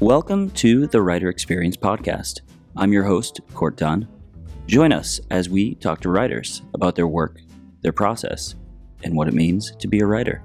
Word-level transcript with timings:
Welcome 0.00 0.50
to 0.50 0.86
the 0.86 1.00
Writer 1.00 1.30
Experience 1.30 1.74
Podcast. 1.74 2.42
I'm 2.76 2.92
your 2.92 3.04
host, 3.04 3.40
Court 3.54 3.78
Dunn. 3.78 4.06
Join 4.66 4.92
us 4.92 5.20
as 5.30 5.48
we 5.48 5.76
talk 5.76 6.02
to 6.02 6.10
writers 6.10 6.60
about 6.74 6.96
their 6.96 7.06
work, 7.08 7.40
their 7.80 7.94
process, 7.94 8.56
and 9.02 9.16
what 9.16 9.26
it 9.26 9.32
means 9.32 9.74
to 9.76 9.88
be 9.88 10.00
a 10.00 10.06
writer. 10.06 10.42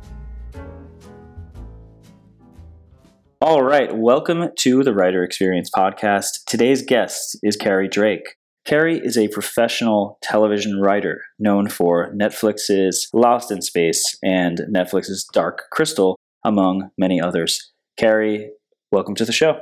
All 3.42 3.62
right, 3.62 3.94
welcome 3.94 4.52
to 4.60 4.84
the 4.84 4.94
Writer 4.94 5.22
Experience 5.22 5.70
Podcast. 5.70 6.46
Today's 6.48 6.82
guest 6.82 7.38
is 7.44 7.58
Kari 7.58 7.90
Drake. 7.90 8.36
Kari 8.64 9.00
is 9.00 9.18
a 9.18 9.28
professional 9.28 10.18
television 10.24 10.80
writer 10.80 11.24
known 11.38 11.68
for 11.68 12.14
Netflix's 12.14 13.10
Lost 13.14 13.52
in 13.52 13.62
Space 13.62 14.18
and 14.24 14.62
Netflix's 14.74 15.28
Dark 15.34 15.64
Crystal, 15.74 16.16
among 16.46 16.92
many 16.98 17.20
others. 17.20 17.74
Kari, 17.98 18.52
welcome 18.92 19.16
to 19.16 19.26
the 19.26 19.32
show. 19.32 19.60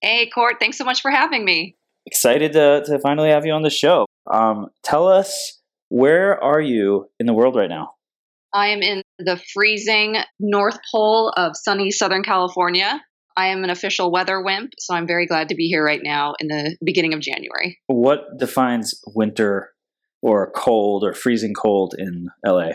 Hey, 0.00 0.28
Court, 0.30 0.56
thanks 0.58 0.78
so 0.78 0.84
much 0.84 1.02
for 1.02 1.10
having 1.10 1.44
me. 1.44 1.76
Excited 2.06 2.52
to, 2.52 2.82
to 2.86 2.98
finally 2.98 3.28
have 3.28 3.44
you 3.44 3.52
on 3.52 3.62
the 3.62 3.70
show. 3.70 4.06
Um, 4.32 4.68
tell 4.82 5.06
us, 5.06 5.60
where 5.90 6.42
are 6.42 6.60
you 6.60 7.08
in 7.18 7.26
the 7.26 7.34
world 7.34 7.56
right 7.56 7.68
now? 7.68 7.90
I 8.54 8.68
am 8.68 8.80
in 8.82 9.02
the 9.18 9.40
freezing 9.52 10.16
North 10.40 10.78
Pole 10.90 11.32
of 11.36 11.52
sunny 11.56 11.90
Southern 11.90 12.22
California. 12.22 13.00
I 13.36 13.48
am 13.48 13.62
an 13.62 13.70
official 13.70 14.10
weather 14.10 14.42
wimp, 14.42 14.72
so 14.78 14.94
I'm 14.94 15.06
very 15.06 15.26
glad 15.26 15.50
to 15.50 15.54
be 15.54 15.68
here 15.68 15.84
right 15.84 16.00
now 16.02 16.34
in 16.40 16.48
the 16.48 16.76
beginning 16.84 17.14
of 17.14 17.20
January. 17.20 17.78
What 17.86 18.38
defines 18.38 19.00
winter 19.14 19.70
or 20.20 20.50
cold 20.50 21.04
or 21.04 21.12
freezing 21.12 21.54
cold 21.54 21.94
in 21.96 22.28
LA? 22.44 22.70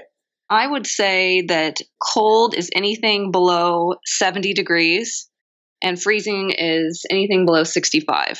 I 0.49 0.67
would 0.67 0.87
say 0.87 1.41
that 1.47 1.81
cold 2.01 2.55
is 2.55 2.69
anything 2.75 3.31
below 3.31 3.95
70 4.05 4.53
degrees 4.53 5.27
and 5.81 6.01
freezing 6.01 6.51
is 6.57 7.05
anything 7.09 7.45
below 7.45 7.63
65. 7.63 8.39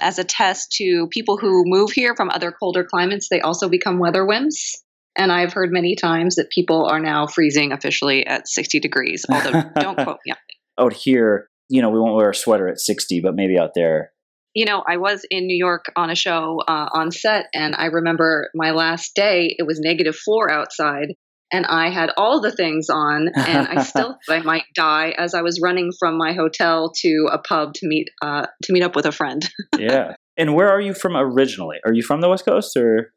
As 0.00 0.18
a 0.18 0.24
test 0.24 0.72
to 0.78 1.08
people 1.10 1.36
who 1.36 1.62
move 1.64 1.92
here 1.92 2.14
from 2.16 2.30
other 2.30 2.52
colder 2.52 2.84
climates, 2.84 3.28
they 3.28 3.40
also 3.40 3.68
become 3.68 3.98
weather 3.98 4.24
wimps. 4.24 4.74
And 5.16 5.30
I've 5.30 5.52
heard 5.52 5.70
many 5.72 5.94
times 5.94 6.34
that 6.36 6.50
people 6.50 6.86
are 6.86 6.98
now 6.98 7.26
freezing 7.26 7.72
officially 7.72 8.26
at 8.26 8.48
60 8.48 8.80
degrees, 8.80 9.24
although 9.32 9.62
don't 9.78 9.96
quote 9.96 10.18
me. 10.26 10.34
Out 10.78 10.92
here, 10.92 11.48
you 11.68 11.80
know, 11.80 11.90
we 11.90 12.00
won't 12.00 12.16
wear 12.16 12.30
a 12.30 12.34
sweater 12.34 12.68
at 12.68 12.80
60, 12.80 13.20
but 13.20 13.34
maybe 13.34 13.58
out 13.58 13.70
there. 13.74 14.10
You 14.54 14.66
know, 14.66 14.84
I 14.86 14.98
was 14.98 15.24
in 15.30 15.46
New 15.46 15.56
York 15.56 15.86
on 15.96 16.10
a 16.10 16.14
show 16.14 16.60
uh, 16.66 16.88
on 16.92 17.10
set, 17.10 17.46
and 17.52 17.74
I 17.76 17.86
remember 17.86 18.50
my 18.54 18.70
last 18.70 19.14
day, 19.16 19.54
it 19.58 19.66
was 19.66 19.80
negative 19.80 20.14
four 20.14 20.50
outside, 20.50 21.14
and 21.54 21.66
I 21.66 21.90
had 21.90 22.10
all 22.16 22.40
the 22.40 22.50
things 22.50 22.88
on, 22.90 23.28
and 23.34 23.68
I 23.68 23.82
still 23.82 24.16
thought 24.16 24.18
I 24.34 24.40
might 24.40 24.64
die 24.74 25.14
as 25.16 25.34
I 25.34 25.42
was 25.42 25.60
running 25.62 25.92
from 25.98 26.18
my 26.18 26.32
hotel 26.32 26.92
to 27.02 27.28
a 27.32 27.38
pub 27.38 27.74
to 27.74 27.86
meet 27.86 28.08
uh, 28.22 28.46
to 28.64 28.72
meet 28.72 28.82
up 28.82 28.96
with 28.96 29.06
a 29.06 29.12
friend. 29.12 29.48
yeah. 29.78 30.14
And 30.36 30.54
where 30.54 30.68
are 30.68 30.80
you 30.80 30.94
from 30.94 31.16
originally? 31.16 31.78
Are 31.86 31.92
you 31.92 32.02
from 32.02 32.20
the 32.20 32.28
West 32.28 32.44
Coast 32.44 32.76
or? 32.76 33.12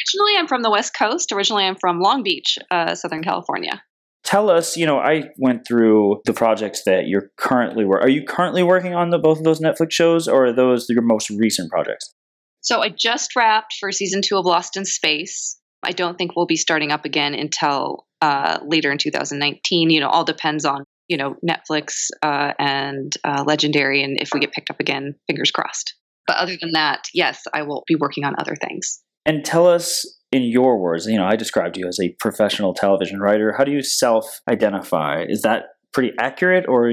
Originally, 0.00 0.38
I'm 0.38 0.46
from 0.46 0.62
the 0.62 0.70
West 0.70 0.96
Coast. 0.96 1.32
Originally, 1.32 1.64
I'm 1.64 1.76
from 1.76 2.00
Long 2.00 2.22
Beach, 2.22 2.58
uh, 2.70 2.94
Southern 2.94 3.22
California 3.22 3.82
tell 4.24 4.50
us, 4.50 4.76
you 4.76 4.86
know, 4.86 4.98
I 4.98 5.24
went 5.38 5.66
through 5.66 6.22
the 6.24 6.32
projects 6.32 6.84
that 6.84 7.06
you're 7.06 7.30
currently 7.36 7.84
working. 7.84 8.06
Are 8.06 8.10
you 8.10 8.24
currently 8.24 8.62
working 8.62 8.94
on 8.94 9.10
the 9.10 9.18
both 9.18 9.38
of 9.38 9.44
those 9.44 9.60
Netflix 9.60 9.92
shows, 9.92 10.28
or 10.28 10.46
are 10.46 10.52
those 10.52 10.86
your 10.88 11.02
most 11.02 11.28
recent 11.30 11.70
projects? 11.70 12.14
So 12.60 12.80
I 12.80 12.90
just 12.90 13.34
wrapped 13.34 13.74
for 13.80 13.90
season 13.90 14.22
two 14.22 14.38
of 14.38 14.46
Lost 14.46 14.76
in 14.76 14.84
Space. 14.84 15.58
I 15.82 15.92
don't 15.92 16.16
think 16.16 16.36
we'll 16.36 16.46
be 16.46 16.56
starting 16.56 16.92
up 16.92 17.04
again 17.04 17.34
until 17.34 18.06
uh, 18.20 18.58
later 18.64 18.90
in 18.90 18.98
2019. 18.98 19.90
You 19.90 20.00
know, 20.00 20.08
all 20.08 20.24
depends 20.24 20.64
on 20.64 20.84
you 21.08 21.16
know 21.16 21.36
Netflix 21.46 22.08
uh, 22.22 22.52
and 22.58 23.12
uh, 23.24 23.44
Legendary, 23.46 24.02
and 24.02 24.20
if 24.20 24.30
we 24.32 24.40
get 24.40 24.52
picked 24.52 24.70
up 24.70 24.80
again, 24.80 25.14
fingers 25.26 25.50
crossed. 25.50 25.94
But 26.26 26.36
other 26.36 26.56
than 26.60 26.72
that, 26.72 27.04
yes, 27.12 27.42
I 27.52 27.62
will 27.62 27.82
be 27.86 27.96
working 27.96 28.24
on 28.24 28.34
other 28.38 28.54
things. 28.54 29.00
And 29.26 29.44
tell 29.44 29.66
us 29.66 30.06
in 30.32 30.42
your 30.42 30.78
words, 30.78 31.06
you 31.06 31.16
know, 31.16 31.26
I 31.26 31.36
described 31.36 31.76
you 31.76 31.86
as 31.86 31.98
a 32.00 32.14
professional 32.18 32.74
television 32.74 33.20
writer. 33.20 33.54
How 33.56 33.64
do 33.64 33.72
you 33.72 33.82
self 33.82 34.40
identify? 34.48 35.24
Is 35.28 35.42
that 35.42 35.64
pretty 35.92 36.12
accurate 36.18 36.66
or? 36.68 36.92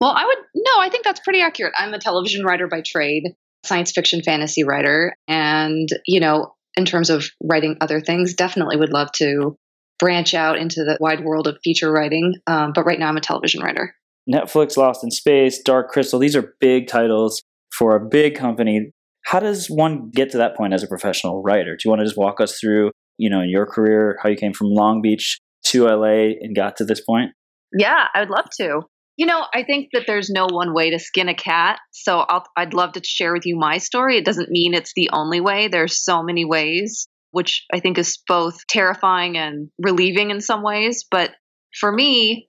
Well, 0.00 0.10
I 0.10 0.24
would, 0.24 0.38
no, 0.54 0.72
I 0.80 0.88
think 0.88 1.04
that's 1.04 1.20
pretty 1.20 1.42
accurate. 1.42 1.74
I'm 1.78 1.92
a 1.92 1.98
television 1.98 2.44
writer 2.44 2.66
by 2.66 2.82
trade, 2.84 3.34
science 3.64 3.92
fiction 3.92 4.22
fantasy 4.22 4.64
writer. 4.64 5.14
And, 5.28 5.88
you 6.06 6.20
know, 6.20 6.54
in 6.76 6.84
terms 6.84 7.10
of 7.10 7.26
writing 7.42 7.76
other 7.80 8.00
things, 8.00 8.34
definitely 8.34 8.76
would 8.76 8.92
love 8.92 9.12
to 9.12 9.56
branch 9.98 10.34
out 10.34 10.58
into 10.58 10.84
the 10.84 10.96
wide 11.00 11.24
world 11.24 11.46
of 11.46 11.58
feature 11.62 11.92
writing. 11.92 12.34
Um, 12.46 12.72
but 12.74 12.84
right 12.84 12.98
now 12.98 13.08
I'm 13.08 13.16
a 13.16 13.20
television 13.20 13.62
writer. 13.62 13.94
Netflix, 14.32 14.76
Lost 14.76 15.02
in 15.02 15.10
Space, 15.10 15.60
Dark 15.62 15.88
Crystal, 15.88 16.18
these 16.18 16.36
are 16.36 16.54
big 16.60 16.88
titles 16.88 17.42
for 17.72 17.96
a 17.96 18.08
big 18.08 18.34
company 18.34 18.92
how 19.24 19.40
does 19.40 19.68
one 19.68 20.10
get 20.10 20.30
to 20.30 20.38
that 20.38 20.56
point 20.56 20.72
as 20.72 20.82
a 20.82 20.88
professional 20.88 21.42
writer? 21.42 21.76
Do 21.76 21.82
you 21.84 21.90
want 21.90 22.00
to 22.00 22.04
just 22.04 22.18
walk 22.18 22.40
us 22.40 22.58
through, 22.58 22.90
you 23.18 23.30
know, 23.30 23.40
in 23.40 23.50
your 23.50 23.66
career, 23.66 24.18
how 24.22 24.28
you 24.28 24.36
came 24.36 24.52
from 24.52 24.68
Long 24.68 25.02
Beach 25.02 25.38
to 25.66 25.86
LA 25.86 26.34
and 26.40 26.56
got 26.56 26.76
to 26.78 26.84
this 26.84 27.00
point? 27.00 27.30
Yeah, 27.72 28.06
I 28.14 28.20
would 28.20 28.30
love 28.30 28.46
to. 28.58 28.82
You 29.20 29.26
know, 29.26 29.44
I 29.52 29.64
think 29.64 29.90
that 29.92 30.04
there's 30.06 30.30
no 30.30 30.46
one 30.50 30.72
way 30.72 30.88
to 30.88 30.98
skin 30.98 31.28
a 31.28 31.34
cat. 31.34 31.78
So 31.92 32.20
i 32.20 32.40
would 32.58 32.72
love 32.72 32.92
to 32.92 33.02
share 33.04 33.34
with 33.34 33.44
you 33.44 33.54
my 33.54 33.76
story. 33.76 34.16
It 34.16 34.24
doesn't 34.24 34.48
mean 34.48 34.72
it's 34.72 34.94
the 34.96 35.10
only 35.12 35.42
way. 35.42 35.68
There's 35.68 36.02
so 36.02 36.22
many 36.22 36.46
ways, 36.46 37.06
which 37.30 37.66
I 37.70 37.80
think 37.80 37.98
is 37.98 38.18
both 38.26 38.66
terrifying 38.66 39.36
and 39.36 39.68
relieving 39.78 40.30
in 40.30 40.40
some 40.40 40.62
ways. 40.62 41.04
But 41.10 41.32
for 41.78 41.92
me, 41.92 42.48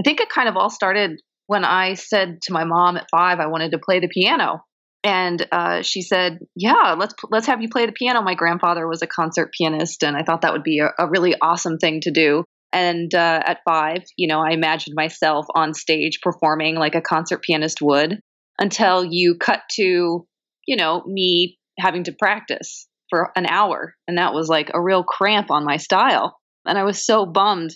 I 0.00 0.04
think 0.04 0.20
it 0.20 0.30
kind 0.30 0.48
of 0.48 0.56
all 0.56 0.70
started 0.70 1.20
when 1.48 1.66
I 1.66 1.92
said 1.92 2.40
to 2.44 2.52
my 2.54 2.64
mom 2.64 2.96
at 2.96 3.10
five 3.10 3.38
I 3.38 3.48
wanted 3.48 3.72
to 3.72 3.78
play 3.78 4.00
the 4.00 4.08
piano 4.08 4.62
and 5.04 5.46
uh, 5.52 5.82
she 5.82 6.00
said, 6.00 6.38
"Yeah, 6.56 6.96
let's 6.98 7.14
let's 7.30 7.46
have 7.46 7.60
you 7.60 7.68
play 7.68 7.84
the 7.84 7.92
piano." 7.92 8.22
My 8.22 8.34
grandfather 8.34 8.88
was 8.88 9.02
a 9.02 9.06
concert 9.06 9.52
pianist, 9.52 10.02
and 10.02 10.16
I 10.16 10.22
thought 10.22 10.40
that 10.40 10.52
would 10.54 10.64
be 10.64 10.80
a, 10.80 10.92
a 10.98 11.08
really 11.08 11.34
awesome 11.40 11.76
thing 11.76 12.00
to 12.00 12.10
do. 12.10 12.42
And 12.76 13.14
uh, 13.14 13.42
at 13.46 13.60
five, 13.64 14.02
you 14.18 14.28
know, 14.28 14.40
I 14.40 14.50
imagined 14.50 14.94
myself 14.94 15.46
on 15.54 15.72
stage 15.72 16.20
performing 16.22 16.74
like 16.74 16.94
a 16.94 17.00
concert 17.00 17.40
pianist 17.42 17.80
would. 17.80 18.20
Until 18.58 19.02
you 19.04 19.36
cut 19.38 19.60
to, 19.72 20.26
you 20.66 20.76
know, 20.76 21.02
me 21.06 21.58
having 21.78 22.04
to 22.04 22.12
practice 22.12 22.86
for 23.08 23.30
an 23.34 23.46
hour, 23.46 23.94
and 24.06 24.18
that 24.18 24.34
was 24.34 24.48
like 24.48 24.70
a 24.74 24.82
real 24.82 25.04
cramp 25.04 25.50
on 25.50 25.64
my 25.64 25.78
style. 25.78 26.36
And 26.66 26.76
I 26.76 26.84
was 26.84 27.04
so 27.04 27.24
bummed, 27.24 27.70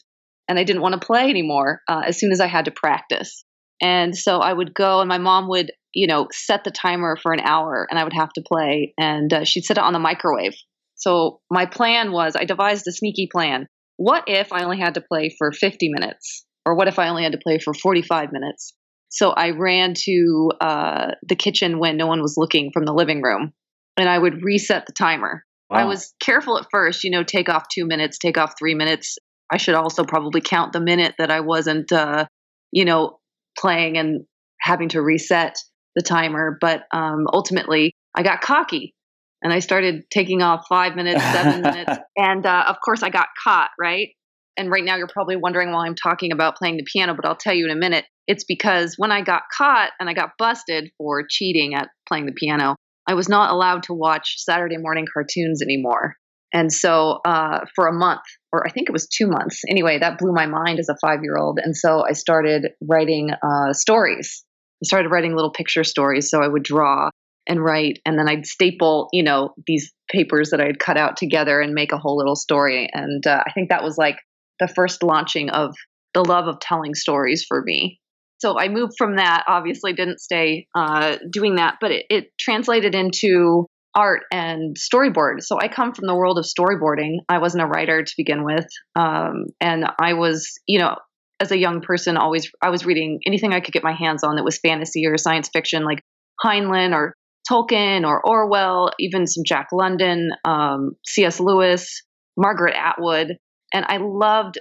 and 0.49 0.59
I 0.59 0.65
didn't 0.65 0.83
want 0.83 1.01
to 1.01 1.07
play 1.07 1.31
anymore 1.31 1.81
uh, 1.89 2.03
as 2.07 2.19
soon 2.19 2.33
as 2.33 2.41
I 2.41 2.47
had 2.47 2.67
to 2.67 2.71
practice. 2.71 3.45
And 3.81 4.15
so 4.15 4.41
I 4.41 4.53
would 4.53 4.75
go, 4.75 5.01
and 5.01 5.09
my 5.09 5.19
mom 5.19 5.49
would 5.49 5.71
you 5.95 6.07
know, 6.07 6.29
set 6.31 6.65
the 6.65 6.71
timer 6.71 7.17
for 7.21 7.33
an 7.33 7.41
hour 7.41 7.87
and 7.91 7.99
I 7.99 8.05
would 8.05 8.13
have 8.13 8.33
to 8.35 8.43
play. 8.47 8.95
And 8.99 9.33
uh, 9.33 9.45
she'd 9.45 9.65
set 9.65 9.79
it 9.79 9.83
on 9.83 9.93
the 9.93 9.99
microwave. 9.99 10.55
So 10.95 11.41
my 11.51 11.67
plan 11.67 12.13
was 12.13 12.37
I 12.37 12.45
devised 12.45 12.87
a 12.87 12.93
sneaky 12.93 13.29
plan. 13.33 13.67
What 14.01 14.25
if 14.29 14.51
I 14.51 14.65
only 14.65 14.79
had 14.79 14.95
to 14.95 15.03
play 15.03 15.29
for 15.37 15.53
50 15.53 15.91
minutes? 15.91 16.47
Or 16.65 16.75
what 16.75 16.89
if 16.89 16.99
I 16.99 17.09
only 17.09 17.23
had 17.23 17.33
to 17.33 17.39
play 17.39 17.59
for 17.59 17.75
45 17.75 18.33
minutes? 18.33 18.73
So 19.11 19.33
I 19.33 19.51
ran 19.51 19.93
to 20.07 20.51
uh, 20.59 21.09
the 21.29 21.37
kitchen 21.37 21.79
when 21.79 21.99
no 21.99 22.07
one 22.07 22.23
was 22.23 22.39
looking 22.39 22.71
from 22.73 22.87
the 22.87 22.95
living 22.95 23.21
room 23.21 23.53
and 23.99 24.09
I 24.09 24.19
would 24.19 24.43
reset 24.43 24.87
the 24.87 24.95
timer. 24.95 25.45
Wow. 25.69 25.81
I 25.81 25.85
was 25.85 26.15
careful 26.19 26.57
at 26.57 26.65
first, 26.71 27.05
you 27.05 27.11
know, 27.11 27.23
take 27.23 27.51
off 27.51 27.65
two 27.71 27.85
minutes, 27.85 28.17
take 28.17 28.39
off 28.39 28.55
three 28.59 28.75
minutes. 28.75 29.19
I 29.53 29.59
should 29.59 29.75
also 29.75 30.05
probably 30.05 30.41
count 30.41 30.73
the 30.73 30.81
minute 30.81 31.17
that 31.19 31.31
I 31.31 31.41
wasn't, 31.41 31.93
uh, 31.93 32.25
you 32.73 32.87
know, 32.87 33.19
playing 33.59 33.99
and 33.99 34.25
having 34.63 34.89
to 34.91 35.03
reset 35.03 35.57
the 35.95 36.01
timer. 36.01 36.57
But 36.59 36.85
um, 36.91 37.27
ultimately, 37.31 37.93
I 38.15 38.23
got 38.23 38.41
cocky 38.41 38.95
and 39.43 39.53
I 39.53 39.61
started 39.61 40.05
taking 40.11 40.43
off 40.43 40.67
five 40.69 40.97
minutes, 40.97 41.23
seven 41.23 41.63
minutes. 41.63 41.93
And 42.17 42.45
uh, 42.45 42.65
of 42.69 42.77
course, 42.85 43.03
I 43.03 43.11
got 43.11 43.29
caught, 43.43 43.71
right? 43.79 44.09
And 44.57 44.71
right 44.71 44.85
now, 44.85 44.97
you're 44.97 45.09
probably 45.09 45.37
wondering 45.37 45.73
why 45.73 45.87
I'm 45.87 45.95
talking 45.95 46.33
about 46.33 46.57
playing 46.57 46.77
the 46.77 46.85
piano, 46.85 47.15
but 47.15 47.25
I'll 47.25 47.37
tell 47.37 47.55
you 47.55 47.65
in 47.65 47.71
a 47.71 47.81
minute. 47.81 48.05
It's 48.27 48.45
because 48.45 48.95
when 48.97 49.11
I 49.11 49.23
got 49.23 49.43
caught 49.57 49.91
and 49.99 50.09
I 50.09 50.15
got 50.15 50.31
busted 50.39 50.91
for 50.99 51.25
cheating 51.29 51.75
at 51.75 51.89
playing 52.07 52.27
the 52.27 52.33
piano, 52.33 52.77
I 53.07 53.15
was 53.15 53.29
not 53.29 53.51
allowed 53.51 53.85
to 53.85 53.95
watch 53.95 54.35
Saturday 54.39 54.77
morning 54.77 55.07
cartoons 55.13 55.63
anymore. 55.63 56.17
And 56.53 56.73
so 56.73 57.21
uh, 57.25 57.61
for 57.75 57.87
a 57.87 57.93
month, 57.93 58.23
or 58.53 58.67
I 58.67 58.71
think 58.71 58.89
it 58.89 58.93
was 58.93 59.09
two 59.09 59.29
months, 59.29 59.63
anyway, 59.69 59.99
that 60.01 60.19
blew 60.19 60.33
my 60.33 60.47
mind 60.47 60.81
as 60.81 60.89
a 60.89 60.97
five 61.01 61.21
year 61.23 61.39
old. 61.39 61.59
And 61.63 61.77
so 61.77 62.05
I 62.07 62.13
started 62.13 62.73
writing 62.83 63.31
uh, 63.31 63.73
stories 63.73 64.45
I 64.83 64.87
started 64.87 65.11
writing 65.11 65.35
little 65.35 65.53
picture 65.53 65.85
stories. 65.85 66.31
So 66.31 66.43
I 66.43 66.49
would 66.49 66.63
draw 66.63 67.11
and 67.51 67.63
write, 67.63 67.99
and 68.07 68.17
then 68.17 68.29
I'd 68.29 68.47
staple, 68.47 69.09
you 69.13 69.25
know, 69.25 69.55
these 69.67 69.93
papers 70.09 70.51
that 70.51 70.61
i'd 70.61 70.79
cut 70.79 70.97
out 70.97 71.17
together 71.17 71.61
and 71.61 71.75
make 71.75 71.93
a 71.93 71.99
whole 71.99 72.17
little 72.17 72.37
story. 72.37 72.89
And 72.93 73.27
uh, 73.27 73.43
I 73.47 73.53
think 73.53 73.69
that 73.69 73.83
was 73.83 73.99
like 73.99 74.17
the 74.61 74.69
first 74.69 75.03
launching 75.03 75.51
of 75.51 75.75
the 76.15 76.25
love 76.25 76.47
of 76.47 76.61
telling 76.61 76.95
stories 76.95 77.45
for 77.47 77.63
me. 77.63 77.99
So 78.39 78.59
I 78.59 78.69
moved 78.69 78.93
from 78.97 79.17
that, 79.17 79.45
obviously 79.49 79.93
didn't 79.93 80.21
stay 80.21 80.67
uh, 80.75 81.17
doing 81.31 81.57
that, 81.57 81.75
but 81.81 81.91
it, 81.91 82.07
it 82.09 82.25
translated 82.39 82.95
into 82.95 83.67
art 83.95 84.23
and 84.33 84.77
storyboard. 84.77 85.41
So 85.43 85.59
I 85.61 85.69
come 85.69 85.93
from 85.93 86.07
the 86.07 86.15
world 86.15 86.39
of 86.39 86.45
storyboarding. 86.45 87.19
I 87.29 87.39
wasn't 87.39 87.65
a 87.65 87.67
writer 87.67 88.03
to 88.03 88.13
begin 88.17 88.45
with. 88.45 88.67
Um, 88.95 89.47
and 89.61 89.85
I 90.01 90.15
was, 90.15 90.53
you 90.67 90.79
know, 90.79 90.97
as 91.41 91.51
a 91.51 91.59
young 91.59 91.81
person, 91.81 92.17
always 92.17 92.51
I 92.63 92.71
was 92.71 92.87
reading 92.87 93.21
anything 93.27 93.53
I 93.53 93.61
could 93.61 93.75
get 93.75 93.83
my 93.83 93.95
hands 93.95 94.23
on 94.23 94.37
that 94.37 94.45
was 94.45 94.59
fantasy 94.59 95.07
or 95.07 95.17
science 95.19 95.51
fiction, 95.53 95.85
like 95.85 96.01
Heinlein 96.43 96.95
or 96.95 97.15
Tolkien 97.49 98.07
or 98.07 98.25
Orwell, 98.25 98.91
even 98.99 99.27
some 99.27 99.45
Jack 99.47 99.69
London, 99.73 100.31
um, 100.45 100.93
C.S. 101.07 101.41
Lewis, 101.41 102.03
Margaret 102.37 102.75
Atwood. 102.77 103.37
And 103.73 103.85
I 103.89 103.99
loved 103.99 104.59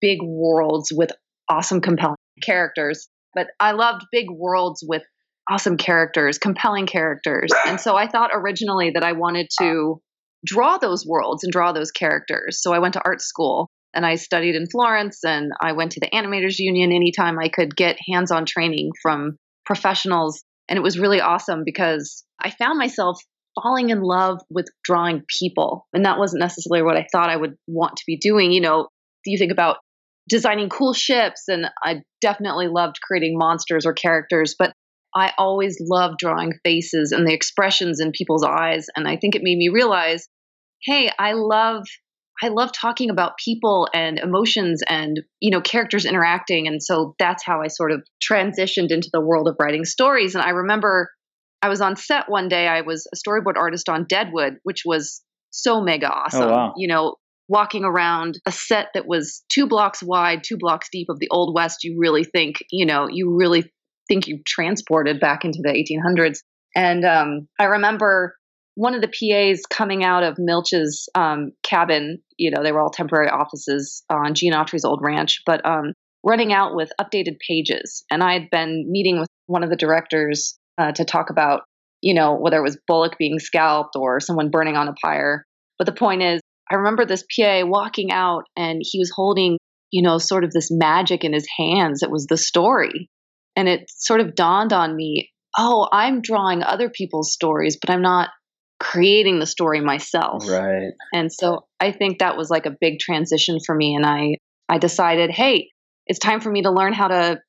big 0.00 0.18
worlds 0.22 0.92
with 0.94 1.10
awesome, 1.48 1.80
compelling 1.80 2.16
characters. 2.42 3.08
But 3.34 3.48
I 3.60 3.72
loved 3.72 4.06
big 4.12 4.30
worlds 4.30 4.84
with 4.86 5.02
awesome 5.48 5.76
characters, 5.76 6.38
compelling 6.38 6.86
characters. 6.86 7.50
And 7.66 7.80
so 7.80 7.96
I 7.96 8.06
thought 8.06 8.30
originally 8.34 8.90
that 8.90 9.04
I 9.04 9.12
wanted 9.12 9.48
to 9.60 10.00
draw 10.44 10.78
those 10.78 11.06
worlds 11.06 11.42
and 11.44 11.52
draw 11.52 11.72
those 11.72 11.90
characters. 11.90 12.60
So 12.60 12.72
I 12.72 12.78
went 12.78 12.94
to 12.94 13.02
art 13.04 13.20
school 13.20 13.68
and 13.94 14.04
I 14.04 14.16
studied 14.16 14.54
in 14.54 14.66
Florence 14.70 15.24
and 15.24 15.52
I 15.60 15.72
went 15.72 15.92
to 15.92 16.00
the 16.00 16.10
Animators 16.10 16.58
Union 16.58 16.92
anytime 16.92 17.38
I 17.38 17.48
could 17.48 17.74
get 17.74 17.96
hands 18.08 18.30
on 18.30 18.44
training 18.44 18.90
from 19.02 19.36
professionals. 19.64 20.42
And 20.68 20.76
it 20.76 20.82
was 20.82 20.98
really 20.98 21.20
awesome 21.20 21.62
because 21.64 22.24
I 22.40 22.50
found 22.50 22.78
myself 22.78 23.20
falling 23.62 23.90
in 23.90 24.00
love 24.00 24.40
with 24.50 24.66
drawing 24.84 25.22
people. 25.38 25.86
And 25.92 26.04
that 26.04 26.18
wasn't 26.18 26.40
necessarily 26.40 26.84
what 26.84 26.96
I 26.96 27.06
thought 27.10 27.30
I 27.30 27.36
would 27.36 27.56
want 27.66 27.96
to 27.96 28.04
be 28.06 28.16
doing. 28.16 28.52
You 28.52 28.60
know, 28.60 28.88
you 29.24 29.38
think 29.38 29.52
about 29.52 29.78
designing 30.28 30.68
cool 30.68 30.92
ships, 30.92 31.44
and 31.48 31.66
I 31.82 32.02
definitely 32.20 32.68
loved 32.68 32.96
creating 33.02 33.38
monsters 33.38 33.86
or 33.86 33.92
characters, 33.92 34.54
but 34.58 34.72
I 35.14 35.32
always 35.38 35.78
loved 35.80 36.18
drawing 36.18 36.52
faces 36.64 37.12
and 37.12 37.26
the 37.26 37.32
expressions 37.32 38.00
in 38.00 38.12
people's 38.12 38.44
eyes. 38.44 38.86
And 38.94 39.08
I 39.08 39.16
think 39.16 39.34
it 39.34 39.42
made 39.42 39.56
me 39.56 39.70
realize 39.72 40.28
hey, 40.84 41.10
I 41.18 41.32
love 41.32 41.82
I 42.42 42.48
love 42.48 42.70
talking 42.72 43.10
about 43.10 43.38
people 43.42 43.88
and 43.92 44.18
emotions 44.18 44.82
and 44.88 45.20
you 45.40 45.50
know 45.50 45.60
characters 45.60 46.04
interacting 46.04 46.66
and 46.66 46.82
so 46.82 47.14
that's 47.18 47.44
how 47.44 47.60
I 47.62 47.68
sort 47.68 47.92
of 47.92 48.02
transitioned 48.22 48.90
into 48.90 49.10
the 49.12 49.20
world 49.20 49.48
of 49.48 49.56
writing 49.58 49.84
stories 49.84 50.34
and 50.34 50.44
I 50.44 50.50
remember 50.50 51.10
I 51.62 51.68
was 51.68 51.80
on 51.80 51.96
set 51.96 52.28
one 52.28 52.48
day 52.48 52.68
I 52.68 52.82
was 52.82 53.06
a 53.12 53.16
storyboard 53.16 53.56
artist 53.56 53.88
on 53.88 54.06
Deadwood 54.08 54.58
which 54.62 54.82
was 54.84 55.22
so 55.50 55.80
mega 55.80 56.08
awesome 56.08 56.42
oh, 56.42 56.52
wow. 56.52 56.74
you 56.76 56.88
know 56.88 57.16
walking 57.48 57.84
around 57.84 58.38
a 58.46 58.52
set 58.52 58.88
that 58.94 59.06
was 59.06 59.42
two 59.48 59.66
blocks 59.66 60.02
wide 60.02 60.42
two 60.44 60.58
blocks 60.58 60.88
deep 60.92 61.08
of 61.08 61.18
the 61.18 61.28
old 61.30 61.54
west 61.54 61.82
you 61.82 61.96
really 61.98 62.24
think 62.24 62.56
you 62.70 62.86
know 62.86 63.08
you 63.10 63.34
really 63.36 63.72
think 64.06 64.26
you 64.26 64.40
transported 64.46 65.20
back 65.20 65.44
into 65.44 65.58
the 65.62 65.70
1800s 65.70 66.38
and 66.76 67.04
um, 67.04 67.48
I 67.58 67.64
remember 67.64 68.37
one 68.78 68.94
of 68.94 69.00
the 69.00 69.08
PAs 69.08 69.62
coming 69.68 70.04
out 70.04 70.22
of 70.22 70.36
Milch's 70.38 71.08
um, 71.16 71.50
cabin, 71.64 72.22
you 72.36 72.52
know, 72.52 72.62
they 72.62 72.70
were 72.70 72.80
all 72.80 72.90
temporary 72.90 73.28
offices 73.28 74.04
on 74.08 74.34
Gene 74.34 74.52
Autry's 74.52 74.84
old 74.84 75.00
ranch, 75.02 75.42
but 75.44 75.66
um, 75.66 75.94
running 76.22 76.52
out 76.52 76.76
with 76.76 76.92
updated 77.00 77.38
pages. 77.44 78.04
And 78.08 78.22
I 78.22 78.34
had 78.34 78.50
been 78.50 78.86
meeting 78.88 79.18
with 79.18 79.26
one 79.46 79.64
of 79.64 79.70
the 79.70 79.74
directors 79.74 80.56
uh, 80.78 80.92
to 80.92 81.04
talk 81.04 81.28
about, 81.28 81.62
you 82.02 82.14
know, 82.14 82.36
whether 82.36 82.58
it 82.58 82.62
was 82.62 82.78
Bullock 82.86 83.18
being 83.18 83.40
scalped 83.40 83.96
or 83.96 84.20
someone 84.20 84.50
burning 84.50 84.76
on 84.76 84.86
a 84.86 84.94
pyre. 85.02 85.44
But 85.76 85.86
the 85.86 85.92
point 85.92 86.22
is, 86.22 86.40
I 86.70 86.76
remember 86.76 87.04
this 87.04 87.24
PA 87.36 87.62
walking 87.64 88.12
out 88.12 88.44
and 88.56 88.80
he 88.80 89.00
was 89.00 89.10
holding, 89.12 89.58
you 89.90 90.02
know, 90.02 90.18
sort 90.18 90.44
of 90.44 90.52
this 90.52 90.68
magic 90.70 91.24
in 91.24 91.32
his 91.32 91.48
hands. 91.58 92.04
It 92.04 92.12
was 92.12 92.26
the 92.28 92.36
story. 92.36 93.10
And 93.56 93.68
it 93.68 93.90
sort 93.90 94.20
of 94.20 94.36
dawned 94.36 94.72
on 94.72 94.94
me 94.94 95.30
oh, 95.58 95.88
I'm 95.90 96.20
drawing 96.20 96.62
other 96.62 96.88
people's 96.88 97.32
stories, 97.32 97.76
but 97.80 97.90
I'm 97.90 98.02
not 98.02 98.30
creating 98.78 99.38
the 99.38 99.46
story 99.46 99.80
myself. 99.80 100.48
Right. 100.48 100.92
And 101.12 101.32
so 101.32 101.66
I 101.80 101.92
think 101.92 102.18
that 102.18 102.36
was 102.36 102.50
like 102.50 102.66
a 102.66 102.76
big 102.80 102.98
transition 102.98 103.58
for 103.64 103.74
me 103.74 103.94
and 103.94 104.06
I 104.06 104.36
I 104.68 104.78
decided, 104.78 105.30
"Hey, 105.30 105.70
it's 106.06 106.18
time 106.18 106.40
for 106.40 106.50
me 106.50 106.62
to 106.62 106.70
learn 106.70 106.92
how 106.92 107.08
to 107.08 107.40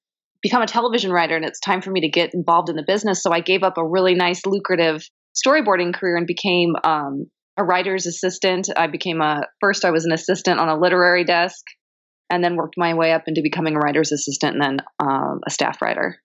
become 0.42 0.62
a 0.62 0.68
television 0.68 1.12
writer 1.12 1.36
and 1.36 1.44
it's 1.44 1.60
time 1.60 1.82
for 1.82 1.92
me 1.92 2.02
to 2.02 2.10
get 2.10 2.34
involved 2.34 2.70
in 2.70 2.76
the 2.76 2.86
business." 2.86 3.22
So 3.22 3.32
I 3.32 3.42
gave 3.42 3.64
up 3.64 3.78
a 3.78 3.86
really 3.86 4.16
nice 4.16 4.46
lucrative 4.46 5.04
storyboarding 5.36 5.94
career 5.94 6.18
and 6.18 6.26
became 6.26 6.76
um, 6.84 7.26
a 7.58 7.64
writer's 7.64 8.06
assistant. 8.06 8.70
I 8.76 8.88
became 8.88 9.22
a 9.22 9.44
first 9.60 9.86
I 9.86 9.92
was 9.92 10.06
an 10.06 10.14
assistant 10.14 10.60
on 10.60 10.70
a 10.70 10.80
literary 10.80 11.26
desk 11.26 11.64
and 12.30 12.44
then 12.44 12.56
worked 12.56 12.76
my 12.78 12.94
way 12.94 13.12
up 13.12 13.24
into 13.28 13.42
becoming 13.42 13.76
a 13.76 13.80
writer's 13.80 14.12
assistant 14.12 14.56
and 14.56 14.64
then 14.64 14.86
um, 15.00 15.42
a 15.46 15.52
staff 15.52 15.82
writer. 15.82 16.18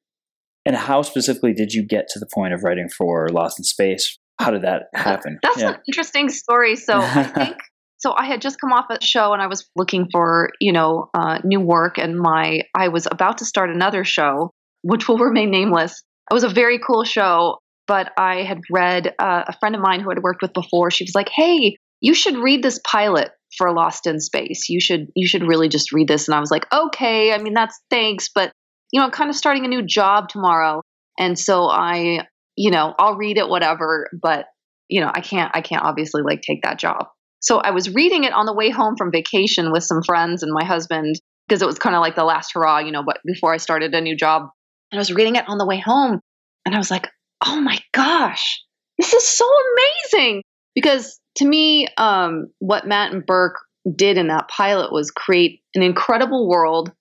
And 0.66 0.76
how 0.76 1.02
specifically 1.02 1.52
did 1.52 1.74
you 1.74 1.82
get 1.82 2.08
to 2.10 2.18
the 2.18 2.28
point 2.32 2.54
of 2.54 2.62
writing 2.62 2.88
for 2.88 3.28
Lost 3.28 3.58
in 3.58 3.64
Space 3.64 4.18
how 4.38 4.50
did 4.50 4.62
that 4.62 4.84
happen? 4.94 5.38
That's 5.42 5.60
yeah. 5.60 5.70
an 5.70 5.80
interesting 5.86 6.28
story. 6.28 6.76
So 6.76 6.98
I 6.98 7.22
think 7.34 7.56
so. 7.98 8.14
I 8.16 8.26
had 8.26 8.40
just 8.40 8.60
come 8.60 8.72
off 8.72 8.86
a 8.90 9.02
show 9.02 9.32
and 9.32 9.40
I 9.40 9.46
was 9.46 9.68
looking 9.76 10.08
for 10.10 10.50
you 10.60 10.72
know 10.72 11.08
uh, 11.14 11.38
new 11.44 11.60
work, 11.60 11.98
and 11.98 12.18
my 12.18 12.62
I 12.74 12.88
was 12.88 13.06
about 13.10 13.38
to 13.38 13.44
start 13.44 13.70
another 13.70 14.04
show, 14.04 14.50
which 14.82 15.08
will 15.08 15.18
remain 15.30 15.50
nameless. 15.50 16.02
It 16.30 16.34
was 16.34 16.44
a 16.44 16.48
very 16.48 16.78
cool 16.78 17.04
show, 17.04 17.58
but 17.86 18.12
I 18.16 18.42
had 18.42 18.60
read 18.70 19.14
uh, 19.18 19.44
a 19.46 19.58
friend 19.58 19.74
of 19.74 19.82
mine 19.82 20.00
who 20.00 20.08
had 20.08 20.22
worked 20.22 20.42
with 20.42 20.52
before. 20.52 20.90
She 20.90 21.04
was 21.04 21.14
like, 21.14 21.28
"Hey, 21.28 21.76
you 22.00 22.14
should 22.14 22.36
read 22.36 22.62
this 22.62 22.80
pilot." 22.84 23.30
for 23.56 23.72
Lost 23.72 24.08
in 24.08 24.18
Space. 24.18 24.68
You 24.68 24.80
should 24.80 25.12
you 25.14 25.28
should 25.28 25.46
really 25.46 25.68
just 25.68 25.92
read 25.92 26.08
this 26.08 26.26
and 26.26 26.34
I 26.34 26.40
was 26.40 26.50
like, 26.50 26.66
"Okay, 26.72 27.32
I 27.32 27.38
mean 27.38 27.54
that's 27.54 27.78
thanks, 27.88 28.28
but 28.34 28.50
you 28.90 28.98
know, 28.98 29.06
I'm 29.06 29.12
kind 29.12 29.30
of 29.30 29.36
starting 29.36 29.64
a 29.64 29.68
new 29.68 29.82
job 29.86 30.28
tomorrow." 30.28 30.82
And 31.20 31.38
so 31.38 31.68
I 31.70 32.26
you 32.56 32.70
know, 32.70 32.94
I'll 32.98 33.16
read 33.16 33.38
it, 33.38 33.48
whatever, 33.48 34.08
but 34.20 34.46
you 34.88 35.00
know, 35.00 35.10
I 35.12 35.20
can't, 35.20 35.50
I 35.54 35.60
can't 35.60 35.82
obviously 35.82 36.22
like 36.22 36.42
take 36.42 36.62
that 36.62 36.78
job. 36.78 37.06
So 37.40 37.58
I 37.58 37.70
was 37.70 37.92
reading 37.92 38.24
it 38.24 38.32
on 38.32 38.46
the 38.46 38.54
way 38.54 38.70
home 38.70 38.96
from 38.96 39.10
vacation 39.10 39.72
with 39.72 39.82
some 39.82 40.02
friends 40.02 40.42
and 40.42 40.52
my 40.52 40.64
husband 40.64 41.16
because 41.46 41.62
it 41.62 41.66
was 41.66 41.78
kind 41.78 41.94
of 41.94 42.00
like 42.00 42.16
the 42.16 42.24
last 42.24 42.52
hurrah, 42.54 42.78
you 42.78 42.92
know, 42.92 43.02
but 43.02 43.18
before 43.24 43.52
I 43.52 43.58
started 43.58 43.94
a 43.94 44.00
new 44.00 44.16
job. 44.16 44.42
And 44.90 44.98
I 44.98 45.00
was 45.00 45.12
reading 45.12 45.36
it 45.36 45.48
on 45.48 45.58
the 45.58 45.66
way 45.66 45.78
home 45.78 46.20
and 46.64 46.74
I 46.74 46.78
was 46.78 46.90
like, 46.90 47.08
oh 47.44 47.60
my 47.60 47.78
gosh, 47.92 48.62
this 48.98 49.12
is 49.12 49.26
so 49.26 49.48
amazing. 50.14 50.42
Because 50.74 51.18
to 51.36 51.44
me, 51.44 51.86
um, 51.98 52.46
what 52.58 52.86
Matt 52.86 53.12
and 53.12 53.26
Burk 53.26 53.56
did 53.94 54.16
in 54.16 54.28
that 54.28 54.48
pilot 54.48 54.92
was 54.92 55.10
create 55.10 55.60
an 55.74 55.82
incredible 55.82 56.48
world 56.48 56.92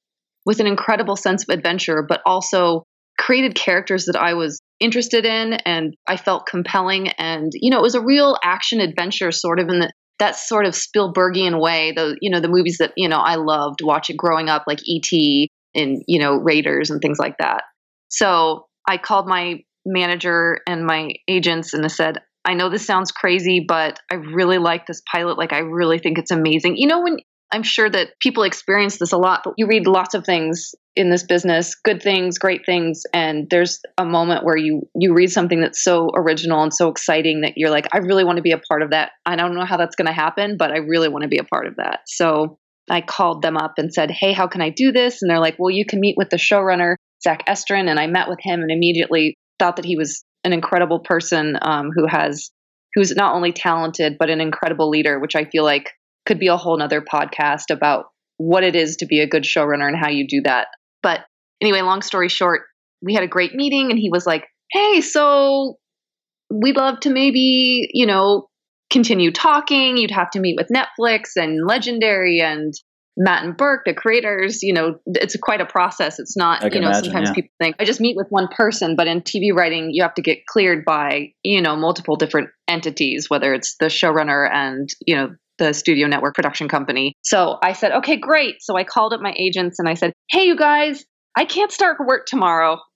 with 0.45 0.59
an 0.59 0.67
incredible 0.67 1.15
sense 1.15 1.44
of 1.44 1.53
adventure, 1.53 2.06
but 2.07 2.21
also 2.25 2.83
created 3.17 3.56
characters 3.56 4.06
that 4.06 4.17
I 4.17 4.33
was 4.33 4.59
interested 4.83 5.25
in 5.25 5.53
and 5.53 5.95
I 6.07 6.18
felt 6.18 6.45
compelling. 6.45 7.09
And, 7.09 7.51
you 7.53 7.71
know, 7.71 7.80
it 7.80 7.83
was 7.83 7.95
a 7.95 8.01
real 8.01 8.38
action 8.44 8.80
adventure 8.80 9.31
sort 9.31 9.59
of 9.59 9.69
in 9.69 9.80
the, 9.80 9.91
that 10.19 10.35
sort 10.35 10.65
of 10.65 10.74
Spielbergian 10.74 11.59
way, 11.59 11.94
the, 11.95 12.18
you 12.21 12.30
know, 12.30 12.39
the 12.39 12.50
movies 12.50 12.77
that, 12.80 12.94
you 12.95 13.09
know, 13.09 13.18
I 13.18 13.35
loved 13.35 13.80
watching 13.81 14.15
growing 14.15 14.50
up, 14.50 14.65
like 14.68 14.80
E.T. 14.85 15.50
and, 15.74 16.03
you 16.07 16.19
know, 16.19 16.35
Raiders 16.35 16.89
and 16.89 17.01
things 17.01 17.18
like 17.18 17.35
that. 17.39 17.63
So 18.09 18.68
I 18.88 18.97
called 18.97 19.27
my 19.27 19.63
manager 19.85 20.59
and 20.68 20.85
my 20.85 21.13
agents 21.28 21.73
and 21.73 21.83
I 21.83 21.87
said, 21.87 22.19
I 22.45 22.54
know 22.54 22.69
this 22.69 22.85
sounds 22.85 23.11
crazy, 23.11 23.66
but 23.68 23.99
I 24.11 24.16
really 24.16 24.57
like 24.57 24.85
this 24.85 25.02
pilot. 25.09 25.37
Like, 25.37 25.54
I 25.54 25.59
really 25.59 25.97
think 25.97 26.18
it's 26.18 26.31
amazing. 26.31 26.75
You 26.78 26.87
know, 26.87 27.02
when 27.02 27.18
I'm 27.52 27.64
sure 27.64 27.90
that 27.90 28.09
people 28.19 28.44
experience 28.44 28.97
this 28.97 29.12
a 29.12 29.18
lot, 29.18 29.42
but 29.44 29.54
you 29.57 29.68
read 29.68 29.85
lots 29.85 30.16
of 30.16 30.26
things 30.26 30.73
in 30.95 31.09
this 31.09 31.23
business, 31.23 31.76
good 31.76 32.02
things, 32.02 32.38
great 32.38 32.66
things, 32.66 33.04
and 33.14 33.47
there's 33.50 33.80
a 33.97 34.06
moment 34.06 34.44
where 34.44 34.57
you 34.57 34.88
you 34.95 35.14
read 35.14 35.31
something 35.31 35.62
that's 35.62 35.83
so 35.83 36.09
original 36.16 36.64
and 36.64 36.73
so 36.73 36.90
exciting 36.90 37.42
that 37.42 37.54
you're 37.56 37.69
like, 37.69 37.88
I 37.94 38.00
really 38.00 38.23
want 38.23 38.38
to 38.38 38.44
be 38.44 38.52
a 38.52 38.57
part 38.57 38.81
of 38.81 38.92
that. 38.92 39.12
I 39.26 39.35
don't 39.35 39.56
know 39.56 39.66
how 39.66 39.78
that's 39.78 39.95
going 39.95 40.07
to 40.07 40.14
happen, 40.14 40.57
but 40.57 40.71
I 40.71 40.78
really 40.78 41.09
want 41.09 41.23
to 41.23 41.28
be 41.28 41.38
a 41.38 41.44
part 41.44 41.68
of 41.68 41.76
that. 41.78 42.02
So 42.07 42.57
I 42.90 43.02
called 43.02 43.42
them 43.42 43.57
up 43.57 43.73
and 43.78 43.94
said, 43.94 44.12
Hey, 44.12 44.33
how 44.33 44.47
can 44.47 44.62
I 44.62 44.69
do 44.69 44.92
this? 44.92 45.21
And 45.21 45.30
they're 45.30 45.40
like, 45.40 45.56
Well, 45.57 45.71
you 45.71 45.85
can 45.85 46.00
meet 46.00 46.16
with 46.18 46.30
the 46.30 46.38
showrunner, 46.38 46.95
Zach 47.23 47.45
Estrin. 47.47 47.90
And 47.90 48.00
I 48.00 48.07
met 48.07 48.30
with 48.30 48.40
him 48.42 48.62
and 48.62 48.71
immediately 48.71 49.35
thought 49.59 49.78
that 49.78 49.85
he 49.85 49.95
was 49.95 50.23
an 50.44 50.54
incredible 50.54 51.00
person 51.00 51.57
um, 51.62 51.92
who 51.95 52.06
has 52.07 52.52
who's 52.95 53.16
not 53.16 53.33
only 53.33 53.52
talented 53.52 54.18
but 54.19 54.30
an 54.30 54.42
incredible 54.42 54.90
leader, 54.90 55.19
which 55.19 55.35
I 55.35 55.45
feel 55.45 55.64
like 55.64 55.92
could 56.25 56.39
be 56.39 56.47
a 56.47 56.57
whole 56.57 56.77
nother 56.77 57.01
podcast 57.01 57.69
about 57.69 58.06
what 58.37 58.63
it 58.63 58.75
is 58.75 58.97
to 58.97 59.06
be 59.06 59.19
a 59.19 59.27
good 59.27 59.44
showrunner 59.44 59.87
and 59.87 59.97
how 59.97 60.09
you 60.09 60.27
do 60.27 60.42
that. 60.44 60.68
But 61.01 61.21
anyway, 61.61 61.81
long 61.81 62.01
story 62.01 62.30
short, 62.30 62.61
we 63.01 63.13
had 63.13 63.23
a 63.23 63.27
great 63.27 63.53
meeting 63.53 63.89
and 63.92 63.99
he 63.99 64.09
was 64.09 64.25
like, 64.25 64.45
Hey, 64.71 65.01
so 65.01 65.75
we'd 66.49 66.77
love 66.77 66.99
to 67.01 67.09
maybe, 67.09 67.89
you 67.94 68.06
know, 68.06 68.47
continue 68.89 69.31
talking. 69.31 69.97
You'd 69.97 70.11
have 70.11 70.31
to 70.31 70.39
meet 70.39 70.57
with 70.57 70.69
Netflix 70.69 71.31
and 71.35 71.65
Legendary 71.65 72.39
and 72.42 72.73
Matt 73.15 73.44
and 73.44 73.56
Burk, 73.56 73.83
the 73.85 73.94
creators, 73.94 74.63
you 74.63 74.73
know, 74.73 74.95
it's 75.06 75.35
quite 75.37 75.61
a 75.61 75.65
process. 75.65 76.18
It's 76.19 76.35
not, 76.35 76.63
you 76.63 76.80
know, 76.80 76.87
imagine, 76.87 77.06
sometimes 77.06 77.30
yeah. 77.30 77.33
people 77.33 77.49
think 77.61 77.75
I 77.80 77.85
just 77.85 78.01
meet 78.01 78.15
with 78.15 78.27
one 78.30 78.47
person, 78.47 78.95
but 78.95 79.07
in 79.07 79.21
TV 79.21 79.53
writing, 79.53 79.89
you 79.92 80.01
have 80.01 80.15
to 80.15 80.23
get 80.23 80.45
cleared 80.47 80.83
by, 80.83 81.33
you 81.44 81.61
know, 81.61 81.75
multiple 81.75 82.15
different 82.15 82.49
entities, 82.68 83.30
whether 83.30 83.53
it's 83.53 83.75
the 83.80 83.85
showrunner 83.85 84.49
and, 84.51 84.89
you 85.06 85.15
know, 85.15 85.30
the 85.57 85.74
studio 85.74 86.07
network 86.07 86.36
production 86.36 86.68
company. 86.68 87.14
So 87.24 87.57
I 87.62 87.74
said, 87.74 87.92
okay, 87.94 88.18
great. 88.18 88.56
So 88.62 88.76
I 88.76 88.83
called 88.83 89.14
up 89.14 89.22
my 89.22 89.33
agents 89.38 89.80
and 89.80 89.88
I 89.88 89.94
said, 89.94 90.14
hey, 90.31 90.45
you 90.45 90.56
guys, 90.56 91.06
I 91.38 91.45
can't 91.45 91.72
start 91.72 91.98
work 92.06 92.26
tomorrow. 92.26 92.80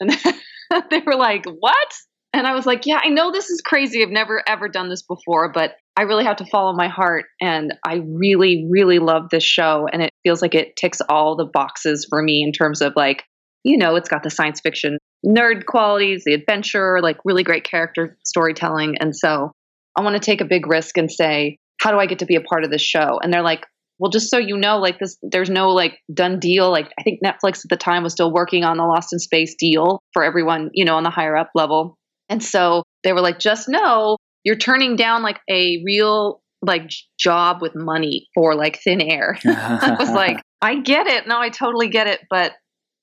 And 0.70 0.84
they 0.92 1.00
were 1.00 1.16
like, 1.16 1.46
what? 1.46 1.88
And 2.34 2.46
I 2.46 2.54
was 2.54 2.66
like, 2.66 2.86
yeah, 2.86 3.00
I 3.02 3.08
know 3.08 3.32
this 3.32 3.50
is 3.50 3.62
crazy. 3.62 4.04
I've 4.04 4.10
never 4.10 4.44
ever 4.48 4.68
done 4.68 4.90
this 4.90 5.02
before, 5.02 5.50
but 5.50 5.76
I 5.96 6.02
really 6.02 6.26
have 6.26 6.36
to 6.38 6.46
follow 6.46 6.74
my 6.74 6.90
heart. 6.90 7.26
And 7.40 7.74
I 7.86 8.02
really, 8.06 8.68
really 8.70 9.00
love 9.00 9.30
this 9.32 9.46
show. 9.46 9.88
And 9.92 10.02
it 10.04 10.12
feels 10.24 10.42
like 10.42 10.54
it 10.54 10.76
ticks 10.76 11.00
all 11.08 11.38
the 11.38 11.46
boxes 11.46 12.06
for 12.10 12.22
me 12.22 12.44
in 12.44 12.52
terms 12.52 12.82
of 12.82 12.94
like, 12.98 13.24
you 13.64 13.78
know, 13.78 13.96
it's 13.96 14.10
got 14.10 14.24
the 14.24 14.30
science 14.30 14.60
fiction 14.60 14.98
nerd 15.26 15.66
qualities, 15.66 16.24
the 16.26 16.34
adventure, 16.34 17.00
like 17.02 17.18
really 17.26 17.44
great 17.44 17.64
character 17.64 18.18
storytelling. 18.24 18.98
And 19.00 19.16
so 19.16 19.52
I 19.96 20.02
want 20.02 20.16
to 20.16 20.20
take 20.20 20.42
a 20.42 20.46
big 20.46 20.68
risk 20.68 20.98
and 20.98 21.12
say, 21.12 21.58
how 21.80 21.92
do 21.92 21.98
I 21.98 22.06
get 22.06 22.20
to 22.20 22.26
be 22.26 22.36
a 22.36 22.42
part 22.42 22.64
of 22.64 22.72
this 22.72 22.82
show? 22.82 23.20
And 23.22 23.32
they're 23.32 23.42
like, 23.42 23.66
well, 24.00 24.12
just 24.12 24.30
so 24.30 24.38
you 24.38 24.58
know, 24.58 24.78
like 24.78 25.00
this, 25.00 25.18
there's 25.22 25.50
no 25.50 25.70
like 25.70 25.98
done 26.14 26.40
deal. 26.40 26.70
Like 26.72 26.92
I 27.00 27.04
think 27.04 27.20
Netflix 27.24 27.66
at 27.66 27.70
the 27.70 27.78
time 27.78 28.04
was 28.04 28.14
still 28.14 28.32
working 28.32 28.64
on 28.64 28.78
the 28.78 28.84
Lost 28.84 29.12
in 29.12 29.20
Space 29.20 29.56
deal 29.58 30.02
for 30.14 30.24
everyone, 30.24 30.70
you 30.74 30.86
know, 30.86 30.96
on 30.96 31.04
the 31.04 31.10
higher 31.10 31.36
up 31.36 31.50
level. 31.56 31.98
And 32.30 32.44
so 32.44 32.84
they 33.04 33.14
were 33.14 33.22
like, 33.22 33.40
just 33.40 33.68
know 33.68 34.18
you're 34.44 34.56
turning 34.56 34.96
down 34.96 35.24
like 35.24 35.40
a 35.50 35.82
real 35.86 36.42
like 36.62 36.90
job 37.20 37.62
with 37.62 37.74
money 37.76 38.28
for 38.34 38.56
like 38.56 38.80
thin 38.80 39.02
air. 39.02 39.38
I 39.46 39.96
was 40.00 40.10
like, 40.10 40.42
I 40.62 40.80
get 40.80 41.08
it. 41.08 41.28
No, 41.28 41.40
I 41.40 41.50
totally 41.50 41.90
get 41.90 42.08
it. 42.08 42.22
But 42.30 42.54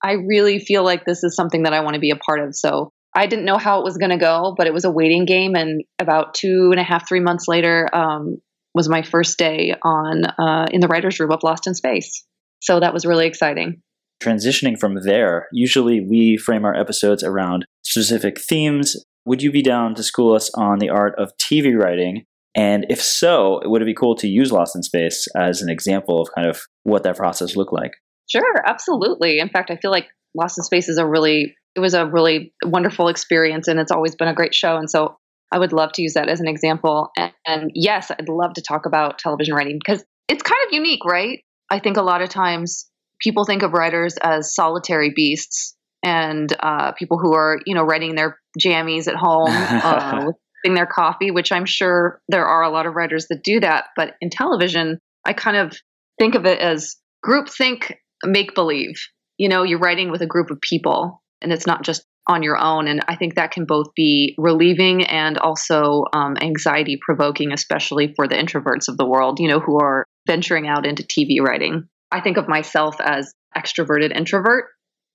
I 0.03 0.13
really 0.13 0.59
feel 0.59 0.85
like 0.85 1.05
this 1.05 1.25
is 1.25 1.37
something 1.37 1.65
that 1.65 1.73
I 1.73 1.81
want 1.81 1.95
to 1.95 2.01
be 2.01 2.11
a 2.11 2.17
part 2.17 2.41
of. 2.41 2.55
So 2.55 2.93
I 3.15 3.27
didn't 3.27 3.45
know 3.45 3.59
how 3.59 3.81
it 3.81 3.85
was 3.85 3.97
going 3.97 4.11
to 4.11 4.17
go, 4.17 4.55
but 4.57 4.67
it 4.67 4.73
was 4.73 4.85
a 4.85 4.91
waiting 4.91 5.25
game. 5.25 5.55
And 5.55 5.83
about 6.01 6.35
two 6.35 6.71
and 6.73 6.81
a 6.81 6.83
half, 6.83 7.09
three 7.09 7.21
months 7.21 7.47
later, 7.47 7.89
um, 7.93 8.39
was 8.75 8.89
my 8.89 9.03
first 9.03 9.39
day 9.39 9.75
on 9.83 10.25
uh, 10.25 10.67
in 10.71 10.81
the 10.81 10.89
writers' 10.89 11.19
room 11.21 11.31
of 11.31 11.43
Lost 11.43 11.67
in 11.67 11.75
Space. 11.75 12.25
So 12.61 12.81
that 12.81 12.93
was 12.93 13.07
really 13.07 13.27
exciting. 13.27 13.83
Transitioning 14.23 14.79
from 14.79 15.03
there, 15.03 15.49
usually 15.53 16.01
we 16.01 16.37
frame 16.37 16.65
our 16.65 16.75
episodes 16.75 17.23
around 17.23 17.67
specific 17.83 18.41
themes. 18.41 18.97
Would 19.27 19.43
you 19.43 19.53
be 19.53 19.63
down 19.63 19.95
to 19.95 20.03
school 20.03 20.35
us 20.35 20.51
on 20.55 20.79
the 20.79 20.91
art 20.91 21.15
of 21.19 21.33
TV 21.37 21.79
writing? 21.79 22.25
And 22.57 22.87
if 22.89 23.03
so, 23.03 23.61
would 23.65 23.83
it 23.83 23.87
be 23.87 23.95
cool 23.95 24.15
to 24.17 24.29
use 24.29 24.53
Lost 24.53 24.77
in 24.77 24.83
Space 24.83 25.27
as 25.37 25.61
an 25.61 25.69
example 25.69 26.21
of 26.21 26.29
kind 26.35 26.49
of 26.49 26.63
what 26.85 27.03
that 27.03 27.17
process 27.17 27.57
looked 27.57 27.73
like? 27.73 27.93
Sure, 28.29 28.63
absolutely. 28.67 29.41
In 29.41 29.49
fact, 29.49 29.71
I 29.71 29.77
feel 29.77 29.91
like 29.91 30.09
Lost 30.35 30.59
in 30.59 30.65
Space 30.65 30.89
is 30.89 30.99
a 30.99 31.07
really 31.07 31.55
it 31.75 31.81
was 31.81 31.95
a 31.95 32.07
really 32.07 32.53
wonderful 32.65 33.09
experience 33.09 33.67
and 33.67 33.81
it's 33.81 33.91
always 33.91 34.15
been 34.15 34.29
a 34.29 34.35
great 34.35 34.55
show 34.55 34.77
and 34.77 34.89
so 34.89 35.17
I 35.53 35.59
would 35.59 35.73
love 35.73 35.93
to 35.93 36.03
use 36.03 36.15
that 36.15 36.29
as 36.29 36.41
an 36.41 36.49
example. 36.49 37.11
And, 37.17 37.33
and 37.47 37.71
yes, 37.75 38.11
I'd 38.11 38.29
love 38.29 38.55
to 38.55 38.63
talk 38.63 38.87
about 38.87 39.19
television 39.19 39.55
writing 39.55 39.79
because 39.85 40.05
it's 40.29 40.43
kind 40.43 40.61
of 40.67 40.73
unique, 40.73 41.05
right? 41.05 41.41
I 41.71 41.79
think 41.79 41.97
a 41.97 42.03
lot 42.03 42.23
of 42.23 42.29
times 42.29 42.91
people 43.21 43.45
think 43.45 43.63
of 43.63 43.73
writers 43.73 44.17
as 44.23 44.55
solitary 44.55 45.13
beasts 45.15 45.77
and 46.05 46.55
uh, 46.61 46.93
people 46.93 47.19
who 47.19 47.35
are, 47.35 47.61
you 47.67 47.75
know, 47.75 47.83
writing 47.83 48.15
their 48.15 48.39
jammies 48.61 49.09
at 49.09 49.15
home, 49.15 49.51
uh, 49.51 50.27
with 50.65 50.75
their 50.75 50.87
coffee, 50.87 51.31
which 51.31 51.53
I'm 51.53 51.67
sure 51.67 52.21
there 52.29 52.47
are 52.47 52.63
a 52.63 52.71
lot 52.71 52.87
of 52.87 52.95
writers 52.95 53.27
that 53.29 53.43
do 53.43 53.61
that. 53.61 53.87
But 53.97 54.15
in 54.21 54.31
television, 54.31 54.99
I 55.25 55.33
kind 55.33 55.57
of 55.57 55.77
think 56.19 56.35
of 56.35 56.47
it 56.47 56.59
as 56.59 56.97
group 57.23 57.49
think, 57.49 57.95
make 58.25 58.55
believe. 58.55 58.95
You 59.37 59.49
know, 59.49 59.63
you're 59.63 59.79
writing 59.79 60.11
with 60.11 60.23
a 60.23 60.27
group 60.27 60.51
of 60.51 60.61
people 60.61 61.23
and 61.43 61.53
it's 61.53 61.67
not 61.67 61.83
just 61.83 62.05
on 62.27 62.43
your 62.43 62.59
own. 62.59 62.89
And 62.89 63.01
I 63.09 63.17
think 63.17 63.35
that 63.35 63.51
can 63.51 63.65
both 63.67 63.95
be 63.95 64.35
relieving 64.39 65.05
and 65.05 65.39
also 65.39 66.05
um, 66.13 66.37
anxiety 66.41 66.99
provoking, 67.01 67.53
especially 67.53 68.13
for 68.15 68.27
the 68.27 68.35
introverts 68.35 68.89
of 68.89 68.97
the 68.97 69.07
world, 69.07 69.41
you 69.41 69.49
know, 69.49 69.61
who 69.61 69.79
are 69.79 70.07
venturing 70.27 70.67
out 70.67 70.87
into 70.87 71.03
TV 71.03 71.41
writing. 71.41 71.89
I 72.11 72.21
think 72.21 72.37
of 72.37 72.49
myself 72.49 72.97
as 73.01 73.33
extroverted 73.57 74.17
introvert. 74.17 74.67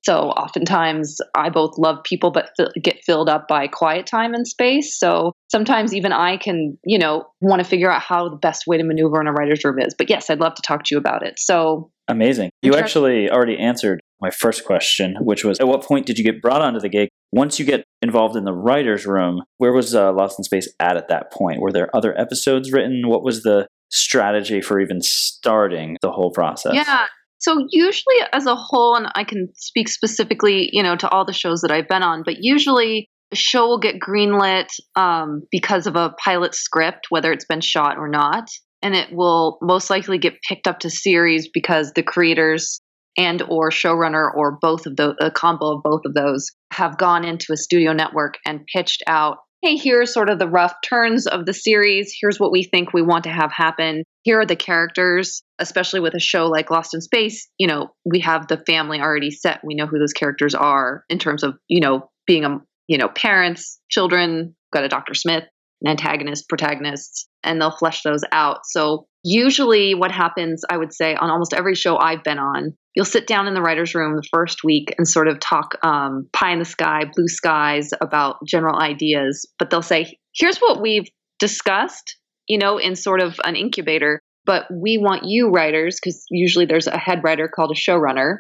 So 0.04 0.30
oftentimes 0.30 1.18
I 1.36 1.50
both 1.50 1.78
love 1.78 2.04
people 2.04 2.32
but 2.32 2.52
f- 2.58 2.70
get 2.82 3.04
filled 3.04 3.28
up 3.28 3.48
by 3.48 3.68
quiet 3.68 4.06
time 4.06 4.34
and 4.34 4.48
space. 4.48 4.98
So 4.98 5.34
sometimes 5.52 5.94
even 5.94 6.14
I 6.14 6.38
can, 6.38 6.78
you 6.86 6.98
know, 6.98 7.26
want 7.42 7.62
to 7.62 7.68
figure 7.68 7.92
out 7.92 8.02
how 8.02 8.30
the 8.30 8.38
best 8.38 8.66
way 8.66 8.78
to 8.78 8.84
maneuver 8.84 9.20
in 9.20 9.28
a 9.28 9.34
writer's 9.34 9.64
room 9.66 9.80
is. 9.80 9.94
But 9.98 10.10
yes, 10.10 10.30
I'd 10.30 10.40
love 10.40 10.56
to 10.56 10.62
talk 10.62 10.84
to 10.86 10.96
you 10.96 11.00
about 11.00 11.24
it. 11.24 11.38
So 11.38 11.92
amazing. 12.08 12.50
You 12.62 12.76
actually 12.76 13.30
already 13.30 13.58
answered 13.58 14.00
my 14.22 14.30
first 14.30 14.66
question, 14.66 15.16
which 15.22 15.44
was 15.44 15.60
at 15.60 15.68
what 15.68 15.84
point 15.84 16.06
did 16.06 16.18
you 16.18 16.24
get 16.24 16.42
brought 16.42 16.62
onto 16.62 16.80
the 16.80 16.90
gig? 16.90 17.10
Once 17.32 17.60
you 17.60 17.66
get 17.66 17.84
involved 18.02 18.36
in 18.36 18.44
the 18.44 18.54
writer's 18.54 19.06
room, 19.06 19.42
where 19.58 19.72
was 19.72 19.94
uh, 19.94 20.12
Lost 20.12 20.40
in 20.40 20.44
Space 20.44 20.72
at 20.80 20.98
at 20.98 21.10
that 21.10 21.32
point? 21.32 21.62
Were 21.62 21.72
there 21.72 21.96
other 21.96 22.18
episodes 22.20 22.72
written? 22.72 23.04
What 23.08 23.24
was 23.24 23.44
the 23.44 23.68
strategy 23.90 24.62
for 24.62 24.80
even 24.80 25.02
starting 25.02 25.98
the 26.02 26.12
whole 26.12 26.32
process? 26.32 26.74
Yeah. 26.74 27.06
So 27.40 27.66
usually 27.70 28.18
as 28.34 28.46
a 28.46 28.56
whole, 28.56 28.96
and 28.96 29.08
I 29.16 29.24
can 29.24 29.48
speak 29.56 29.88
specifically, 29.88 30.70
you 30.74 30.84
know, 30.84 30.96
to 30.98 31.10
all 31.10 31.26
the 31.26 31.34
shows 31.34 31.62
that 31.62 31.72
I've 31.72 31.88
been 31.88 32.04
on, 32.04 32.24
but 32.26 32.36
usually 32.40 33.10
a 33.32 33.36
show 33.36 33.68
will 33.68 33.80
get 33.80 34.00
greenlit 34.00 34.68
um, 34.96 35.44
because 35.52 35.88
of 35.88 35.96
a 35.96 36.14
pilot 36.24 36.54
script, 36.54 37.08
whether 37.10 37.32
it's 37.32 37.46
been 37.46 37.62
shot 37.62 37.98
or 37.98 38.10
not. 38.10 38.50
And 38.82 38.96
it 38.96 39.12
will 39.12 39.58
most 39.62 39.90
likely 39.90 40.18
get 40.18 40.42
picked 40.48 40.68
up 40.68 40.80
to 40.80 40.90
series 40.90 41.50
because 41.54 41.92
the 41.94 42.04
creators 42.04 42.82
and 43.20 43.42
or 43.50 43.70
showrunner 43.70 44.34
or 44.34 44.58
both 44.60 44.88
of 44.88 44.96
the 44.96 45.14
a 45.20 45.30
combo 45.30 45.76
of 45.76 45.84
both 45.84 46.02
of 46.06 46.14
those 46.14 46.52
have 46.72 46.98
gone 46.98 47.26
into 47.26 47.52
a 47.52 47.58
studio 47.58 47.92
network 47.92 48.36
and 48.46 48.66
pitched 48.74 49.04
out 49.06 49.40
hey 49.62 49.76
here's 49.76 50.14
sort 50.14 50.30
of 50.30 50.40
the 50.40 50.48
rough 50.48 50.74
turns 50.86 51.28
of 51.28 51.46
the 51.46 51.54
series. 51.54 52.16
Here's 52.20 52.40
what 52.40 52.52
we 52.52 52.64
think 52.64 52.94
we 52.94 53.02
want 53.02 53.26
to 53.26 53.30
have 53.30 53.52
happen. 53.52 54.04
Here 54.24 54.40
are 54.40 54.46
the 54.46 54.56
characters 54.56 55.44
especially 55.60 56.00
with 56.00 56.14
a 56.16 56.20
show 56.20 56.48
like 56.48 56.72
lost 56.72 56.94
in 56.94 57.02
space 57.02 57.50
you 57.58 57.68
know 57.68 57.90
we 58.06 58.22
have 58.22 58.48
the 58.48 58.64
family 58.66 59.02
already 59.02 59.32
set. 59.32 59.60
We 59.64 59.76
know 59.76 59.86
who 59.86 60.00
those 60.00 60.14
characters 60.14 60.56
are 60.56 61.04
in 61.10 61.20
terms 61.20 61.44
of 61.44 61.56
you 61.68 61.82
know 61.82 62.10
being 62.26 62.46
a 62.46 62.62
you 62.88 62.98
know 62.98 63.10
parents 63.10 63.80
children 63.90 64.56
got 64.72 64.86
a 64.86 64.90
dr 64.90 65.14
smith 65.14 65.44
an 65.82 65.92
antagonist 65.92 66.48
protagonists 66.50 67.28
and 67.44 67.60
they'll 67.60 67.72
flesh 67.72 68.02
those 68.04 68.22
out. 68.34 68.60
So 68.66 69.08
usually 69.24 69.94
what 69.94 70.12
happens 70.12 70.64
i 70.70 70.78
would 70.78 70.94
say 70.94 71.14
on 71.16 71.30
almost 71.30 71.54
every 71.54 71.76
show 71.76 71.98
i've 71.98 72.24
been 72.24 72.40
on 72.40 72.74
you'll 73.00 73.06
sit 73.06 73.28
down 73.28 73.48
in 73.48 73.54
the 73.54 73.62
writer's 73.62 73.96
room 73.96 74.18
the 74.18 74.28
first 74.30 74.62
week 74.62 74.94
and 74.98 75.08
sort 75.08 75.30
of 75.30 75.40
talk 75.40 75.78
um, 75.84 76.28
pie 76.34 76.52
in 76.52 76.60
the 76.60 76.66
sky, 76.66 77.06
blue 77.16 77.30
skies 77.30 77.92
about 78.02 78.46
general 78.46 78.78
ideas. 78.78 79.46
But 79.58 79.70
they'll 79.70 79.82
say, 79.82 80.18
here's 80.36 80.58
what 80.58 80.82
we've 80.82 81.08
discussed, 81.40 82.18
you 82.46 82.58
know, 82.58 82.78
in 82.78 82.98
sort 82.98 83.22
of 83.22 83.40
an 83.46 83.56
incubator. 83.56 84.20
But 84.46 84.66
we 84.70 84.98
want 84.98 85.24
you 85.24 85.50
writers, 85.50 85.98
because 85.98 86.26
usually 86.30 86.66
there's 86.66 86.88
a 86.88 86.98
head 86.98 87.22
writer 87.24 87.48
called 87.48 87.72
a 87.72 87.80
showrunner, 87.80 88.40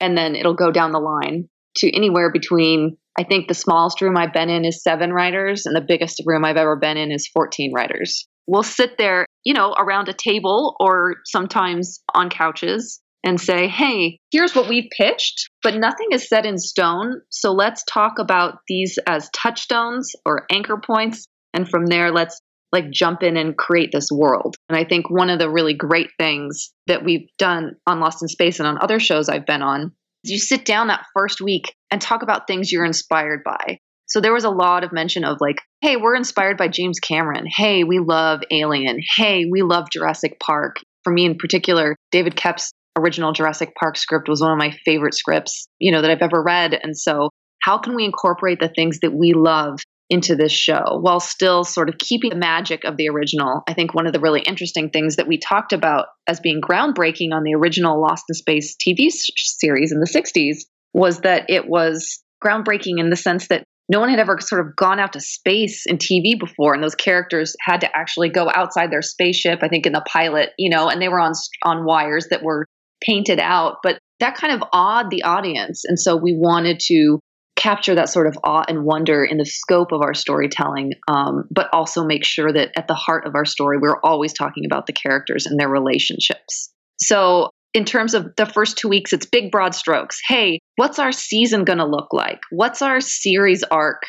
and 0.00 0.16
then 0.16 0.36
it'll 0.36 0.54
go 0.54 0.70
down 0.70 0.92
the 0.92 1.00
line 1.00 1.50
to 1.76 1.94
anywhere 1.94 2.32
between, 2.32 2.96
I 3.18 3.24
think 3.24 3.46
the 3.46 3.52
smallest 3.52 4.00
room 4.00 4.16
I've 4.16 4.32
been 4.32 4.48
in 4.48 4.64
is 4.64 4.82
seven 4.82 5.12
writers, 5.12 5.66
and 5.66 5.76
the 5.76 5.84
biggest 5.86 6.22
room 6.24 6.46
I've 6.46 6.56
ever 6.56 6.76
been 6.76 6.96
in 6.96 7.12
is 7.12 7.28
14 7.28 7.74
writers. 7.74 8.26
We'll 8.46 8.62
sit 8.62 8.96
there, 8.96 9.26
you 9.44 9.52
know, 9.52 9.74
around 9.78 10.08
a 10.08 10.14
table 10.14 10.76
or 10.80 11.16
sometimes 11.26 12.02
on 12.14 12.30
couches 12.30 13.02
and 13.24 13.40
say, 13.40 13.68
hey, 13.68 14.18
here's 14.30 14.54
what 14.54 14.68
we've 14.68 14.90
pitched, 14.96 15.50
but 15.62 15.74
nothing 15.74 16.08
is 16.12 16.28
set 16.28 16.46
in 16.46 16.58
stone. 16.58 17.20
So 17.30 17.52
let's 17.52 17.84
talk 17.84 18.18
about 18.18 18.58
these 18.68 18.98
as 19.06 19.28
touchstones 19.30 20.12
or 20.24 20.46
anchor 20.50 20.80
points. 20.84 21.26
And 21.52 21.68
from 21.68 21.86
there, 21.86 22.12
let's 22.12 22.40
like 22.70 22.90
jump 22.90 23.22
in 23.22 23.36
and 23.36 23.56
create 23.56 23.90
this 23.92 24.08
world. 24.12 24.56
And 24.68 24.78
I 24.78 24.84
think 24.84 25.10
one 25.10 25.30
of 25.30 25.38
the 25.38 25.50
really 25.50 25.74
great 25.74 26.10
things 26.18 26.72
that 26.86 27.04
we've 27.04 27.28
done 27.38 27.76
on 27.86 28.00
Lost 28.00 28.22
in 28.22 28.28
Space 28.28 28.60
and 28.60 28.68
on 28.68 28.78
other 28.80 29.00
shows 29.00 29.28
I've 29.28 29.46
been 29.46 29.62
on 29.62 29.92
is 30.24 30.30
you 30.30 30.38
sit 30.38 30.64
down 30.64 30.88
that 30.88 31.06
first 31.14 31.40
week 31.40 31.74
and 31.90 32.00
talk 32.00 32.22
about 32.22 32.46
things 32.46 32.70
you're 32.70 32.84
inspired 32.84 33.42
by. 33.44 33.78
So 34.06 34.20
there 34.20 34.32
was 34.32 34.44
a 34.44 34.50
lot 34.50 34.84
of 34.84 34.92
mention 34.92 35.24
of 35.24 35.38
like, 35.40 35.60
hey, 35.80 35.96
we're 35.96 36.16
inspired 36.16 36.56
by 36.56 36.68
James 36.68 36.98
Cameron. 36.98 37.44
Hey, 37.46 37.84
we 37.84 37.98
love 37.98 38.40
Alien. 38.50 39.00
Hey, 39.16 39.44
we 39.44 39.62
love 39.62 39.90
Jurassic 39.90 40.40
Park. 40.40 40.76
For 41.04 41.12
me 41.12 41.26
in 41.26 41.36
particular, 41.36 41.94
David 42.10 42.34
Koepp's 42.34 42.72
original 42.98 43.32
Jurassic 43.32 43.74
Park 43.74 43.96
script 43.96 44.28
was 44.28 44.40
one 44.40 44.52
of 44.52 44.58
my 44.58 44.76
favorite 44.84 45.14
scripts, 45.14 45.68
you 45.78 45.92
know, 45.92 46.02
that 46.02 46.10
I've 46.10 46.22
ever 46.22 46.42
read. 46.42 46.78
And 46.82 46.96
so, 46.96 47.30
how 47.62 47.78
can 47.78 47.94
we 47.94 48.04
incorporate 48.04 48.60
the 48.60 48.68
things 48.68 49.00
that 49.00 49.12
we 49.12 49.32
love 49.34 49.80
into 50.10 50.36
this 50.36 50.52
show 50.52 50.98
while 51.00 51.20
still 51.20 51.64
sort 51.64 51.88
of 51.88 51.98
keeping 51.98 52.30
the 52.30 52.36
magic 52.36 52.84
of 52.84 52.96
the 52.96 53.08
original? 53.08 53.62
I 53.68 53.74
think 53.74 53.94
one 53.94 54.06
of 54.06 54.12
the 54.12 54.20
really 54.20 54.40
interesting 54.40 54.90
things 54.90 55.16
that 55.16 55.28
we 55.28 55.38
talked 55.38 55.72
about 55.72 56.06
as 56.26 56.40
being 56.40 56.60
groundbreaking 56.60 57.32
on 57.32 57.42
the 57.42 57.54
original 57.54 58.00
Lost 58.00 58.24
in 58.28 58.34
Space 58.34 58.76
TV 58.76 59.10
series 59.10 59.92
in 59.92 60.00
the 60.00 60.06
60s 60.06 60.64
was 60.94 61.20
that 61.20 61.48
it 61.48 61.68
was 61.68 62.22
groundbreaking 62.44 62.98
in 62.98 63.10
the 63.10 63.16
sense 63.16 63.48
that 63.48 63.64
no 63.90 64.00
one 64.00 64.10
had 64.10 64.18
ever 64.18 64.38
sort 64.40 64.66
of 64.66 64.76
gone 64.76 65.00
out 65.00 65.14
to 65.14 65.20
space 65.20 65.86
in 65.86 65.96
TV 65.96 66.38
before, 66.38 66.74
and 66.74 66.82
those 66.82 66.94
characters 66.94 67.56
had 67.60 67.80
to 67.80 67.96
actually 67.96 68.28
go 68.28 68.50
outside 68.54 68.90
their 68.90 69.02
spaceship. 69.02 69.60
I 69.62 69.68
think 69.68 69.86
in 69.86 69.92
the 69.92 70.04
pilot, 70.06 70.50
you 70.58 70.68
know, 70.68 70.88
and 70.88 71.00
they 71.00 71.08
were 71.08 71.20
on 71.20 71.32
on 71.64 71.86
wires 71.86 72.26
that 72.30 72.42
were 72.42 72.66
painted 73.00 73.40
out, 73.40 73.76
but 73.82 73.98
that 74.20 74.34
kind 74.34 74.52
of 74.52 74.68
awed 74.72 75.10
the 75.10 75.22
audience. 75.22 75.84
And 75.84 75.98
so 75.98 76.16
we 76.16 76.34
wanted 76.36 76.80
to 76.86 77.20
capture 77.58 77.96
that 77.96 78.08
sort 78.08 78.28
of 78.28 78.38
awe 78.44 78.64
and 78.68 78.84
wonder 78.84 79.24
in 79.24 79.36
the 79.36 79.44
scope 79.44 79.90
of 79.92 80.00
our 80.00 80.14
storytelling, 80.14 80.92
um, 81.08 81.44
but 81.50 81.68
also 81.72 82.04
make 82.04 82.24
sure 82.24 82.52
that 82.52 82.70
at 82.76 82.86
the 82.86 82.94
heart 82.94 83.26
of 83.26 83.34
our 83.34 83.44
story, 83.44 83.78
we're 83.78 84.00
always 84.02 84.32
talking 84.32 84.64
about 84.64 84.86
the 84.86 84.92
characters 84.92 85.44
and 85.44 85.58
their 85.58 85.68
relationships. 85.68 86.72
So, 87.00 87.50
in 87.74 87.84
terms 87.84 88.14
of 88.14 88.34
the 88.36 88.46
first 88.46 88.78
two 88.78 88.88
weeks, 88.88 89.12
it's 89.12 89.26
big, 89.26 89.50
broad 89.50 89.74
strokes. 89.74 90.20
Hey, 90.26 90.60
what's 90.76 90.98
our 90.98 91.12
season 91.12 91.64
going 91.64 91.78
to 91.78 91.86
look 91.86 92.12
like? 92.12 92.40
What's 92.50 92.80
our 92.80 93.00
series 93.00 93.62
arc? 93.64 94.02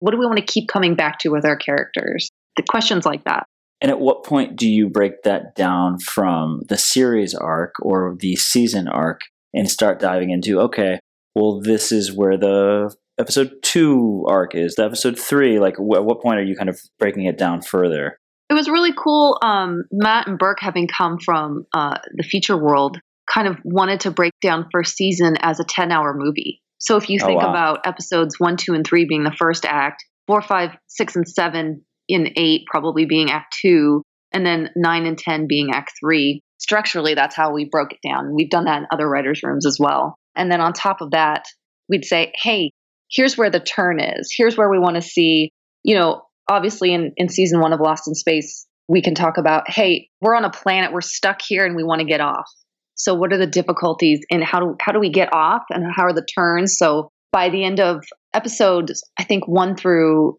What 0.00 0.12
do 0.12 0.18
we 0.18 0.24
want 0.24 0.38
to 0.38 0.44
keep 0.44 0.68
coming 0.68 0.94
back 0.94 1.18
to 1.20 1.28
with 1.28 1.44
our 1.44 1.56
characters? 1.56 2.30
The 2.56 2.62
questions 2.62 3.04
like 3.04 3.24
that. 3.24 3.44
And 3.82 3.90
at 3.90 3.98
what 4.00 4.24
point 4.24 4.56
do 4.56 4.68
you 4.68 4.88
break 4.88 5.22
that 5.24 5.54
down 5.56 5.98
from 5.98 6.62
the 6.68 6.78
series 6.78 7.34
arc 7.34 7.74
or 7.82 8.16
the 8.18 8.36
season 8.36 8.86
arc 8.86 9.22
and 9.52 9.68
start 9.68 9.98
diving 9.98 10.30
into, 10.30 10.60
okay, 10.60 11.00
well, 11.34 11.60
this 11.60 11.90
is 11.92 12.12
where 12.12 12.36
the 12.38 12.94
episode 13.18 13.50
two 13.62 14.24
arc 14.28 14.54
is, 14.54 14.76
the 14.76 14.84
episode 14.84 15.18
three? 15.18 15.58
Like, 15.58 15.74
wh- 15.76 15.96
at 15.96 16.04
what 16.04 16.22
point 16.22 16.38
are 16.38 16.44
you 16.44 16.54
kind 16.56 16.68
of 16.70 16.80
breaking 17.00 17.24
it 17.24 17.36
down 17.36 17.60
further? 17.60 18.18
It 18.48 18.54
was 18.54 18.68
really 18.68 18.92
cool. 18.96 19.38
Um, 19.42 19.84
Matt 19.90 20.28
and 20.28 20.38
Burk, 20.38 20.58
having 20.60 20.86
come 20.86 21.18
from 21.18 21.64
uh, 21.74 21.98
the 22.14 22.22
feature 22.22 22.56
world, 22.56 22.98
kind 23.28 23.48
of 23.48 23.56
wanted 23.64 24.00
to 24.00 24.10
break 24.12 24.32
down 24.40 24.68
first 24.70 24.96
season 24.96 25.36
as 25.40 25.58
a 25.58 25.64
10 25.64 25.90
hour 25.90 26.14
movie. 26.16 26.60
So 26.78 26.96
if 26.96 27.08
you 27.08 27.18
Oh, 27.22 27.26
think 27.26 27.42
wow. 27.42 27.50
about 27.50 27.86
episodes 27.86 28.38
one, 28.38 28.56
two, 28.56 28.74
and 28.74 28.86
three 28.86 29.06
being 29.06 29.24
the 29.24 29.32
first 29.32 29.64
act, 29.64 30.04
four, 30.26 30.40
five, 30.42 30.70
six, 30.86 31.16
and 31.16 31.26
seven 31.28 31.84
in 32.12 32.32
eight 32.36 32.62
probably 32.70 33.06
being 33.06 33.30
act 33.30 33.56
two, 33.60 34.02
and 34.32 34.46
then 34.46 34.70
nine 34.76 35.06
and 35.06 35.18
10 35.18 35.46
being 35.48 35.70
act 35.72 35.92
three, 36.00 36.42
structurally, 36.58 37.14
that's 37.14 37.36
how 37.36 37.52
we 37.52 37.68
broke 37.70 37.92
it 37.92 38.08
down. 38.08 38.34
We've 38.34 38.50
done 38.50 38.64
that 38.64 38.78
in 38.78 38.86
other 38.90 39.08
writers' 39.08 39.42
rooms 39.42 39.66
as 39.66 39.78
well. 39.78 40.16
And 40.34 40.50
then 40.50 40.60
on 40.60 40.72
top 40.72 41.00
of 41.00 41.10
that, 41.10 41.44
we'd 41.88 42.04
say, 42.04 42.32
hey, 42.34 42.72
here's 43.10 43.36
where 43.36 43.50
the 43.50 43.60
turn 43.60 44.00
is. 44.00 44.32
Here's 44.36 44.56
where 44.56 44.70
we 44.70 44.78
want 44.78 44.96
to 44.96 45.02
see, 45.02 45.52
you 45.82 45.94
know, 45.94 46.22
obviously 46.48 46.94
in, 46.94 47.12
in 47.16 47.28
season 47.28 47.60
one 47.60 47.72
of 47.72 47.80
Lost 47.80 48.08
in 48.08 48.14
Space, 48.14 48.66
we 48.88 49.02
can 49.02 49.14
talk 49.14 49.36
about, 49.38 49.68
hey, 49.68 50.08
we're 50.20 50.36
on 50.36 50.44
a 50.44 50.50
planet, 50.50 50.92
we're 50.92 51.00
stuck 51.00 51.40
here 51.46 51.64
and 51.64 51.76
we 51.76 51.84
want 51.84 52.00
to 52.00 52.06
get 52.06 52.20
off. 52.20 52.48
So 52.94 53.14
what 53.14 53.32
are 53.32 53.38
the 53.38 53.46
difficulties 53.46 54.20
and 54.30 54.44
how 54.44 54.60
do 54.60 54.76
how 54.80 54.92
do 54.92 55.00
we 55.00 55.10
get 55.10 55.32
off 55.32 55.62
and 55.70 55.84
how 55.92 56.04
are 56.04 56.12
the 56.12 56.26
turns? 56.34 56.76
So 56.76 57.10
by 57.32 57.48
the 57.48 57.64
end 57.64 57.80
of 57.80 58.04
episodes, 58.34 59.02
I 59.18 59.24
think 59.24 59.48
one 59.48 59.76
through 59.76 60.38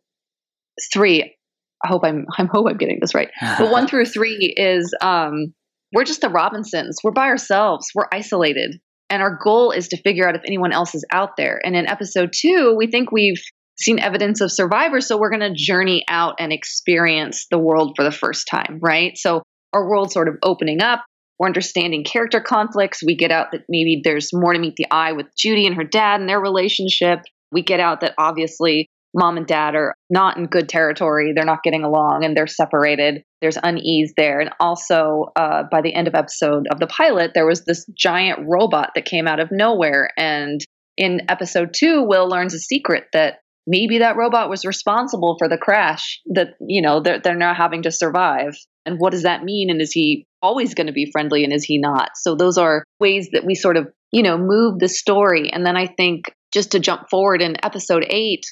three, 0.94 1.36
I 1.84 1.90
hope 1.90 2.04
I'm 2.06 2.26
I 2.38 2.46
hope 2.52 2.68
I'm 2.70 2.78
getting 2.78 3.00
this 3.02 3.14
right. 3.14 3.30
But 3.42 3.72
one 3.72 3.88
through 3.90 4.06
three 4.06 4.54
is 4.58 4.94
um 5.02 5.54
we're 5.94 6.06
just 6.06 6.22
the 6.22 6.30
Robinsons. 6.30 6.98
We're 7.04 7.12
by 7.12 7.28
ourselves. 7.28 7.88
We're 7.94 8.08
isolated. 8.12 8.80
And 9.10 9.22
our 9.22 9.38
goal 9.44 9.72
is 9.72 9.90
to 9.90 10.02
figure 10.02 10.28
out 10.28 10.36
if 10.36 10.42
anyone 10.46 10.72
else 10.72 10.96
is 10.96 11.06
out 11.12 11.38
there. 11.38 11.62
And 11.64 11.76
in 11.76 11.88
episode 11.88 12.32
two, 12.34 12.74
we 12.76 12.88
think 12.88 13.12
we've 13.12 13.42
seen 13.80 14.00
evidence 14.00 14.42
of 14.42 14.52
survivors. 14.52 15.08
So 15.08 15.18
we're 15.18 15.30
going 15.30 15.42
to 15.42 15.54
journey 15.54 16.04
out 16.08 16.36
and 16.40 16.52
experience 16.52 17.46
the 17.52 17.60
world 17.60 17.94
for 17.96 18.04
the 18.04 18.12
first 18.12 18.48
time, 18.50 18.80
right? 18.82 19.16
So 19.16 19.44
our 19.72 19.88
world 19.88 20.12
sort 20.12 20.28
of 20.28 20.36
opening 20.42 20.82
up. 20.82 21.04
We're 21.38 21.48
understanding 21.48 22.04
character 22.04 22.40
conflicts. 22.40 23.02
We 23.06 23.16
get 23.16 23.32
out 23.32 23.52
that 23.52 23.62
maybe 23.68 24.02
there's 24.04 24.30
more 24.34 24.54
to 24.54 24.60
meet 24.60 24.76
the 24.78 24.88
eye 24.90 25.12
with 25.12 25.28
Judy 25.38 25.66
and 25.68 25.76
her 25.76 25.84
dad 25.84 26.20
and 26.20 26.30
their 26.30 26.40
relationship. 26.40 27.20
We 27.52 27.64
get 27.64 27.80
out 27.80 28.02
that 28.02 28.14
obviously 28.18 28.90
mom 29.14 29.38
and 29.38 29.48
dad 29.48 29.76
are 29.76 29.93
not 30.10 30.38
in 30.38 30.46
good 30.46 30.70
territory. 30.70 31.34
They're 31.34 31.46
not 31.46 31.64
getting 31.64 31.84
along 31.84 32.24
and 32.24 32.36
they're 32.36 32.48
separated. 32.48 33.24
There's 33.42 33.58
unease 33.62 34.14
there. 34.16 34.40
And 34.40 34.52
also, 34.60 35.32
uh, 35.36 35.64
by 35.72 35.82
the 35.82 35.94
end 35.94 36.08
of 36.08 36.16
episode 36.16 36.68
of 36.72 36.80
the 36.80 36.88
pilot, 36.88 37.32
there 37.34 37.48
was 37.48 37.66
this 37.66 37.86
giant 37.98 38.40
robot 38.48 38.92
that 38.96 39.06
came 39.06 39.28
out 39.28 39.40
of 39.40 39.50
nowhere. 39.52 40.10
And 40.18 40.62
in 40.98 41.22
episode 41.30 41.74
two, 41.76 42.04
Will 42.04 42.28
learns 42.28 42.54
a 42.54 42.60
secret 42.60 43.06
that 43.14 43.40
maybe 43.66 44.00
that 44.00 44.18
robot 44.18 44.50
was 44.50 44.66
responsible 44.66 45.36
for 45.40 45.48
the 45.48 45.58
crash 45.58 46.20
that, 46.34 46.50
you 46.60 46.82
know, 46.82 47.02
they're, 47.02 47.20
they're 47.20 47.36
now 47.36 47.54
having 47.54 47.84
to 47.84 47.92
survive. 47.92 48.56
And 48.86 48.98
what 49.00 49.12
does 49.12 49.24
that 49.24 49.44
mean? 49.44 49.70
And 49.70 49.82
is 49.82 49.92
he 49.92 50.26
always 50.42 50.74
going 50.74 50.88
to 50.88 50.94
be 50.94 51.10
friendly 51.12 51.44
and 51.44 51.54
is 51.54 51.64
he 51.64 51.80
not? 51.80 52.10
So 52.16 52.36
those 52.36 52.58
are 52.58 52.84
ways 53.00 53.30
that 53.32 53.46
we 53.46 53.56
sort 53.56 53.78
of, 53.78 53.88
you 54.12 54.22
know, 54.22 54.38
move 54.38 54.80
the 54.80 54.90
story. 54.90 55.50
And 55.52 55.66
then 55.66 55.78
I 55.78 55.88
think 55.88 56.26
just 56.52 56.72
to 56.74 56.80
jump 56.80 57.10
forward 57.10 57.42
in 57.42 57.56
episode 57.64 58.06
eight, 58.10 58.44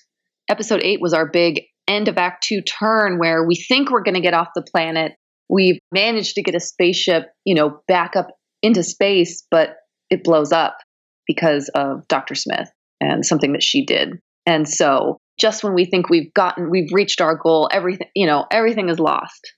episode 0.49 0.81
eight 0.83 1.01
was 1.01 1.13
our 1.13 1.29
big 1.29 1.63
end 1.87 2.07
of 2.07 2.17
act 2.17 2.43
two 2.43 2.61
turn 2.61 3.17
where 3.17 3.45
we 3.45 3.55
think 3.55 3.89
we're 3.89 4.03
going 4.03 4.15
to 4.15 4.21
get 4.21 4.33
off 4.33 4.49
the 4.55 4.61
planet. 4.61 5.13
We've 5.49 5.79
managed 5.91 6.35
to 6.35 6.43
get 6.43 6.55
a 6.55 6.59
spaceship, 6.59 7.27
you 7.45 7.55
know, 7.55 7.81
back 7.87 8.15
up 8.15 8.29
into 8.61 8.83
space, 8.83 9.45
but 9.51 9.75
it 10.09 10.23
blows 10.23 10.51
up 10.51 10.77
because 11.27 11.69
of 11.75 12.07
Dr. 12.07 12.35
Smith 12.35 12.69
and 12.99 13.25
something 13.25 13.53
that 13.53 13.63
she 13.63 13.85
did. 13.85 14.19
And 14.45 14.67
so 14.67 15.17
just 15.39 15.63
when 15.63 15.73
we 15.73 15.85
think 15.85 16.09
we've 16.09 16.33
gotten, 16.33 16.69
we've 16.69 16.91
reached 16.93 17.21
our 17.21 17.35
goal, 17.35 17.69
everything, 17.71 18.07
you 18.15 18.27
know, 18.27 18.45
everything 18.51 18.89
is 18.89 18.99
lost. 18.99 19.53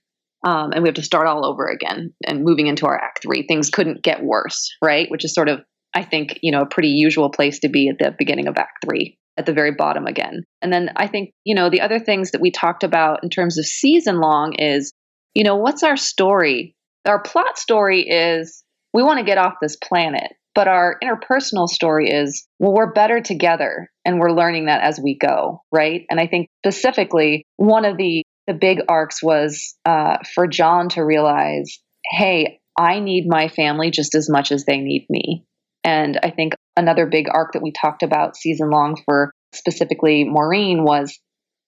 Um, 0.46 0.72
and 0.72 0.82
we 0.82 0.88
have 0.88 0.96
to 0.96 1.02
start 1.02 1.26
all 1.26 1.46
over 1.46 1.66
again 1.66 2.12
and 2.26 2.44
moving 2.44 2.66
into 2.66 2.86
our 2.86 2.96
act 2.96 3.22
three. 3.22 3.46
Things 3.46 3.70
couldn't 3.70 4.02
get 4.02 4.22
worse, 4.22 4.70
right? 4.82 5.10
Which 5.10 5.24
is 5.24 5.34
sort 5.34 5.48
of, 5.48 5.60
I 5.94 6.02
think, 6.02 6.38
you 6.42 6.52
know, 6.52 6.62
a 6.62 6.66
pretty 6.66 6.88
usual 6.88 7.30
place 7.30 7.60
to 7.60 7.68
be 7.68 7.88
at 7.88 7.98
the 7.98 8.14
beginning 8.16 8.48
of 8.48 8.56
act 8.56 8.84
three 8.84 9.16
at 9.36 9.46
the 9.46 9.52
very 9.52 9.72
bottom 9.72 10.06
again. 10.06 10.44
And 10.62 10.72
then 10.72 10.90
I 10.96 11.06
think, 11.06 11.30
you 11.44 11.54
know, 11.54 11.70
the 11.70 11.80
other 11.80 11.98
things 11.98 12.30
that 12.32 12.40
we 12.40 12.50
talked 12.50 12.84
about 12.84 13.20
in 13.22 13.30
terms 13.30 13.58
of 13.58 13.64
season 13.64 14.20
long 14.20 14.54
is, 14.54 14.92
you 15.34 15.44
know, 15.44 15.56
what's 15.56 15.82
our 15.82 15.96
story? 15.96 16.74
Our 17.04 17.22
plot 17.22 17.58
story 17.58 18.02
is 18.02 18.62
we 18.92 19.02
want 19.02 19.18
to 19.18 19.24
get 19.24 19.38
off 19.38 19.54
this 19.60 19.76
planet, 19.76 20.32
but 20.54 20.68
our 20.68 20.96
interpersonal 21.02 21.68
story 21.68 22.10
is, 22.10 22.46
well, 22.58 22.74
we're 22.74 22.92
better 22.92 23.20
together 23.20 23.90
and 24.04 24.20
we're 24.20 24.30
learning 24.32 24.66
that 24.66 24.82
as 24.82 25.00
we 25.02 25.18
go, 25.18 25.62
right? 25.72 26.02
And 26.10 26.20
I 26.20 26.26
think 26.26 26.48
specifically 26.64 27.44
one 27.56 27.84
of 27.84 27.96
the 27.96 28.24
the 28.46 28.54
big 28.54 28.80
arcs 28.88 29.22
was 29.22 29.74
uh, 29.86 30.18
for 30.34 30.46
John 30.46 30.90
to 30.90 31.02
realize, 31.02 31.78
hey, 32.10 32.60
I 32.78 33.00
need 33.00 33.26
my 33.26 33.48
family 33.48 33.90
just 33.90 34.14
as 34.14 34.28
much 34.28 34.52
as 34.52 34.66
they 34.66 34.76
need 34.76 35.06
me. 35.08 35.46
And 35.84 36.18
I 36.22 36.30
think 36.30 36.54
another 36.76 37.06
big 37.06 37.26
arc 37.30 37.52
that 37.52 37.62
we 37.62 37.72
talked 37.72 38.02
about 38.02 38.36
season 38.36 38.70
long 38.70 39.00
for 39.04 39.30
specifically 39.52 40.24
Maureen 40.24 40.82
was 40.82 41.18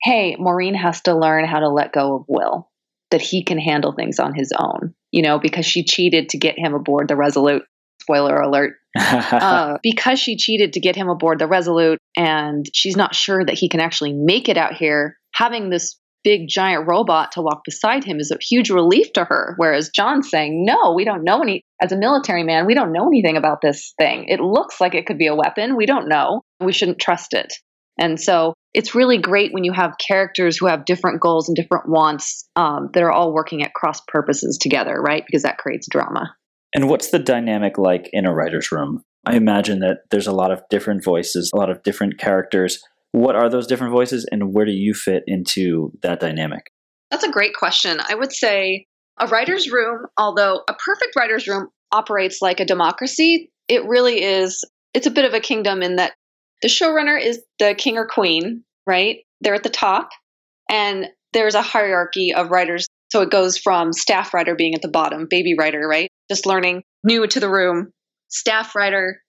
hey, 0.02 0.36
Maureen 0.38 0.74
has 0.74 1.00
to 1.02 1.16
learn 1.16 1.46
how 1.46 1.60
to 1.60 1.68
let 1.68 1.92
go 1.92 2.16
of 2.16 2.24
Will, 2.28 2.70
that 3.10 3.20
he 3.20 3.42
can 3.42 3.58
handle 3.58 3.92
things 3.92 4.18
on 4.18 4.34
his 4.34 4.52
own, 4.56 4.94
you 5.10 5.22
know, 5.22 5.38
because 5.38 5.66
she 5.66 5.84
cheated 5.84 6.28
to 6.30 6.38
get 6.38 6.58
him 6.58 6.74
aboard 6.74 7.08
the 7.08 7.16
Resolute. 7.16 7.62
Spoiler 8.00 8.36
alert. 8.40 8.74
Uh, 8.96 9.76
because 9.82 10.18
she 10.18 10.36
cheated 10.36 10.72
to 10.72 10.80
get 10.80 10.96
him 10.96 11.08
aboard 11.08 11.38
the 11.38 11.46
Resolute 11.46 11.98
and 12.16 12.66
she's 12.72 12.96
not 12.96 13.14
sure 13.14 13.44
that 13.44 13.58
he 13.58 13.68
can 13.68 13.80
actually 13.80 14.12
make 14.12 14.48
it 14.48 14.56
out 14.56 14.74
here, 14.74 15.18
having 15.34 15.68
this 15.68 15.98
big 16.26 16.48
giant 16.48 16.88
robot 16.88 17.30
to 17.30 17.40
walk 17.40 17.62
beside 17.64 18.02
him 18.02 18.18
is 18.18 18.32
a 18.32 18.44
huge 18.44 18.68
relief 18.68 19.12
to 19.12 19.22
her. 19.22 19.54
Whereas 19.58 19.90
John's 19.94 20.28
saying, 20.28 20.64
no, 20.64 20.92
we 20.92 21.04
don't 21.04 21.22
know 21.22 21.40
any, 21.40 21.62
as 21.80 21.92
a 21.92 21.96
military 21.96 22.42
man, 22.42 22.66
we 22.66 22.74
don't 22.74 22.92
know 22.92 23.06
anything 23.06 23.36
about 23.36 23.60
this 23.62 23.94
thing. 23.96 24.24
It 24.26 24.40
looks 24.40 24.80
like 24.80 24.96
it 24.96 25.06
could 25.06 25.18
be 25.18 25.28
a 25.28 25.36
weapon. 25.36 25.76
We 25.76 25.86
don't 25.86 26.08
know. 26.08 26.42
We 26.58 26.72
shouldn't 26.72 26.98
trust 26.98 27.32
it. 27.32 27.54
And 27.96 28.20
so 28.20 28.54
it's 28.74 28.92
really 28.92 29.18
great 29.18 29.54
when 29.54 29.62
you 29.62 29.72
have 29.72 29.94
characters 30.04 30.56
who 30.56 30.66
have 30.66 30.84
different 30.84 31.20
goals 31.20 31.48
and 31.48 31.54
different 31.54 31.88
wants 31.88 32.44
um, 32.56 32.90
that 32.92 33.04
are 33.04 33.12
all 33.12 33.32
working 33.32 33.62
at 33.62 33.72
cross 33.72 34.00
purposes 34.08 34.58
together, 34.60 35.00
right? 35.00 35.22
Because 35.24 35.44
that 35.44 35.58
creates 35.58 35.86
drama. 35.88 36.34
and 36.74 36.88
what's 36.88 37.10
the 37.10 37.20
dynamic 37.20 37.78
like 37.78 38.10
in 38.12 38.26
a 38.26 38.34
writer's 38.34 38.72
room? 38.72 39.00
I 39.24 39.36
imagine 39.36 39.78
that 39.78 39.98
there's 40.10 40.26
a 40.26 40.32
lot 40.32 40.50
of 40.50 40.62
different 40.70 41.04
voices, 41.04 41.52
a 41.54 41.56
lot 41.56 41.70
of 41.70 41.84
different 41.84 42.18
characters. 42.18 42.82
What 43.12 43.36
are 43.36 43.48
those 43.48 43.66
different 43.66 43.92
voices, 43.92 44.26
and 44.30 44.52
where 44.52 44.66
do 44.66 44.72
you 44.72 44.94
fit 44.94 45.22
into 45.26 45.92
that 46.02 46.20
dynamic? 46.20 46.70
That's 47.10 47.24
a 47.24 47.30
great 47.30 47.54
question. 47.54 47.98
I 48.06 48.14
would 48.14 48.32
say 48.32 48.86
a 49.18 49.26
writer's 49.26 49.70
room, 49.70 50.06
although 50.18 50.62
a 50.68 50.74
perfect 50.74 51.16
writer's 51.16 51.46
room 51.46 51.68
operates 51.92 52.42
like 52.42 52.60
a 52.60 52.66
democracy, 52.66 53.50
it 53.68 53.84
really 53.86 54.22
is, 54.22 54.62
it's 54.92 55.06
a 55.06 55.10
bit 55.10 55.24
of 55.24 55.34
a 55.34 55.40
kingdom 55.40 55.82
in 55.82 55.96
that 55.96 56.12
the 56.62 56.68
showrunner 56.68 57.20
is 57.20 57.40
the 57.58 57.74
king 57.74 57.96
or 57.96 58.06
queen, 58.06 58.64
right? 58.86 59.18
They're 59.40 59.54
at 59.54 59.62
the 59.62 59.70
top, 59.70 60.10
and 60.70 61.06
there's 61.32 61.54
a 61.54 61.62
hierarchy 61.62 62.34
of 62.34 62.50
writers. 62.50 62.86
So 63.12 63.22
it 63.22 63.30
goes 63.30 63.56
from 63.56 63.92
staff 63.92 64.34
writer 64.34 64.54
being 64.54 64.74
at 64.74 64.82
the 64.82 64.88
bottom, 64.88 65.26
baby 65.28 65.54
writer, 65.58 65.86
right? 65.86 66.10
Just 66.30 66.46
learning, 66.46 66.82
new 67.04 67.26
to 67.26 67.40
the 67.40 67.50
room, 67.50 67.92
staff 68.28 68.74
writer, 68.74 69.22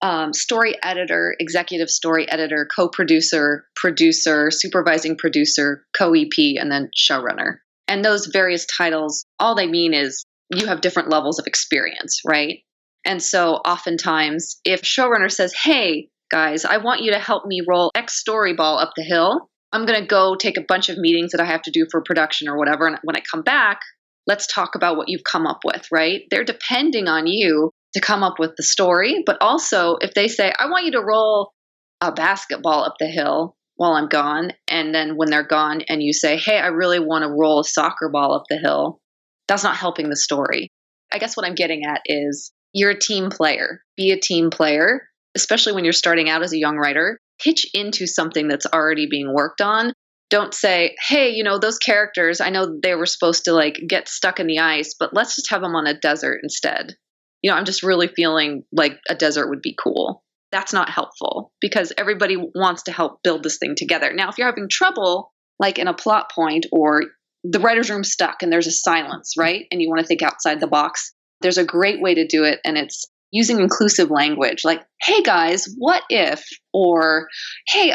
um, 0.00 0.32
story 0.32 0.76
editor, 0.82 1.34
executive 1.40 1.90
story 1.90 2.30
editor, 2.30 2.68
co 2.74 2.88
producer, 2.88 3.66
producer, 3.74 4.50
supervising 4.50 5.16
producer, 5.16 5.84
co 5.96 6.14
EP, 6.14 6.56
and 6.58 6.70
then 6.70 6.90
showrunner. 6.96 7.58
And 7.88 8.04
those 8.04 8.26
various 8.26 8.66
titles, 8.66 9.24
all 9.38 9.54
they 9.54 9.66
mean 9.66 9.94
is 9.94 10.24
you 10.54 10.66
have 10.66 10.80
different 10.80 11.10
levels 11.10 11.38
of 11.38 11.46
experience, 11.46 12.20
right? 12.26 12.60
And 13.04 13.22
so 13.22 13.54
oftentimes, 13.54 14.60
if 14.64 14.82
showrunner 14.82 15.30
says, 15.30 15.54
hey, 15.54 16.08
guys, 16.30 16.64
I 16.64 16.78
want 16.78 17.02
you 17.02 17.12
to 17.12 17.18
help 17.18 17.46
me 17.46 17.62
roll 17.66 17.90
X 17.94 18.18
story 18.18 18.54
ball 18.54 18.78
up 18.78 18.92
the 18.96 19.02
hill, 19.02 19.48
I'm 19.72 19.86
going 19.86 20.00
to 20.00 20.06
go 20.06 20.34
take 20.34 20.58
a 20.58 20.64
bunch 20.66 20.88
of 20.88 20.98
meetings 20.98 21.32
that 21.32 21.40
I 21.40 21.44
have 21.46 21.62
to 21.62 21.70
do 21.70 21.86
for 21.90 22.02
production 22.02 22.48
or 22.48 22.56
whatever. 22.58 22.86
And 22.86 22.98
when 23.02 23.16
I 23.16 23.20
come 23.20 23.42
back, 23.42 23.80
let's 24.26 24.46
talk 24.46 24.74
about 24.74 24.96
what 24.96 25.08
you've 25.08 25.24
come 25.24 25.46
up 25.46 25.60
with, 25.64 25.86
right? 25.90 26.22
They're 26.30 26.44
depending 26.44 27.08
on 27.08 27.26
you 27.26 27.70
to 27.94 28.00
come 28.00 28.22
up 28.22 28.38
with 28.38 28.52
the 28.56 28.62
story. 28.62 29.22
But 29.24 29.38
also, 29.40 29.96
if 30.00 30.14
they 30.14 30.28
say, 30.28 30.52
I 30.58 30.70
want 30.70 30.86
you 30.86 30.92
to 30.92 31.04
roll 31.04 31.52
a 32.00 32.12
basketball 32.12 32.84
up 32.84 32.94
the 32.98 33.06
hill 33.06 33.56
while 33.76 33.92
I'm 33.92 34.08
gone, 34.08 34.52
and 34.68 34.94
then 34.94 35.16
when 35.16 35.30
they're 35.30 35.46
gone, 35.46 35.82
and 35.88 36.02
you 36.02 36.12
say, 36.12 36.36
Hey, 36.36 36.58
I 36.58 36.68
really 36.68 37.00
want 37.00 37.22
to 37.22 37.30
roll 37.30 37.60
a 37.60 37.64
soccer 37.64 38.08
ball 38.08 38.34
up 38.34 38.44
the 38.48 38.58
hill, 38.58 39.00
that's 39.46 39.64
not 39.64 39.76
helping 39.76 40.08
the 40.08 40.16
story. 40.16 40.68
I 41.12 41.18
guess 41.18 41.36
what 41.36 41.46
I'm 41.46 41.54
getting 41.54 41.84
at 41.84 42.02
is 42.06 42.52
you're 42.72 42.90
a 42.90 42.98
team 42.98 43.30
player. 43.30 43.80
Be 43.96 44.10
a 44.10 44.20
team 44.20 44.50
player, 44.50 45.08
especially 45.34 45.72
when 45.72 45.84
you're 45.84 45.92
starting 45.92 46.28
out 46.28 46.42
as 46.42 46.52
a 46.52 46.58
young 46.58 46.76
writer. 46.76 47.18
Pitch 47.42 47.66
into 47.72 48.06
something 48.06 48.48
that's 48.48 48.66
already 48.66 49.06
being 49.08 49.32
worked 49.32 49.60
on 49.60 49.92
don't 50.30 50.52
say, 50.52 50.94
hey, 51.00 51.30
you 51.30 51.42
know, 51.42 51.58
those 51.58 51.78
characters, 51.78 52.40
I 52.40 52.50
know 52.50 52.78
they 52.82 52.94
were 52.94 53.06
supposed 53.06 53.44
to 53.44 53.52
like 53.52 53.80
get 53.88 54.08
stuck 54.08 54.40
in 54.40 54.46
the 54.46 54.58
ice, 54.58 54.94
but 54.98 55.14
let's 55.14 55.36
just 55.36 55.50
have 55.50 55.62
them 55.62 55.74
on 55.74 55.86
a 55.86 55.98
desert 55.98 56.40
instead. 56.42 56.94
You 57.42 57.50
know, 57.50 57.56
I'm 57.56 57.64
just 57.64 57.82
really 57.82 58.08
feeling 58.08 58.64
like 58.72 58.98
a 59.08 59.14
desert 59.14 59.48
would 59.48 59.62
be 59.62 59.76
cool. 59.82 60.22
That's 60.50 60.72
not 60.72 60.90
helpful 60.90 61.52
because 61.60 61.92
everybody 61.98 62.36
wants 62.36 62.84
to 62.84 62.92
help 62.92 63.22
build 63.22 63.42
this 63.42 63.58
thing 63.58 63.74
together. 63.76 64.12
Now, 64.12 64.28
if 64.28 64.38
you're 64.38 64.48
having 64.48 64.68
trouble, 64.70 65.32
like 65.58 65.78
in 65.78 65.88
a 65.88 65.94
plot 65.94 66.30
point 66.34 66.66
or 66.72 67.02
the 67.44 67.60
writer's 67.60 67.90
room 67.90 68.04
stuck 68.04 68.42
and 68.42 68.52
there's 68.52 68.66
a 68.66 68.72
silence, 68.72 69.34
right? 69.38 69.66
And 69.70 69.80
you 69.80 69.88
want 69.88 70.00
to 70.00 70.06
think 70.06 70.22
outside 70.22 70.60
the 70.60 70.66
box, 70.66 71.12
there's 71.40 71.58
a 71.58 71.64
great 71.64 72.00
way 72.00 72.14
to 72.14 72.26
do 72.26 72.44
it. 72.44 72.60
And 72.64 72.76
it's 72.76 73.04
using 73.30 73.60
inclusive 73.60 74.10
language 74.10 74.64
like, 74.64 74.82
hey 75.02 75.22
guys, 75.22 75.68
what 75.76 76.02
if? 76.08 76.44
Or, 76.72 77.28
hey, 77.68 77.94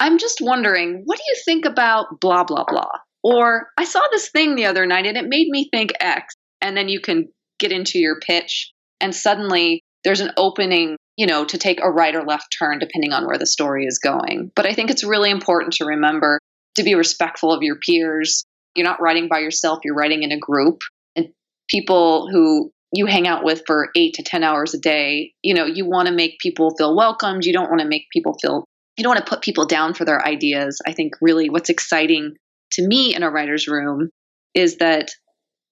I'm 0.00 0.18
just 0.18 0.40
wondering, 0.40 1.02
what 1.04 1.18
do 1.18 1.24
you 1.28 1.36
think 1.44 1.64
about 1.64 2.20
blah, 2.20 2.44
blah, 2.44 2.64
blah? 2.66 2.90
Or 3.22 3.68
I 3.76 3.84
saw 3.84 4.00
this 4.10 4.30
thing 4.30 4.54
the 4.54 4.66
other 4.66 4.86
night 4.86 5.06
and 5.06 5.16
it 5.16 5.26
made 5.28 5.48
me 5.48 5.68
think 5.72 5.92
X. 6.00 6.34
And 6.60 6.76
then 6.76 6.88
you 6.88 7.00
can 7.00 7.28
get 7.58 7.72
into 7.72 7.98
your 7.98 8.20
pitch 8.20 8.72
and 9.00 9.14
suddenly 9.14 9.82
there's 10.04 10.20
an 10.20 10.32
opening, 10.36 10.96
you 11.16 11.26
know, 11.26 11.44
to 11.44 11.58
take 11.58 11.80
a 11.82 11.90
right 11.90 12.14
or 12.14 12.24
left 12.24 12.54
turn 12.58 12.78
depending 12.78 13.12
on 13.12 13.26
where 13.26 13.38
the 13.38 13.46
story 13.46 13.84
is 13.84 13.98
going. 13.98 14.50
But 14.54 14.66
I 14.66 14.74
think 14.74 14.90
it's 14.90 15.04
really 15.04 15.30
important 15.30 15.74
to 15.74 15.84
remember 15.84 16.38
to 16.76 16.82
be 16.82 16.94
respectful 16.94 17.52
of 17.52 17.62
your 17.62 17.76
peers. 17.76 18.44
You're 18.74 18.86
not 18.86 19.00
writing 19.00 19.28
by 19.28 19.40
yourself, 19.40 19.80
you're 19.84 19.94
writing 19.94 20.22
in 20.22 20.32
a 20.32 20.38
group. 20.38 20.80
And 21.16 21.28
people 21.68 22.28
who 22.30 22.70
you 22.92 23.06
hang 23.06 23.26
out 23.26 23.44
with 23.44 23.62
for 23.66 23.90
eight 23.96 24.14
to 24.14 24.22
10 24.22 24.42
hours 24.42 24.74
a 24.74 24.78
day, 24.78 25.32
you 25.42 25.54
know, 25.54 25.66
you 25.66 25.86
want 25.86 26.08
to 26.08 26.14
make 26.14 26.38
people 26.40 26.74
feel 26.78 26.96
welcomed. 26.96 27.44
You 27.44 27.52
don't 27.52 27.68
want 27.68 27.80
to 27.80 27.88
make 27.88 28.06
people 28.12 28.36
feel 28.40 28.64
you 28.96 29.04
don't 29.04 29.14
want 29.14 29.24
to 29.24 29.30
put 29.30 29.42
people 29.42 29.64
down 29.64 29.94
for 29.94 30.04
their 30.04 30.26
ideas. 30.26 30.80
I 30.84 30.92
think 30.92 31.14
really 31.20 31.50
what's 31.50 31.70
exciting 31.70 32.34
to 32.72 32.86
me 32.86 33.14
in 33.14 33.22
a 33.22 33.30
writer's 33.30 33.68
room 33.68 34.10
is 34.54 34.78
that 34.78 35.10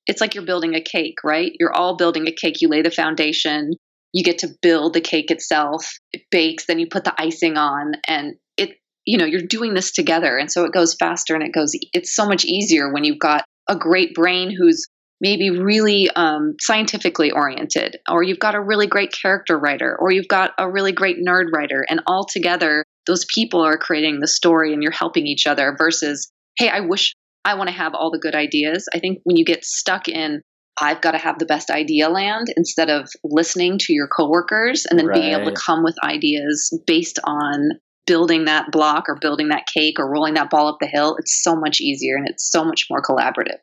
it's 0.07 0.21
like 0.21 0.35
you're 0.35 0.45
building 0.45 0.75
a 0.75 0.81
cake, 0.81 1.17
right? 1.25 1.53
You're 1.59 1.75
all 1.75 1.97
building 1.97 2.27
a 2.27 2.33
cake. 2.33 2.61
You 2.61 2.69
lay 2.69 2.83
the 2.83 2.91
foundation, 2.91 3.73
you 4.13 4.25
get 4.25 4.39
to 4.39 4.49
build 4.63 4.95
the 4.95 5.01
cake 5.01 5.31
itself. 5.31 5.87
It 6.13 6.23
bakes, 6.31 6.67
then 6.67 6.79
you 6.79 6.87
put 6.89 7.05
the 7.05 7.15
icing 7.19 7.57
on, 7.57 7.93
and 8.09 8.35
it, 8.57 8.77
you 9.05 9.19
know, 9.19 9.25
you're 9.25 9.43
doing 9.43 9.75
this 9.75 9.93
together. 9.93 10.37
And 10.37 10.51
so 10.51 10.65
it 10.65 10.73
goes 10.73 10.95
faster 10.95 11.35
and 11.35 11.43
it 11.43 11.53
goes, 11.53 11.73
it's 11.93 12.15
so 12.15 12.27
much 12.27 12.45
easier 12.45 12.93
when 12.93 13.05
you've 13.05 13.19
got 13.19 13.45
a 13.69 13.77
great 13.77 14.15
brain 14.15 14.55
who's 14.57 14.87
maybe 15.21 15.51
really 15.51 16.11
um, 16.15 16.55
scientifically 16.61 17.31
oriented, 17.31 17.97
or 18.11 18.23
you've 18.23 18.39
got 18.39 18.55
a 18.55 18.61
really 18.61 18.87
great 18.87 19.13
character 19.13 19.59
writer, 19.59 19.97
or 19.99 20.13
you've 20.13 20.29
got 20.29 20.53
a 20.59 20.71
really 20.71 20.93
great 20.93 21.17
nerd 21.19 21.47
writer, 21.53 21.85
and 21.89 22.01
all 22.07 22.25
together 22.25 22.85
those 23.07 23.25
people 23.33 23.65
are 23.65 23.79
creating 23.79 24.21
the 24.21 24.27
story 24.27 24.73
and 24.73 24.83
you're 24.83 24.93
helping 24.93 25.27
each 25.27 25.47
other 25.47 25.75
versus, 25.79 26.31
hey, 26.59 26.69
I 26.69 26.81
wish 26.81 27.15
I 27.47 27.55
want 27.55 27.69
to 27.69 27.77
have 27.77 27.95
all 27.95 28.11
the 28.11 28.19
good 28.19 28.35
ideas. 28.35 28.89
I 28.93 28.99
think 28.99 29.21
when 29.23 29.37
you 29.37 29.45
get 29.45 29.65
stuck 29.65 30.09
in, 30.09 30.43
I've 30.81 31.01
got 31.01 31.13
to 31.13 31.19
have 31.19 31.39
the 31.39 31.47
best 31.47 31.71
idea 31.71 32.09
land 32.09 32.49
instead 32.57 32.91
of 32.91 33.09
listening 33.23 33.79
to 33.83 33.93
your 33.93 34.09
coworkers 34.09 34.85
and 34.85 34.99
then 34.99 35.07
right. 35.07 35.15
being 35.15 35.33
able 35.33 35.53
to 35.53 35.57
come 35.57 35.85
with 35.85 35.95
ideas 36.03 36.77
based 36.89 37.21
on 37.23 37.71
building 38.05 38.47
that 38.47 38.73
block 38.73 39.05
or 39.09 39.17
building 39.21 39.49
that 39.51 39.65
cake 39.73 40.01
or 40.01 40.11
rolling 40.11 40.35
that 40.35 40.51
ball 40.51 40.67
up 40.67 40.79
the 40.81 40.89
hill, 40.89 41.17
it's 41.21 41.41
so 41.45 41.55
much 41.55 41.81
easier 41.81 42.17
and 42.17 42.29
it's 42.29 42.51
so 42.51 42.65
much 42.65 42.87
more 42.91 43.01
collaborative. 43.01 43.63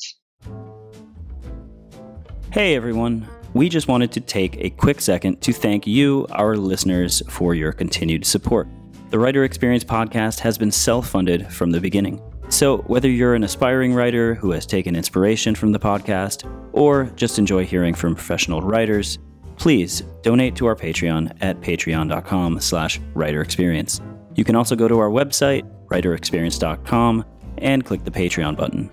Hey 2.53 2.75
everyone. 2.75 3.27
We 3.53 3.67
just 3.67 3.89
wanted 3.89 4.13
to 4.13 4.21
take 4.21 4.55
a 4.59 4.69
quick 4.69 5.01
second 5.01 5.41
to 5.41 5.51
thank 5.51 5.85
you, 5.85 6.25
our 6.31 6.55
listeners, 6.55 7.21
for 7.27 7.53
your 7.53 7.73
continued 7.73 8.25
support. 8.25 8.67
The 9.09 9.19
Writer 9.19 9.43
Experience 9.43 9.83
podcast 9.83 10.39
has 10.39 10.57
been 10.57 10.71
self 10.71 11.09
funded 11.09 11.51
from 11.51 11.71
the 11.71 11.81
beginning. 11.81 12.21
So, 12.53 12.83
whether 12.83 13.09
you're 13.09 13.33
an 13.33 13.43
aspiring 13.43 13.95
writer 13.95 14.35
who 14.35 14.51
has 14.51 14.67
taken 14.67 14.95
inspiration 14.95 15.55
from 15.55 15.71
the 15.71 15.79
podcast 15.79 16.47
or 16.71 17.05
just 17.15 17.39
enjoy 17.39 17.65
hearing 17.65 17.95
from 17.95 18.13
professional 18.13 18.61
writers, 18.61 19.17
please 19.57 20.01
donate 20.21 20.55
to 20.57 20.67
our 20.67 20.75
Patreon 20.75 21.35
at 21.41 21.59
patreon.com 21.61 22.59
slash 22.59 22.99
writerexperience. 23.15 24.01
You 24.35 24.43
can 24.43 24.55
also 24.55 24.75
go 24.75 24.87
to 24.87 24.99
our 24.99 25.09
website, 25.09 25.67
writerexperience.com, 25.87 27.25
and 27.57 27.83
click 27.83 28.03
the 28.03 28.11
Patreon 28.11 28.55
button. 28.55 28.91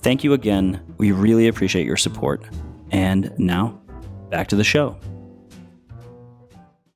Thank 0.00 0.24
you 0.24 0.32
again. 0.32 0.80
We 0.96 1.12
really 1.12 1.48
appreciate 1.48 1.84
your 1.84 1.98
support. 1.98 2.42
And 2.92 3.30
now, 3.38 3.78
back 4.30 4.48
to 4.48 4.56
the 4.56 4.64
show. 4.64 4.96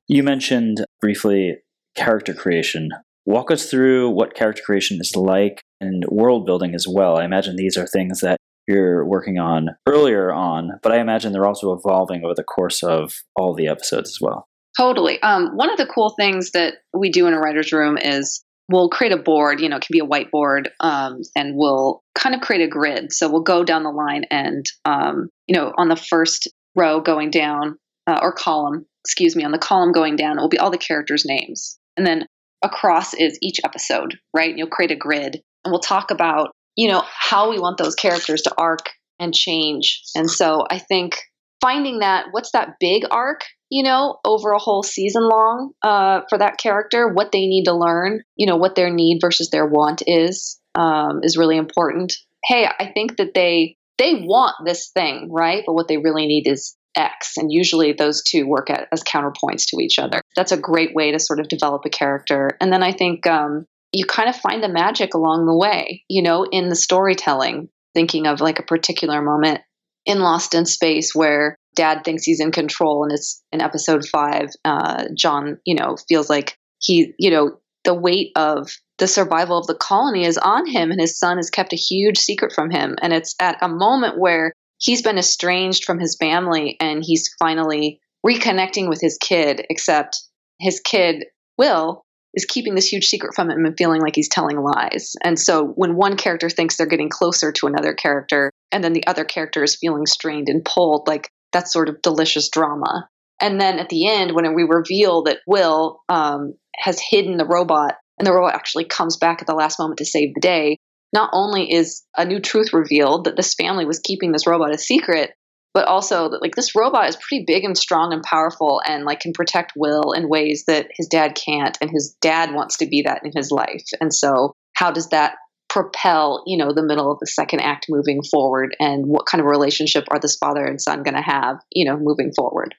You 0.07 0.23
mentioned 0.23 0.83
briefly 0.99 1.57
character 1.95 2.33
creation. 2.33 2.89
Walk 3.27 3.51
us 3.51 3.69
through 3.69 4.09
what 4.09 4.33
character 4.33 4.63
creation 4.65 4.97
is 4.99 5.15
like 5.15 5.61
and 5.79 6.03
world 6.09 6.45
building 6.45 6.73
as 6.75 6.87
well. 6.87 7.17
I 7.17 7.25
imagine 7.25 7.55
these 7.55 7.77
are 7.77 7.87
things 7.87 8.21
that 8.21 8.37
you're 8.67 9.05
working 9.05 9.37
on 9.37 9.69
earlier 9.87 10.33
on, 10.33 10.71
but 10.83 10.91
I 10.91 10.99
imagine 10.99 11.31
they're 11.31 11.47
also 11.47 11.73
evolving 11.73 12.23
over 12.25 12.33
the 12.35 12.43
course 12.43 12.83
of 12.83 13.13
all 13.35 13.53
the 13.53 13.67
episodes 13.67 14.09
as 14.09 14.17
well. 14.21 14.47
Totally. 14.77 15.21
Um, 15.23 15.55
one 15.55 15.71
of 15.71 15.77
the 15.77 15.87
cool 15.87 16.13
things 16.19 16.51
that 16.51 16.75
we 16.93 17.09
do 17.09 17.27
in 17.27 17.33
a 17.33 17.39
writer's 17.39 17.71
room 17.71 17.97
is 17.97 18.43
we'll 18.69 18.89
create 18.89 19.13
a 19.13 19.17
board, 19.17 19.59
you 19.59 19.69
know, 19.69 19.77
it 19.77 19.85
can 19.85 19.93
be 19.93 19.99
a 19.99 20.05
whiteboard, 20.05 20.67
um, 20.79 21.21
and 21.35 21.53
we'll 21.55 22.03
kind 22.13 22.35
of 22.35 22.41
create 22.41 22.61
a 22.61 22.67
grid. 22.67 23.13
So 23.13 23.31
we'll 23.31 23.41
go 23.41 23.63
down 23.63 23.83
the 23.83 23.89
line 23.89 24.25
and, 24.29 24.65
um, 24.85 25.29
you 25.47 25.55
know, 25.55 25.73
on 25.77 25.87
the 25.87 25.95
first 25.95 26.47
row 26.75 27.01
going 27.01 27.31
down, 27.31 27.77
uh, 28.05 28.19
or 28.21 28.33
column, 28.33 28.85
excuse 29.03 29.35
me, 29.35 29.43
on 29.43 29.51
the 29.51 29.57
column 29.57 29.93
going 29.93 30.15
down, 30.15 30.37
it 30.37 30.41
will 30.41 30.49
be 30.49 30.59
all 30.59 30.71
the 30.71 30.77
characters' 30.77 31.25
names. 31.25 31.79
And 31.95 32.05
then 32.05 32.25
across 32.63 33.13
is 33.13 33.39
each 33.41 33.59
episode, 33.63 34.19
right? 34.35 34.49
And 34.49 34.59
you'll 34.59 34.67
create 34.67 34.91
a 34.91 34.95
grid 34.95 35.41
and 35.63 35.71
we'll 35.71 35.79
talk 35.79 36.11
about, 36.11 36.51
you 36.75 36.89
know, 36.89 37.03
how 37.05 37.49
we 37.49 37.59
want 37.59 37.77
those 37.77 37.95
characters 37.95 38.41
to 38.43 38.53
arc 38.57 38.89
and 39.19 39.33
change. 39.33 40.01
And 40.15 40.29
so 40.29 40.65
I 40.69 40.79
think 40.79 41.17
finding 41.61 41.99
that 41.99 42.27
what's 42.31 42.51
that 42.51 42.75
big 42.79 43.03
arc, 43.11 43.41
you 43.69 43.83
know, 43.83 44.17
over 44.23 44.51
a 44.51 44.59
whole 44.59 44.83
season 44.83 45.23
long 45.27 45.71
uh, 45.81 46.21
for 46.29 46.37
that 46.37 46.57
character, 46.57 47.11
what 47.11 47.31
they 47.31 47.47
need 47.47 47.65
to 47.65 47.73
learn, 47.73 48.21
you 48.35 48.47
know, 48.47 48.57
what 48.57 48.75
their 48.75 48.89
need 48.89 49.19
versus 49.19 49.49
their 49.49 49.65
want 49.65 50.03
is, 50.05 50.59
um, 50.75 51.21
is 51.23 51.37
really 51.37 51.57
important. 51.57 52.13
Hey, 52.45 52.67
I 52.67 52.91
think 52.93 53.17
that 53.17 53.33
they 53.33 53.75
they 53.97 54.13
want 54.13 54.55
this 54.63 54.91
thing, 54.93 55.29
right? 55.31 55.63
But 55.65 55.73
what 55.73 55.87
they 55.87 55.97
really 55.97 56.27
need 56.27 56.47
is 56.47 56.75
X. 56.95 57.37
And 57.37 57.51
usually 57.51 57.93
those 57.93 58.23
two 58.23 58.47
work 58.47 58.69
at, 58.69 58.87
as 58.91 59.03
counterpoints 59.03 59.65
to 59.69 59.77
each 59.81 59.99
other. 59.99 60.21
That's 60.35 60.51
a 60.51 60.57
great 60.57 60.93
way 60.93 61.11
to 61.11 61.19
sort 61.19 61.39
of 61.39 61.47
develop 61.47 61.83
a 61.85 61.89
character. 61.89 62.51
And 62.61 62.71
then 62.71 62.83
I 62.83 62.91
think 62.91 63.25
um, 63.25 63.65
you 63.91 64.05
kind 64.05 64.29
of 64.29 64.35
find 64.35 64.63
the 64.63 64.69
magic 64.69 65.13
along 65.13 65.45
the 65.45 65.55
way, 65.55 66.03
you 66.07 66.21
know, 66.21 66.45
in 66.51 66.69
the 66.69 66.75
storytelling, 66.75 67.69
thinking 67.93 68.27
of 68.27 68.41
like 68.41 68.59
a 68.59 68.63
particular 68.63 69.21
moment 69.21 69.61
in 70.05 70.19
Lost 70.19 70.53
in 70.53 70.65
Space 70.65 71.13
where 71.13 71.57
dad 71.75 72.03
thinks 72.03 72.23
he's 72.23 72.39
in 72.39 72.51
control 72.51 73.03
and 73.03 73.11
it's 73.11 73.43
in 73.51 73.61
episode 73.61 74.05
five, 74.05 74.49
uh, 74.65 75.05
John, 75.15 75.59
you 75.65 75.75
know, 75.75 75.95
feels 76.07 76.29
like 76.29 76.57
he, 76.79 77.13
you 77.19 77.29
know, 77.29 77.59
the 77.83 77.93
weight 77.93 78.31
of 78.35 78.69
the 78.97 79.07
survival 79.07 79.57
of 79.57 79.67
the 79.67 79.75
colony 79.75 80.25
is 80.25 80.37
on 80.37 80.67
him 80.67 80.91
and 80.91 80.99
his 80.99 81.17
son 81.17 81.37
has 81.37 81.49
kept 81.49 81.73
a 81.73 81.77
huge 81.77 82.17
secret 82.17 82.51
from 82.53 82.69
him. 82.69 82.95
And 83.01 83.13
it's 83.13 83.35
at 83.39 83.57
a 83.61 83.69
moment 83.69 84.17
where 84.17 84.53
he's 84.79 85.01
been 85.01 85.17
estranged 85.17 85.85
from 85.85 85.99
his 85.99 86.17
family 86.19 86.77
and 86.79 87.03
he's 87.03 87.29
finally 87.39 87.99
reconnecting 88.25 88.89
with 88.89 88.99
his 89.01 89.17
kid, 89.21 89.65
except 89.69 90.21
his 90.59 90.79
kid, 90.79 91.25
Will, 91.57 92.03
is 92.37 92.45
keeping 92.45 92.75
this 92.75 92.87
huge 92.87 93.07
secret 93.07 93.33
from 93.35 93.49
him 93.49 93.65
and 93.65 93.75
feeling 93.75 93.99
like 93.99 94.15
he's 94.15 94.29
telling 94.29 94.57
lies. 94.61 95.15
And 95.23 95.39
so 95.39 95.65
when 95.75 95.95
one 95.95 96.15
character 96.17 96.51
thinks 96.51 96.77
they're 96.77 96.85
getting 96.85 97.09
closer 97.09 97.51
to 97.51 97.65
another 97.65 97.95
character, 97.95 98.51
and 98.71 98.83
then 98.83 98.93
the 98.93 99.07
other 99.07 99.25
character 99.25 99.63
is 99.63 99.75
feeling 99.75 100.05
strained 100.05 100.47
and 100.47 100.63
pulled, 100.63 101.07
like 101.07 101.31
that's 101.51 101.73
sort 101.73 101.89
of 101.89 102.03
delicious 102.03 102.49
drama. 102.49 103.09
And 103.41 103.59
then 103.59 103.79
at 103.79 103.89
the 103.89 104.07
end, 104.07 104.35
when 104.35 104.53
we 104.53 104.63
reveal 104.63 105.23
that 105.23 105.39
Will 105.47 106.01
um, 106.09 106.53
has 106.75 107.01
hidden 107.01 107.37
the 107.37 107.45
robot 107.45 107.95
and 108.19 108.27
the 108.27 108.33
robot 108.33 108.53
actually 108.53 108.85
comes 108.85 109.17
back 109.17 109.41
at 109.41 109.47
the 109.47 109.55
last 109.55 109.79
moment 109.79 109.97
to 109.97 110.05
save 110.05 110.35
the 110.35 110.41
day, 110.41 110.77
not 111.13 111.31
only 111.33 111.73
is 111.73 112.03
a 112.15 112.23
new 112.23 112.39
truth 112.39 112.71
revealed 112.71 113.25
that 113.25 113.35
this 113.35 113.55
family 113.55 113.85
was 113.85 113.99
keeping 113.99 114.31
this 114.31 114.45
robot 114.45 114.73
a 114.73 114.77
secret, 114.77 115.31
but 115.73 115.87
also 115.87 116.29
like 116.41 116.55
this 116.55 116.75
robot 116.75 117.07
is 117.07 117.15
pretty 117.17 117.43
big 117.45 117.63
and 117.63 117.77
strong 117.77 118.13
and 118.13 118.23
powerful 118.23 118.81
and 118.87 119.05
like 119.05 119.19
can 119.19 119.33
protect 119.33 119.73
Will 119.75 120.11
in 120.13 120.29
ways 120.29 120.63
that 120.67 120.87
his 120.95 121.07
dad 121.07 121.35
can't 121.35 121.77
and 121.81 121.91
his 121.91 122.15
dad 122.21 122.53
wants 122.53 122.77
to 122.77 122.87
be 122.87 123.03
that 123.03 123.21
in 123.23 123.31
his 123.35 123.51
life. 123.51 123.85
And 124.01 124.13
so 124.13 124.53
how 124.73 124.91
does 124.91 125.09
that 125.09 125.35
propel, 125.69 126.43
you 126.47 126.57
know, 126.57 126.73
the 126.73 126.83
middle 126.83 127.11
of 127.11 127.19
the 127.19 127.27
second 127.27 127.59
act 127.59 127.87
moving 127.89 128.21
forward 128.23 128.75
and 128.79 129.05
what 129.05 129.25
kind 129.25 129.41
of 129.41 129.47
relationship 129.47 130.05
are 130.09 130.19
this 130.19 130.37
father 130.37 130.65
and 130.65 130.81
son 130.81 131.03
going 131.03 131.15
to 131.15 131.21
have, 131.21 131.57
you 131.71 131.85
know, 131.85 131.97
moving 131.99 132.31
forward? 132.35 132.73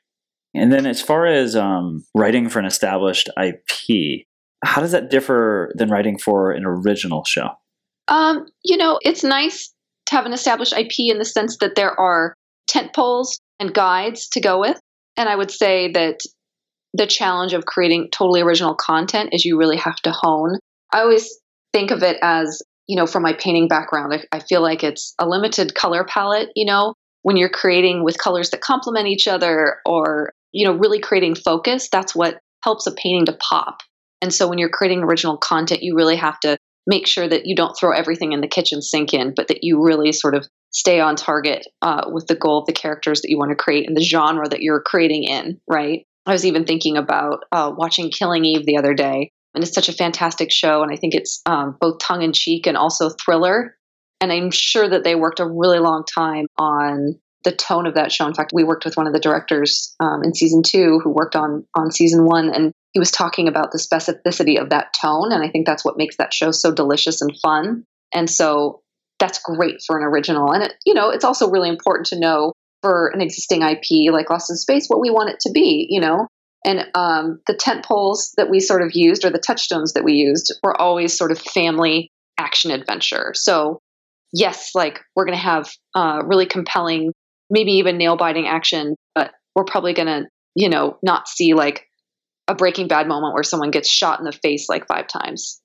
And 0.55 0.73
then 0.73 0.87
as 0.87 1.01
far 1.01 1.27
as 1.27 1.55
um, 1.55 2.05
writing 2.15 2.49
for 2.49 2.59
an 2.59 2.65
established 2.65 3.29
IP, 3.41 4.27
how 4.65 4.81
does 4.81 4.93
that 4.93 5.11
differ 5.11 5.71
than 5.77 5.91
writing 5.91 6.19
for 6.19 6.51
an 6.51 6.65
original 6.65 7.25
show? 7.25 7.51
Um, 8.09 8.47
you 8.65 8.77
know, 8.77 8.99
it's 9.03 9.23
nice 9.23 9.73
to 10.07 10.17
have 10.17 10.27
an 10.27 10.33
established 10.33 10.73
IP 10.73 10.93
in 10.99 11.19
the 11.19 11.25
sense 11.25 11.59
that 11.59 11.75
there 11.75 11.99
are 12.01 12.35
tent 12.69 12.95
poles 12.95 13.41
and 13.59 13.75
guides 13.75 14.29
to 14.31 14.41
go 14.41 14.61
with. 14.61 14.79
And 15.17 15.29
I 15.29 15.37
would 15.37 15.51
say 15.51 15.91
that 15.93 16.21
the 16.95 17.07
challenge 17.07 17.53
of 17.53 17.67
creating 17.67 18.09
totally 18.13 18.41
original 18.41 18.75
content 18.75 19.31
is 19.33 19.45
you 19.45 19.59
really 19.59 19.77
have 19.77 19.97
to 19.97 20.13
hone. 20.13 20.59
I 20.93 21.01
always 21.01 21.29
think 21.73 21.91
of 21.91 22.03
it 22.03 22.17
as 22.23 22.63
you 22.89 22.97
know, 22.97 23.07
from 23.07 23.23
my 23.23 23.35
painting 23.35 23.69
background, 23.69 24.15
I, 24.15 24.37
I 24.37 24.41
feel 24.41 24.63
like 24.63 24.83
it's 24.83 25.15
a 25.19 25.29
limited 25.29 25.75
color 25.75 26.05
palette, 26.05 26.49
you 26.57 26.65
know, 26.65 26.95
when 27.23 27.37
you're 27.37 27.51
creating 27.51 28.03
with 28.03 28.19
colors 28.19 28.51
that 28.51 28.63
complement 28.63 29.07
each 29.07 29.29
other 29.29 29.77
or, 29.85 30.33
you 30.53 30.67
know, 30.67 30.75
really 30.75 30.99
creating 30.99 31.35
focus, 31.35 31.89
that's 31.93 32.15
what 32.15 32.39
helps 32.65 32.87
a 32.87 32.93
painting 32.93 33.27
to 33.27 33.35
pop. 33.35 33.81
And 34.23 34.33
so 34.33 34.49
when 34.49 34.59
you're 34.59 34.71
creating 34.71 35.03
original 35.03 35.37
content, 35.37 35.83
you 35.83 35.95
really 35.95 36.17
have 36.17 36.41
to 36.41 36.57
make 36.87 37.07
sure 37.07 37.29
that 37.29 37.45
you 37.45 37.55
don't 37.55 37.77
throw 37.79 37.93
everything 37.93 38.33
in 38.33 38.41
the 38.41 38.49
kitchen 38.49 38.81
sink 38.81 39.13
in, 39.13 39.35
but 39.37 39.49
that 39.49 39.63
you 39.63 39.85
really 39.85 40.11
sort 40.11 40.35
of 40.35 40.49
stay 40.71 41.01
on 41.01 41.17
target 41.17 41.67
uh, 41.83 42.03
with 42.09 42.27
the 42.27 42.35
goal 42.35 42.59
of 42.59 42.67
the 42.67 42.73
characters 42.73 43.23
that 43.23 43.31
you 43.31 43.39
want 43.39 43.51
to 43.51 43.57
create 43.57 43.87
and 43.87 43.97
the 43.97 44.03
genre 44.03 44.49
that 44.49 44.63
you're 44.63 44.81
creating 44.81 45.25
in, 45.25 45.61
right? 45.67 46.07
I 46.27 46.33
was 46.33 46.45
even 46.45 46.65
thinking 46.65 46.97
about 46.97 47.45
uh, 47.53 47.73
watching 47.75 48.11
Killing 48.11 48.45
Eve 48.45 48.67
the 48.67 48.77
other 48.77 48.93
day, 48.93 49.33
and 49.55 49.65
it's 49.65 49.75
such 49.75 49.89
a 49.89 49.95
fantastic 49.95 50.53
show. 50.53 50.83
And 50.83 50.93
I 50.93 50.97
think 50.97 51.15
it's 51.15 51.41
um, 51.47 51.77
both 51.81 51.99
tongue 52.01 52.23
in 52.23 52.33
cheek 52.33 52.67
and 52.67 52.77
also 52.77 53.11
thriller. 53.25 53.77
And 54.21 54.31
I'm 54.33 54.51
sure 54.51 54.89
that 54.89 55.05
they 55.05 55.15
worked 55.15 55.41
a 55.41 55.47
really 55.47 55.79
long 55.79 56.05
time 56.05 56.47
on 56.59 57.19
the 57.45 57.53
tone 57.53 57.87
of 57.87 57.95
that 57.95 58.13
show. 58.13 58.27
In 58.27 58.35
fact, 58.35 58.51
we 58.53 58.65
worked 58.65 58.85
with 58.85 58.97
one 58.97 59.07
of 59.07 59.13
the 59.13 59.21
directors 59.21 59.95
um, 60.01 60.23
in 60.23 60.35
season 60.35 60.63
two 60.63 61.01
who 61.03 61.11
worked 61.11 61.37
on 61.37 61.65
on 61.75 61.91
season 61.91 62.27
one, 62.27 62.53
and 62.55 62.73
he 62.93 62.99
was 62.99 63.11
talking 63.11 63.49
about 63.49 63.71
the 63.73 63.79
specificity 63.79 64.61
of 64.61 64.71
that 64.71 64.93
tone. 65.01 65.33
And 65.33 65.43
I 65.43 65.49
think 65.49 65.67
that's 65.67 65.85
what 65.85 65.97
makes 65.97 66.17
that 66.17 66.35
show 66.35 66.51
so 66.51 66.73
delicious 66.73 67.23
and 67.23 67.35
fun. 67.41 67.85
And 68.13 68.29
so 68.29 68.83
that's 69.19 69.41
great 69.41 69.81
for 69.87 69.99
an 69.99 70.05
original. 70.05 70.53
And 70.53 70.65
it, 70.65 70.75
you 70.85 70.95
know, 70.95 71.11
it's 71.11 71.25
also 71.25 71.51
really 71.51 71.69
important 71.69 72.07
to 72.09 72.19
know 72.19 72.53
for 72.83 73.09
an 73.09 73.21
existing 73.21 73.63
IP 73.63 74.13
like 74.13 74.31
Lost 74.31 74.51
in 74.51 74.57
Space 74.57 74.87
what 74.89 75.01
we 75.01 75.11
want 75.11 75.31
it 75.31 75.41
to 75.41 75.51
be. 75.53 75.87
You 75.91 76.01
know, 76.01 76.27
and 76.65 76.87
um, 76.95 77.41
the 77.47 77.55
tent 77.55 77.85
poles 77.85 78.33
that 78.37 78.51
we 78.51 78.61
sort 78.61 78.83
of 78.83 78.91
used, 78.95 79.25
or 79.25 79.31
the 79.31 79.43
touchstones 79.45 79.93
that 79.93 80.05
we 80.05 80.15
used, 80.15 80.53
were 80.63 80.79
always 80.81 81.17
sort 81.17 81.31
of 81.31 81.39
family 81.39 82.11
action 82.39 82.71
adventure. 82.71 83.33
So, 83.35 83.81
yes, 84.33 84.71
like 84.75 85.01
we're 85.15 85.25
going 85.25 85.39
to 85.39 85.43
have 85.43 85.71
uh, 85.95 86.23
really 86.25 86.47
compelling, 86.47 87.13
maybe 87.51 87.73
even 87.73 87.97
nail 87.97 88.17
biting 88.17 88.47
action, 88.47 88.97
but 89.15 89.33
we're 89.55 89.65
probably 89.65 89.93
going 89.93 90.09
to, 90.09 90.27
you 90.55 90.69
know, 90.69 90.99
not 91.03 91.29
see 91.29 91.55
like 91.55 91.85
a 92.49 92.55
Breaking 92.55 92.89
Bad 92.89 93.07
moment 93.07 93.35
where 93.35 93.43
someone 93.43 93.71
gets 93.71 93.91
shot 93.91 94.19
in 94.19 94.25
the 94.25 94.33
face 94.33 94.69
like 94.69 94.87
five 94.87 95.07
times. 95.07 95.61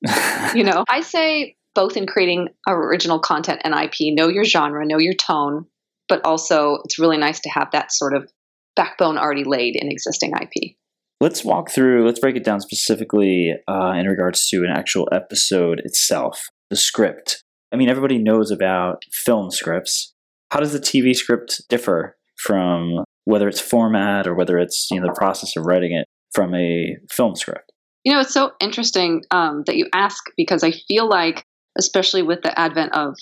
you 0.53 0.63
know, 0.63 0.83
I 0.89 1.01
say 1.01 1.55
both 1.75 1.97
in 1.97 2.05
creating 2.05 2.49
original 2.67 3.19
content 3.19 3.61
and 3.63 3.73
IP, 3.73 4.13
know 4.15 4.27
your 4.27 4.43
genre, 4.43 4.85
know 4.85 4.99
your 4.99 5.13
tone, 5.13 5.65
but 6.07 6.25
also 6.25 6.79
it's 6.85 6.99
really 6.99 7.17
nice 7.17 7.39
to 7.41 7.49
have 7.49 7.69
that 7.71 7.91
sort 7.91 8.15
of 8.15 8.29
backbone 8.75 9.17
already 9.17 9.43
laid 9.43 9.75
in 9.75 9.91
existing 9.91 10.33
IP. 10.33 10.75
Let's 11.19 11.45
walk 11.45 11.71
through, 11.71 12.05
let's 12.05 12.19
break 12.19 12.35
it 12.35 12.43
down 12.43 12.59
specifically 12.59 13.53
uh, 13.67 13.93
in 13.95 14.07
regards 14.07 14.47
to 14.49 14.57
an 14.57 14.69
actual 14.69 15.07
episode 15.11 15.79
itself, 15.85 16.49
the 16.69 16.75
script. 16.75 17.43
I 17.71 17.77
mean, 17.77 17.89
everybody 17.89 18.17
knows 18.17 18.51
about 18.51 19.03
film 19.11 19.49
scripts. 19.49 20.13
How 20.51 20.59
does 20.59 20.73
the 20.73 20.79
TV 20.79 21.15
script 21.15 21.61
differ 21.69 22.17
from 22.37 23.03
whether 23.25 23.47
it's 23.47 23.59
format 23.59 24.27
or 24.27 24.35
whether 24.35 24.57
it's 24.57 24.89
you 24.91 24.99
know 24.99 25.07
the 25.07 25.13
process 25.13 25.55
of 25.55 25.65
writing 25.65 25.93
it 25.93 26.05
from 26.33 26.53
a 26.53 26.97
film 27.09 27.35
script? 27.35 27.71
You 28.03 28.11
know, 28.11 28.19
it's 28.19 28.33
so 28.33 28.51
interesting 28.59 29.23
um, 29.31 29.63
that 29.65 29.77
you 29.77 29.87
ask 29.93 30.21
because 30.35 30.63
I 30.63 30.71
feel 30.71 31.07
like, 31.07 31.45
especially 31.77 32.21
with 32.21 32.41
the 32.41 32.57
advent 32.57 32.93
of 32.93 33.15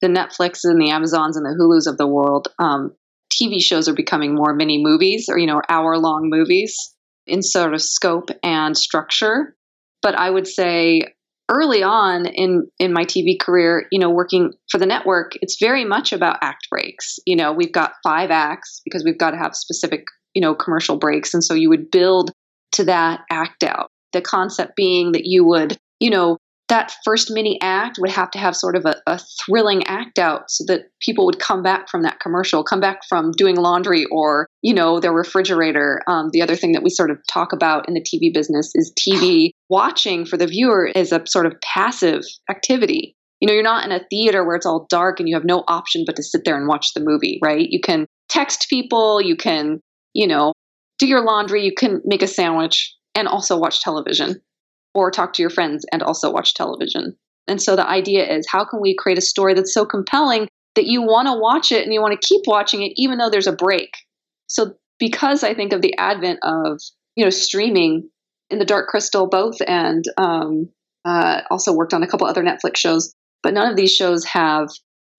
the 0.00 0.08
Netflix 0.08 0.60
and 0.64 0.80
the 0.80 0.90
Amazons 0.90 1.36
and 1.36 1.46
the 1.46 1.56
Hulus 1.58 1.90
of 1.90 1.96
the 1.96 2.06
world, 2.06 2.48
um, 2.58 2.92
TV 3.32 3.62
shows 3.62 3.88
are 3.88 3.94
becoming 3.94 4.34
more 4.34 4.54
mini 4.54 4.82
movies 4.82 5.28
or 5.28 5.38
you 5.38 5.46
know 5.46 5.62
hour 5.68 5.96
long 5.96 6.28
movies 6.28 6.76
in 7.26 7.42
sort 7.42 7.74
of 7.74 7.80
scope 7.80 8.30
and 8.42 8.76
structure. 8.76 9.56
But 10.02 10.16
I 10.16 10.28
would 10.28 10.46
say 10.46 11.02
early 11.50 11.82
on 11.82 12.26
in 12.26 12.66
in 12.78 12.92
my 12.92 13.04
TV 13.04 13.38
career, 13.40 13.86
you 13.92 13.98
know, 13.98 14.10
working 14.10 14.52
for 14.70 14.78
the 14.78 14.86
network, 14.86 15.32
it's 15.40 15.56
very 15.60 15.84
much 15.84 16.12
about 16.12 16.38
act 16.42 16.68
breaks. 16.70 17.18
You 17.26 17.36
know, 17.36 17.52
we've 17.52 17.72
got 17.72 17.92
five 18.02 18.30
acts 18.30 18.80
because 18.84 19.04
we've 19.04 19.18
got 19.18 19.30
to 19.32 19.38
have 19.38 19.54
specific, 19.54 20.04
you 20.34 20.42
know, 20.42 20.54
commercial 20.54 20.96
breaks, 20.98 21.34
and 21.34 21.44
so 21.44 21.54
you 21.54 21.68
would 21.68 21.90
build 21.90 22.32
to 22.72 22.84
that 22.84 23.20
act 23.30 23.62
out. 23.62 23.90
The 24.12 24.20
concept 24.20 24.76
being 24.76 25.12
that 25.12 25.24
you 25.24 25.44
would, 25.44 25.78
you 26.00 26.10
know, 26.10 26.38
that 26.72 26.90
first 27.04 27.30
mini 27.30 27.58
act 27.60 27.98
would 28.00 28.10
have 28.10 28.30
to 28.30 28.38
have 28.38 28.56
sort 28.56 28.74
of 28.74 28.86
a, 28.86 28.94
a, 29.06 29.20
thrilling 29.44 29.86
act 29.86 30.18
out 30.18 30.50
so 30.50 30.64
that 30.66 30.84
people 31.02 31.26
would 31.26 31.38
come 31.38 31.62
back 31.62 31.86
from 31.90 32.02
that 32.02 32.18
commercial, 32.18 32.64
come 32.64 32.80
back 32.80 33.00
from 33.06 33.30
doing 33.32 33.56
laundry 33.56 34.06
or, 34.10 34.46
you 34.62 34.72
know, 34.72 34.98
their 34.98 35.12
refrigerator. 35.12 36.00
Um, 36.06 36.30
the 36.32 36.40
other 36.40 36.56
thing 36.56 36.72
that 36.72 36.82
we 36.82 36.88
sort 36.88 37.10
of 37.10 37.18
talk 37.30 37.52
about 37.52 37.86
in 37.88 37.94
the 37.94 38.00
TV 38.00 38.32
business 38.32 38.70
is 38.74 38.90
TV 38.98 39.50
watching 39.68 40.24
for 40.24 40.38
the 40.38 40.46
viewer 40.46 40.86
is 40.86 41.12
a 41.12 41.20
sort 41.26 41.44
of 41.44 41.52
passive 41.62 42.22
activity. 42.48 43.14
You 43.42 43.48
know, 43.48 43.52
you're 43.52 43.62
not 43.62 43.84
in 43.84 43.92
a 43.92 44.06
theater 44.08 44.42
where 44.42 44.56
it's 44.56 44.64
all 44.64 44.86
dark 44.88 45.20
and 45.20 45.28
you 45.28 45.36
have 45.36 45.44
no 45.44 45.64
option 45.68 46.04
but 46.06 46.16
to 46.16 46.22
sit 46.22 46.46
there 46.46 46.56
and 46.56 46.68
watch 46.68 46.94
the 46.94 47.02
movie, 47.04 47.38
right? 47.44 47.66
You 47.68 47.80
can 47.80 48.06
text 48.30 48.70
people, 48.70 49.20
you 49.20 49.36
can, 49.36 49.80
you 50.14 50.26
know, 50.26 50.54
do 50.98 51.06
your 51.06 51.22
laundry, 51.22 51.66
you 51.66 51.74
can 51.76 52.00
make 52.06 52.22
a 52.22 52.26
sandwich 52.26 52.96
and 53.14 53.28
also 53.28 53.58
watch 53.58 53.82
television 53.82 54.40
or 54.94 55.10
talk 55.10 55.32
to 55.34 55.42
your 55.42 55.50
friends 55.50 55.84
and 55.92 56.02
also 56.02 56.30
watch 56.30 56.54
television. 56.54 57.16
And 57.48 57.60
so 57.60 57.76
the 57.76 57.88
idea 57.88 58.26
is 58.26 58.46
how 58.48 58.64
can 58.64 58.80
we 58.80 58.94
create 58.94 59.18
a 59.18 59.22
story 59.22 59.54
that's 59.54 59.74
so 59.74 59.84
compelling 59.84 60.48
that 60.74 60.86
you 60.86 61.02
want 61.02 61.28
to 61.28 61.34
watch 61.34 61.72
it 61.72 61.84
and 61.84 61.92
you 61.92 62.00
want 62.00 62.18
to 62.18 62.26
keep 62.26 62.42
watching 62.46 62.82
it 62.82 62.92
even 62.96 63.18
though 63.18 63.30
there's 63.30 63.46
a 63.46 63.52
break. 63.52 63.90
So 64.46 64.74
because 64.98 65.42
I 65.42 65.54
think 65.54 65.72
of 65.72 65.82
the 65.82 65.96
advent 65.98 66.38
of 66.42 66.80
you 67.16 67.24
know 67.24 67.30
streaming 67.30 68.08
in 68.50 68.58
the 68.58 68.64
Dark 68.64 68.88
Crystal 68.88 69.26
both 69.26 69.56
and 69.66 70.04
um, 70.16 70.68
uh, 71.04 71.40
also 71.50 71.72
worked 71.72 71.94
on 71.94 72.02
a 72.02 72.06
couple 72.06 72.26
other 72.26 72.42
Netflix 72.42 72.76
shows, 72.76 73.12
but 73.42 73.54
none 73.54 73.68
of 73.68 73.76
these 73.76 73.92
shows 73.92 74.24
have 74.24 74.68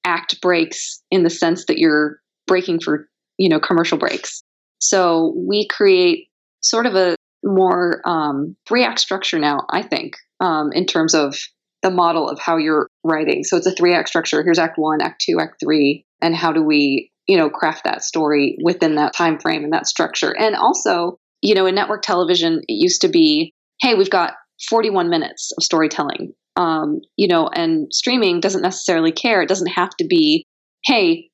act 0.06 0.42
breaks 0.42 1.02
in 1.12 1.24
the 1.24 1.30
sense 1.30 1.66
that 1.66 1.78
you're 1.78 2.20
breaking 2.48 2.80
for 2.80 3.08
you 3.38 3.50
know 3.50 3.60
commercial 3.60 3.98
breaks. 3.98 4.44
So 4.80 5.34
we 5.36 5.68
create 5.68 6.28
sort 6.62 6.86
of 6.86 6.96
a 6.96 7.16
more 7.44 8.02
um, 8.06 8.56
three 8.68 8.84
act 8.84 9.00
structure 9.00 9.40
now, 9.40 9.66
I 9.70 9.82
think, 9.82 10.16
um, 10.40 10.72
in 10.74 10.86
terms 10.86 11.14
of 11.14 11.36
the 11.82 11.92
model 11.92 12.30
of 12.30 12.40
how 12.40 12.58
you're 12.58 12.88
writing. 13.04 13.44
So 13.44 13.58
it's 13.58 13.68
a 13.68 13.72
three 13.72 13.94
act 13.94 14.10
structure. 14.10 14.42
Here's 14.44 14.60
act 14.60 14.78
one, 14.78 15.02
act 15.02 15.24
two, 15.28 15.40
act 15.40 15.60
three, 15.64 16.06
and 16.22 16.36
how 16.36 16.54
do 16.54 16.64
we, 16.64 17.12
you 17.28 17.38
know, 17.38 17.50
craft 17.50 17.84
that 17.84 18.04
story 18.04 18.58
within 18.64 18.96
that 18.96 19.14
time 19.14 19.40
frame 19.40 19.64
and 19.64 19.74
that 19.74 19.88
structure. 19.88 20.34
And 20.38 20.56
also, 20.56 21.20
you 21.42 21.56
know, 21.56 21.66
in 21.66 21.76
network 21.76 22.02
television, 22.02 22.62
it 22.68 22.74
used 22.74 23.02
to 23.02 23.10
be, 23.10 23.54
hey, 23.82 23.96
we've 23.96 24.10
got 24.10 24.34
41 24.70 25.10
minutes 25.10 25.52
of 25.58 25.64
storytelling. 25.64 26.34
Um, 26.56 27.02
you 27.18 27.28
know, 27.28 27.50
and 27.54 27.88
streaming 27.92 28.40
doesn't 28.40 28.62
necessarily 28.62 29.12
care. 29.12 29.42
It 29.42 29.50
doesn't 29.50 29.68
have 29.68 29.90
to 30.00 30.06
be, 30.08 30.46
hey, 30.86 31.30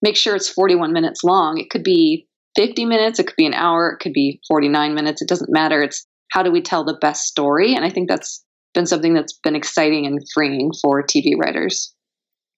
make 0.00 0.16
sure 0.16 0.34
it's 0.34 0.48
41 0.48 0.92
minutes 0.92 1.22
long. 1.22 1.58
It 1.58 1.70
could 1.70 1.84
be 1.84 2.26
50 2.56 2.84
minutes, 2.84 3.18
it 3.18 3.26
could 3.26 3.36
be 3.36 3.46
an 3.46 3.54
hour, 3.54 3.90
it 3.90 4.02
could 4.02 4.12
be 4.12 4.40
49 4.48 4.94
minutes, 4.94 5.22
it 5.22 5.28
doesn't 5.28 5.52
matter. 5.52 5.82
It's 5.82 6.06
how 6.30 6.42
do 6.42 6.50
we 6.50 6.62
tell 6.62 6.84
the 6.84 6.98
best 7.00 7.24
story? 7.24 7.74
And 7.74 7.84
I 7.84 7.90
think 7.90 8.08
that's 8.08 8.44
been 8.74 8.86
something 8.86 9.14
that's 9.14 9.38
been 9.44 9.56
exciting 9.56 10.06
and 10.06 10.20
freeing 10.34 10.70
for 10.82 11.02
TV 11.02 11.32
writers. 11.38 11.94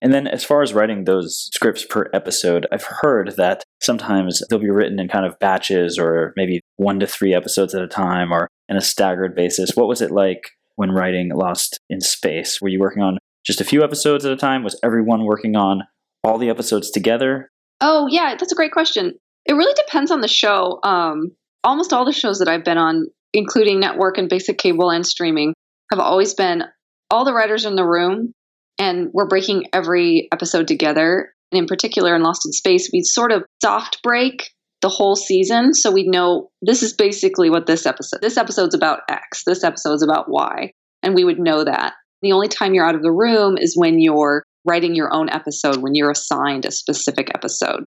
And 0.01 0.13
then, 0.13 0.27
as 0.27 0.45
far 0.45 0.61
as 0.63 0.75
writing 0.75 1.05
those 1.05 1.49
scripts 1.55 1.85
per 1.85 2.11
episode, 2.13 2.67
I've 2.71 2.85
heard 2.85 3.35
that 3.37 3.65
sometimes 3.81 4.43
they'll 4.49 4.59
be 4.59 4.69
written 4.69 5.01
in 5.01 5.09
kind 5.09 5.25
of 5.25 5.39
batches 5.39 5.99
or 5.99 6.35
maybe 6.37 6.61
one 6.77 7.01
to 7.01 7.07
three 7.07 7.35
episodes 7.35 7.75
at 7.75 7.83
a 7.83 7.89
time 7.89 8.31
or 8.31 8.49
in 8.69 8.77
a 8.77 8.83
staggered 8.83 9.35
basis. 9.35 9.71
What 9.75 9.89
was 9.89 10.03
it 10.03 10.11
like 10.11 10.51
when 10.77 10.91
writing 10.91 11.31
Lost 11.35 11.81
in 11.89 12.01
Space? 12.01 12.61
Were 12.61 12.69
you 12.69 12.81
working 12.81 13.03
on 13.03 13.17
just 13.47 13.63
a 13.63 13.65
few 13.65 13.83
episodes 13.83 14.27
at 14.27 14.33
a 14.33 14.37
time? 14.37 14.63
Was 14.63 14.79
everyone 14.83 15.25
working 15.25 15.57
on 15.57 15.85
all 16.23 16.37
the 16.37 16.51
episodes 16.51 16.91
together? 16.91 17.51
Oh, 17.81 18.07
yeah, 18.07 18.35
that's 18.39 18.53
a 18.53 18.57
great 18.57 18.73
question. 18.73 19.15
It 19.47 19.55
really 19.55 19.75
depends 19.75 20.11
on 20.11 20.21
the 20.21 20.29
show. 20.29 20.81
Um, 20.83 21.33
almost 21.63 21.93
all 21.93 22.05
the 22.05 22.13
shows 22.13 22.39
that 22.39 22.49
I've 22.49 22.65
been 22.65 22.79
on, 22.79 23.07
including 23.33 23.81
network 23.81 24.19
and 24.19 24.29
basic 24.29 24.59
cable 24.59 24.91
and 24.91 25.07
streaming, 25.07 25.55
have 25.91 26.01
always 26.01 26.35
been 26.35 26.65
all 27.11 27.25
the 27.25 27.35
writers 27.35 27.65
in 27.65 27.77
the 27.77 27.87
room, 27.87 28.33
and 28.79 29.09
we're 29.13 29.29
breaking 29.29 29.67
every 29.73 30.29
episode 30.33 30.67
together. 30.67 31.33
And 31.53 31.59
in 31.59 31.67
particular, 31.67 32.17
in 32.17 32.23
Lost 32.23 32.47
in 32.47 32.53
Space, 32.53 32.91
we 32.93 33.03
sort 33.03 33.33
of 33.33 33.45
soft 33.63 34.03
break 34.03 34.51
the 34.85 34.89
whole 34.91 35.17
season 35.17 35.73
so 35.73 35.91
we 35.91 36.07
know 36.07 36.51
this 36.61 36.83
is 36.83 36.93
basically 36.93 37.49
what 37.49 37.67
this 37.67 37.87
episode 37.87 38.21
this 38.21 38.37
episode's 38.37 38.75
about 38.75 39.01
x 39.09 39.43
this 39.47 39.65
episode's 39.65 40.03
about 40.03 40.27
y 40.29 40.71
and 41.03 41.15
we 41.15 41.25
would 41.25 41.39
know 41.39 41.65
that 41.65 41.95
the 42.21 42.33
only 42.33 42.49
time 42.49 42.75
you're 42.75 42.87
out 42.87 42.95
of 42.95 43.03
the 43.03 43.11
room 43.11 43.57
is 43.57 43.75
when 43.79 43.99
you're 43.99 44.43
writing 44.67 44.95
your 44.95 45.11
own 45.11 45.31
episode 45.31 45.79
when 45.79 45.95
you're 45.95 46.11
assigned 46.11 46.67
a 46.67 46.71
specific 46.71 47.31
episode 47.35 47.85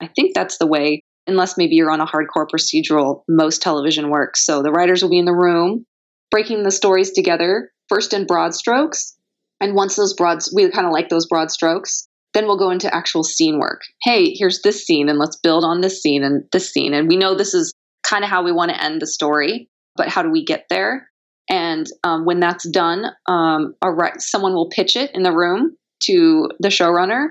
I 0.00 0.08
think 0.08 0.34
that's 0.34 0.58
the 0.58 0.66
way, 0.66 1.02
unless 1.26 1.56
maybe 1.56 1.74
you're 1.74 1.90
on 1.90 2.00
a 2.00 2.06
hardcore 2.06 2.46
procedural, 2.48 3.22
most 3.28 3.62
television 3.62 4.10
works. 4.10 4.44
So 4.44 4.62
the 4.62 4.70
writers 4.70 5.02
will 5.02 5.10
be 5.10 5.18
in 5.18 5.24
the 5.24 5.34
room, 5.34 5.84
breaking 6.30 6.62
the 6.62 6.70
stories 6.70 7.10
together, 7.12 7.70
first 7.88 8.12
in 8.12 8.26
broad 8.26 8.54
strokes. 8.54 9.16
And 9.60 9.74
once 9.74 9.96
those 9.96 10.14
broad, 10.14 10.38
we 10.54 10.70
kind 10.70 10.86
of 10.86 10.92
like 10.92 11.08
those 11.08 11.26
broad 11.26 11.50
strokes, 11.50 12.06
then 12.34 12.46
we'll 12.46 12.58
go 12.58 12.70
into 12.70 12.94
actual 12.94 13.24
scene 13.24 13.58
work. 13.58 13.82
Hey, 14.02 14.34
here's 14.34 14.62
this 14.62 14.84
scene, 14.84 15.08
and 15.08 15.18
let's 15.18 15.36
build 15.36 15.64
on 15.64 15.80
this 15.80 16.00
scene 16.00 16.22
and 16.22 16.44
this 16.52 16.72
scene. 16.72 16.94
And 16.94 17.08
we 17.08 17.16
know 17.16 17.34
this 17.34 17.54
is 17.54 17.72
kind 18.04 18.22
of 18.22 18.30
how 18.30 18.44
we 18.44 18.52
want 18.52 18.70
to 18.70 18.82
end 18.82 19.02
the 19.02 19.06
story, 19.06 19.68
but 19.96 20.08
how 20.08 20.22
do 20.22 20.30
we 20.30 20.44
get 20.44 20.66
there? 20.70 21.08
And 21.50 21.86
um, 22.04 22.24
when 22.24 22.40
that's 22.40 22.68
done, 22.68 23.06
um, 23.26 23.74
a, 23.82 23.88
someone 24.18 24.54
will 24.54 24.68
pitch 24.68 24.96
it 24.96 25.10
in 25.14 25.22
the 25.22 25.32
room 25.34 25.76
to 26.04 26.50
the 26.60 26.68
showrunner 26.68 27.30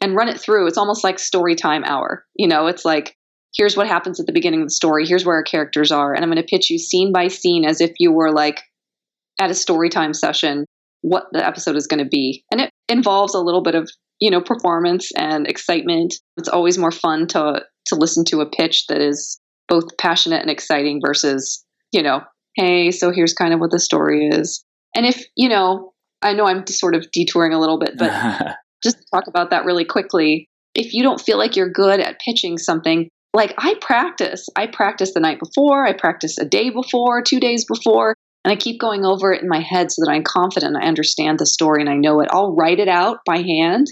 and 0.00 0.14
run 0.14 0.28
it 0.28 0.40
through. 0.40 0.66
It's 0.66 0.78
almost 0.78 1.04
like 1.04 1.18
story 1.18 1.54
time 1.54 1.84
hour. 1.84 2.24
You 2.36 2.48
know, 2.48 2.66
it's 2.66 2.84
like, 2.84 3.16
here's 3.56 3.76
what 3.76 3.88
happens 3.88 4.20
at 4.20 4.26
the 4.26 4.32
beginning 4.32 4.62
of 4.62 4.66
the 4.66 4.72
story. 4.72 5.06
Here's 5.06 5.24
where 5.24 5.36
our 5.36 5.42
characters 5.42 5.90
are. 5.90 6.14
And 6.14 6.22
I'm 6.22 6.30
going 6.30 6.42
to 6.42 6.48
pitch 6.48 6.70
you 6.70 6.78
scene 6.78 7.12
by 7.12 7.28
scene 7.28 7.64
as 7.64 7.80
if 7.80 7.92
you 7.98 8.12
were 8.12 8.32
like 8.32 8.62
at 9.40 9.50
a 9.50 9.54
story 9.54 9.88
time 9.88 10.14
session 10.14 10.64
what 11.02 11.26
the 11.32 11.44
episode 11.44 11.76
is 11.76 11.86
going 11.86 12.02
to 12.02 12.08
be. 12.08 12.44
And 12.50 12.60
it 12.60 12.70
involves 12.88 13.34
a 13.34 13.40
little 13.40 13.62
bit 13.62 13.74
of, 13.74 13.88
you 14.20 14.30
know, 14.30 14.40
performance 14.40 15.10
and 15.16 15.46
excitement. 15.46 16.14
It's 16.36 16.48
always 16.48 16.78
more 16.78 16.90
fun 16.90 17.26
to 17.28 17.64
to 17.86 17.94
listen 17.94 18.24
to 18.26 18.40
a 18.40 18.50
pitch 18.50 18.86
that 18.88 19.00
is 19.00 19.40
both 19.66 19.96
passionate 19.98 20.42
and 20.42 20.50
exciting 20.50 21.00
versus, 21.04 21.64
you 21.90 22.02
know, 22.02 22.20
hey, 22.54 22.90
so 22.90 23.10
here's 23.10 23.32
kind 23.32 23.54
of 23.54 23.60
what 23.60 23.70
the 23.70 23.80
story 23.80 24.28
is. 24.28 24.62
And 24.94 25.06
if, 25.06 25.24
you 25.36 25.48
know, 25.48 25.92
I 26.20 26.34
know 26.34 26.46
I'm 26.46 26.66
sort 26.66 26.94
of 26.94 27.06
detouring 27.12 27.54
a 27.54 27.60
little 27.60 27.78
bit, 27.78 27.92
but 27.96 28.10
just 28.82 28.98
talk 29.12 29.26
about 29.26 29.50
that 29.50 29.64
really 29.64 29.84
quickly. 29.84 30.48
If 30.74 30.92
you 30.92 31.02
don't 31.02 31.20
feel 31.20 31.38
like 31.38 31.56
you're 31.56 31.70
good 31.70 32.00
at 32.00 32.20
pitching 32.20 32.58
something, 32.58 33.08
like 33.34 33.54
I 33.58 33.74
practice, 33.80 34.46
I 34.56 34.66
practice 34.66 35.12
the 35.14 35.20
night 35.20 35.38
before, 35.38 35.86
I 35.86 35.92
practice 35.92 36.38
a 36.38 36.44
day 36.44 36.70
before, 36.70 37.22
two 37.22 37.40
days 37.40 37.64
before, 37.64 38.14
and 38.44 38.52
I 38.52 38.56
keep 38.56 38.80
going 38.80 39.04
over 39.04 39.32
it 39.32 39.42
in 39.42 39.48
my 39.48 39.60
head 39.60 39.90
so 39.90 40.02
that 40.04 40.10
I'm 40.10 40.22
confident 40.22 40.76
I 40.76 40.86
understand 40.86 41.38
the 41.38 41.46
story 41.46 41.82
and 41.82 41.90
I 41.90 41.96
know 41.96 42.20
it. 42.20 42.28
I'll 42.30 42.54
write 42.54 42.78
it 42.78 42.88
out 42.88 43.18
by 43.26 43.38
hand 43.38 43.88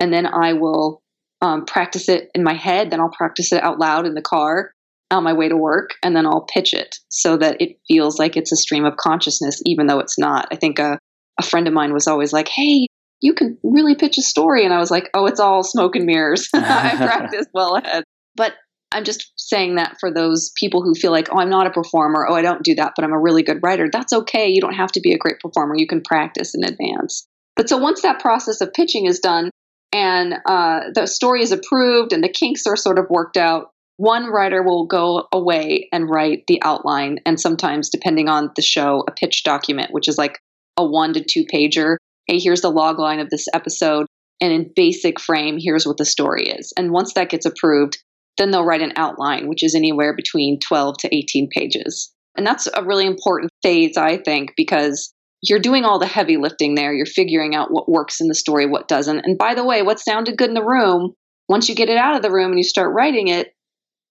and 0.00 0.12
then 0.12 0.26
I 0.26 0.54
will 0.54 1.02
um, 1.40 1.64
practice 1.66 2.08
it 2.08 2.30
in 2.34 2.42
my 2.42 2.54
head. 2.54 2.90
Then 2.90 3.00
I'll 3.00 3.12
practice 3.16 3.52
it 3.52 3.62
out 3.62 3.78
loud 3.78 4.06
in 4.06 4.14
the 4.14 4.22
car 4.22 4.72
on 5.10 5.24
my 5.24 5.32
way 5.32 5.48
to 5.48 5.56
work 5.56 5.90
and 6.02 6.16
then 6.16 6.26
I'll 6.26 6.46
pitch 6.52 6.72
it 6.72 6.96
so 7.08 7.36
that 7.36 7.60
it 7.60 7.78
feels 7.86 8.18
like 8.18 8.36
it's 8.36 8.52
a 8.52 8.56
stream 8.56 8.84
of 8.84 8.96
consciousness, 8.96 9.60
even 9.66 9.86
though 9.86 10.00
it's 10.00 10.18
not. 10.18 10.48
I 10.50 10.56
think 10.56 10.78
a, 10.78 10.98
a 11.38 11.42
friend 11.42 11.68
of 11.68 11.74
mine 11.74 11.92
was 11.92 12.08
always 12.08 12.32
like, 12.32 12.48
hey, 12.48 12.86
you 13.22 13.32
can 13.32 13.56
really 13.62 13.94
pitch 13.94 14.18
a 14.18 14.22
story. 14.22 14.64
And 14.64 14.74
I 14.74 14.78
was 14.78 14.90
like, 14.90 15.08
oh, 15.14 15.26
it's 15.26 15.40
all 15.40 15.62
smoke 15.62 15.96
and 15.96 16.04
mirrors. 16.04 16.48
I 16.54 16.94
practice 16.96 17.46
well 17.54 17.76
ahead. 17.76 18.04
But 18.36 18.54
I'm 18.92 19.04
just 19.04 19.32
saying 19.36 19.76
that 19.76 19.96
for 20.00 20.12
those 20.12 20.52
people 20.58 20.82
who 20.82 20.94
feel 20.94 21.12
like, 21.12 21.28
oh, 21.32 21.38
I'm 21.38 21.48
not 21.48 21.66
a 21.66 21.70
performer. 21.70 22.26
Oh, 22.28 22.34
I 22.34 22.42
don't 22.42 22.62
do 22.62 22.74
that, 22.74 22.92
but 22.94 23.04
I'm 23.04 23.12
a 23.12 23.20
really 23.20 23.42
good 23.42 23.60
writer. 23.62 23.88
That's 23.90 24.12
okay. 24.12 24.48
You 24.48 24.60
don't 24.60 24.74
have 24.74 24.92
to 24.92 25.00
be 25.00 25.14
a 25.14 25.18
great 25.18 25.38
performer. 25.40 25.76
You 25.76 25.86
can 25.86 26.02
practice 26.02 26.54
in 26.54 26.64
advance. 26.64 27.26
But 27.56 27.68
so 27.68 27.78
once 27.78 28.02
that 28.02 28.20
process 28.20 28.60
of 28.60 28.72
pitching 28.72 29.06
is 29.06 29.20
done 29.20 29.50
and 29.92 30.34
uh, 30.46 30.80
the 30.94 31.06
story 31.06 31.42
is 31.42 31.52
approved 31.52 32.12
and 32.12 32.24
the 32.24 32.28
kinks 32.28 32.66
are 32.66 32.76
sort 32.76 32.98
of 32.98 33.06
worked 33.08 33.36
out, 33.36 33.70
one 33.98 34.26
writer 34.26 34.62
will 34.62 34.86
go 34.86 35.28
away 35.32 35.88
and 35.92 36.10
write 36.10 36.44
the 36.48 36.60
outline. 36.62 37.20
And 37.24 37.38
sometimes, 37.38 37.88
depending 37.88 38.28
on 38.28 38.50
the 38.56 38.62
show, 38.62 39.04
a 39.06 39.12
pitch 39.12 39.44
document, 39.44 39.92
which 39.92 40.08
is 40.08 40.18
like 40.18 40.40
a 40.76 40.84
one 40.84 41.12
to 41.12 41.22
two 41.22 41.44
pager. 41.44 41.96
Hey, 42.26 42.38
here's 42.38 42.60
the 42.60 42.70
log 42.70 42.98
line 42.98 43.20
of 43.20 43.30
this 43.30 43.46
episode. 43.54 44.06
And 44.40 44.52
in 44.52 44.72
basic 44.74 45.20
frame, 45.20 45.58
here's 45.58 45.86
what 45.86 45.98
the 45.98 46.04
story 46.04 46.48
is. 46.48 46.72
And 46.76 46.90
once 46.90 47.14
that 47.14 47.30
gets 47.30 47.46
approved, 47.46 47.98
then 48.38 48.50
they'll 48.50 48.64
write 48.64 48.82
an 48.82 48.92
outline, 48.96 49.48
which 49.48 49.62
is 49.62 49.74
anywhere 49.74 50.14
between 50.14 50.58
12 50.58 50.96
to 51.00 51.14
18 51.14 51.48
pages. 51.50 52.12
And 52.36 52.46
that's 52.46 52.66
a 52.74 52.84
really 52.84 53.06
important 53.06 53.50
phase, 53.62 53.96
I 53.96 54.16
think, 54.16 54.52
because 54.56 55.12
you're 55.42 55.58
doing 55.58 55.84
all 55.84 55.98
the 55.98 56.06
heavy 56.06 56.36
lifting 56.36 56.74
there. 56.74 56.94
You're 56.94 57.06
figuring 57.06 57.54
out 57.54 57.70
what 57.70 57.90
works 57.90 58.20
in 58.20 58.28
the 58.28 58.34
story, 58.34 58.66
what 58.66 58.88
doesn't. 58.88 59.20
And 59.20 59.36
by 59.36 59.54
the 59.54 59.64
way, 59.64 59.82
what 59.82 60.00
sounded 60.00 60.38
good 60.38 60.48
in 60.48 60.54
the 60.54 60.64
room, 60.64 61.14
once 61.48 61.68
you 61.68 61.74
get 61.74 61.88
it 61.88 61.98
out 61.98 62.16
of 62.16 62.22
the 62.22 62.30
room 62.30 62.50
and 62.50 62.58
you 62.58 62.64
start 62.64 62.94
writing 62.94 63.28
it, 63.28 63.48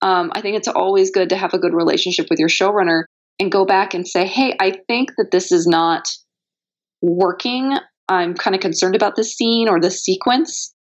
um, 0.01 0.31
I 0.33 0.41
think 0.41 0.57
it's 0.57 0.67
always 0.67 1.11
good 1.11 1.29
to 1.29 1.37
have 1.37 1.53
a 1.53 1.59
good 1.59 1.73
relationship 1.73 2.27
with 2.29 2.39
your 2.39 2.49
showrunner 2.49 3.03
and 3.39 3.51
go 3.51 3.65
back 3.65 3.93
and 3.93 4.07
say, 4.07 4.27
hey, 4.27 4.55
I 4.59 4.77
think 4.87 5.11
that 5.17 5.31
this 5.31 5.51
is 5.51 5.65
not 5.67 6.07
working. 7.01 7.75
I'm 8.11 8.33
kind 8.33 8.55
of 8.55 8.61
concerned 8.61 8.95
about 8.95 9.15
this 9.15 9.33
scene 9.33 9.69
or 9.69 9.79
this 9.79 10.03
sequence. 10.03 10.73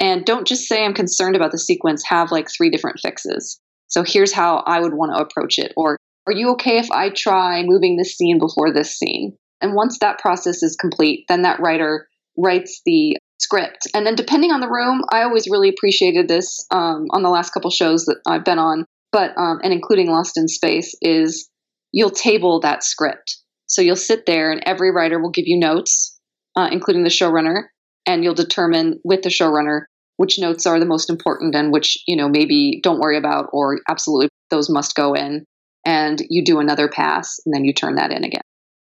And 0.00 0.24
don't 0.24 0.46
just 0.46 0.66
say 0.66 0.84
I'm 0.84 0.94
concerned 0.94 1.36
about 1.36 1.52
the 1.52 1.58
sequence, 1.58 2.02
have 2.08 2.30
like 2.30 2.48
three 2.50 2.70
different 2.70 2.98
fixes. 3.00 3.60
So 3.88 4.02
here's 4.04 4.32
how 4.32 4.62
I 4.66 4.80
would 4.80 4.94
want 4.94 5.12
to 5.14 5.22
approach 5.22 5.58
it. 5.58 5.72
Or 5.76 5.96
are 6.26 6.32
you 6.32 6.50
okay 6.52 6.78
if 6.78 6.90
I 6.90 7.10
try 7.10 7.62
moving 7.64 7.96
this 7.96 8.16
scene 8.16 8.38
before 8.38 8.72
this 8.72 8.96
scene? 8.96 9.36
And 9.60 9.74
once 9.74 9.98
that 10.00 10.18
process 10.18 10.62
is 10.62 10.76
complete, 10.76 11.24
then 11.28 11.42
that 11.42 11.60
writer 11.60 12.08
writes 12.36 12.80
the 12.86 13.16
script. 13.40 13.86
And 13.94 14.06
then 14.06 14.14
depending 14.14 14.50
on 14.52 14.60
the 14.60 14.68
room, 14.68 15.02
I 15.10 15.22
always 15.22 15.48
really 15.50 15.68
appreciated 15.68 16.28
this 16.28 16.64
um, 16.70 17.06
on 17.10 17.22
the 17.22 17.28
last 17.28 17.50
couple 17.52 17.70
shows 17.70 18.04
that 18.06 18.20
I've 18.26 18.44
been 18.44 18.58
on, 18.58 18.84
but 19.12 19.36
um, 19.36 19.60
and 19.62 19.72
including 19.72 20.10
Lost 20.10 20.36
in 20.36 20.48
Space 20.48 20.94
is 21.02 21.48
you'll 21.92 22.10
table 22.10 22.60
that 22.60 22.82
script. 22.82 23.38
So 23.66 23.82
you'll 23.82 23.96
sit 23.96 24.26
there 24.26 24.50
and 24.50 24.62
every 24.64 24.90
writer 24.90 25.20
will 25.20 25.30
give 25.30 25.46
you 25.46 25.58
notes, 25.58 26.17
uh, 26.58 26.68
including 26.72 27.04
the 27.04 27.08
showrunner, 27.08 27.64
and 28.04 28.24
you'll 28.24 28.34
determine 28.34 29.00
with 29.04 29.22
the 29.22 29.28
showrunner 29.28 29.82
which 30.16 30.40
notes 30.40 30.66
are 30.66 30.80
the 30.80 30.84
most 30.86 31.08
important 31.08 31.54
and 31.54 31.72
which 31.72 31.96
you 32.08 32.16
know 32.16 32.28
maybe 32.28 32.80
don't 32.82 32.98
worry 32.98 33.16
about 33.16 33.46
or 33.52 33.78
absolutely 33.88 34.28
those 34.50 34.68
must 34.68 34.96
go 34.96 35.14
in 35.14 35.44
and 35.86 36.22
you 36.28 36.44
do 36.44 36.58
another 36.58 36.88
pass 36.88 37.38
and 37.46 37.54
then 37.54 37.64
you 37.64 37.72
turn 37.72 37.94
that 37.94 38.10
in 38.10 38.24
again. 38.24 38.42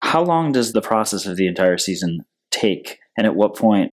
How 0.03 0.22
long 0.22 0.53
does 0.53 0.72
the 0.72 0.83
process 0.83 1.24
of 1.24 1.37
the 1.37 1.46
entire 1.46 1.79
season 1.79 2.20
take 2.50 2.98
and 3.16 3.27
at 3.27 3.35
what 3.35 3.57
point 3.57 3.90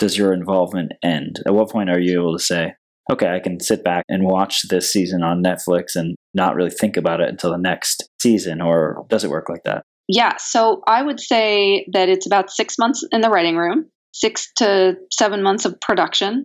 does 0.00 0.18
your 0.18 0.32
involvement 0.32 0.92
end? 1.02 1.40
At 1.46 1.54
what 1.54 1.70
point 1.70 1.90
are 1.90 2.00
you 2.00 2.20
able 2.20 2.36
to 2.36 2.42
say 2.42 2.72
okay 3.10 3.28
i 3.28 3.38
can 3.38 3.60
sit 3.60 3.84
back 3.84 4.04
and 4.08 4.24
watch 4.24 4.62
this 4.68 4.90
season 4.90 5.22
on 5.22 5.42
netflix 5.42 5.94
and 5.94 6.16
not 6.32 6.54
really 6.54 6.70
think 6.70 6.96
about 6.96 7.20
it 7.20 7.28
until 7.28 7.50
the 7.50 7.58
next 7.58 8.08
season 8.20 8.60
or 8.60 9.04
does 9.08 9.24
it 9.24 9.30
work 9.30 9.48
like 9.48 9.62
that 9.64 9.84
yeah 10.08 10.36
so 10.38 10.82
i 10.86 11.02
would 11.02 11.20
say 11.20 11.86
that 11.92 12.08
it's 12.08 12.26
about 12.26 12.50
six 12.50 12.76
months 12.78 13.04
in 13.12 13.20
the 13.20 13.30
writing 13.30 13.56
room 13.56 13.86
six 14.12 14.50
to 14.56 14.94
seven 15.10 15.42
months 15.42 15.64
of 15.64 15.80
production 15.80 16.44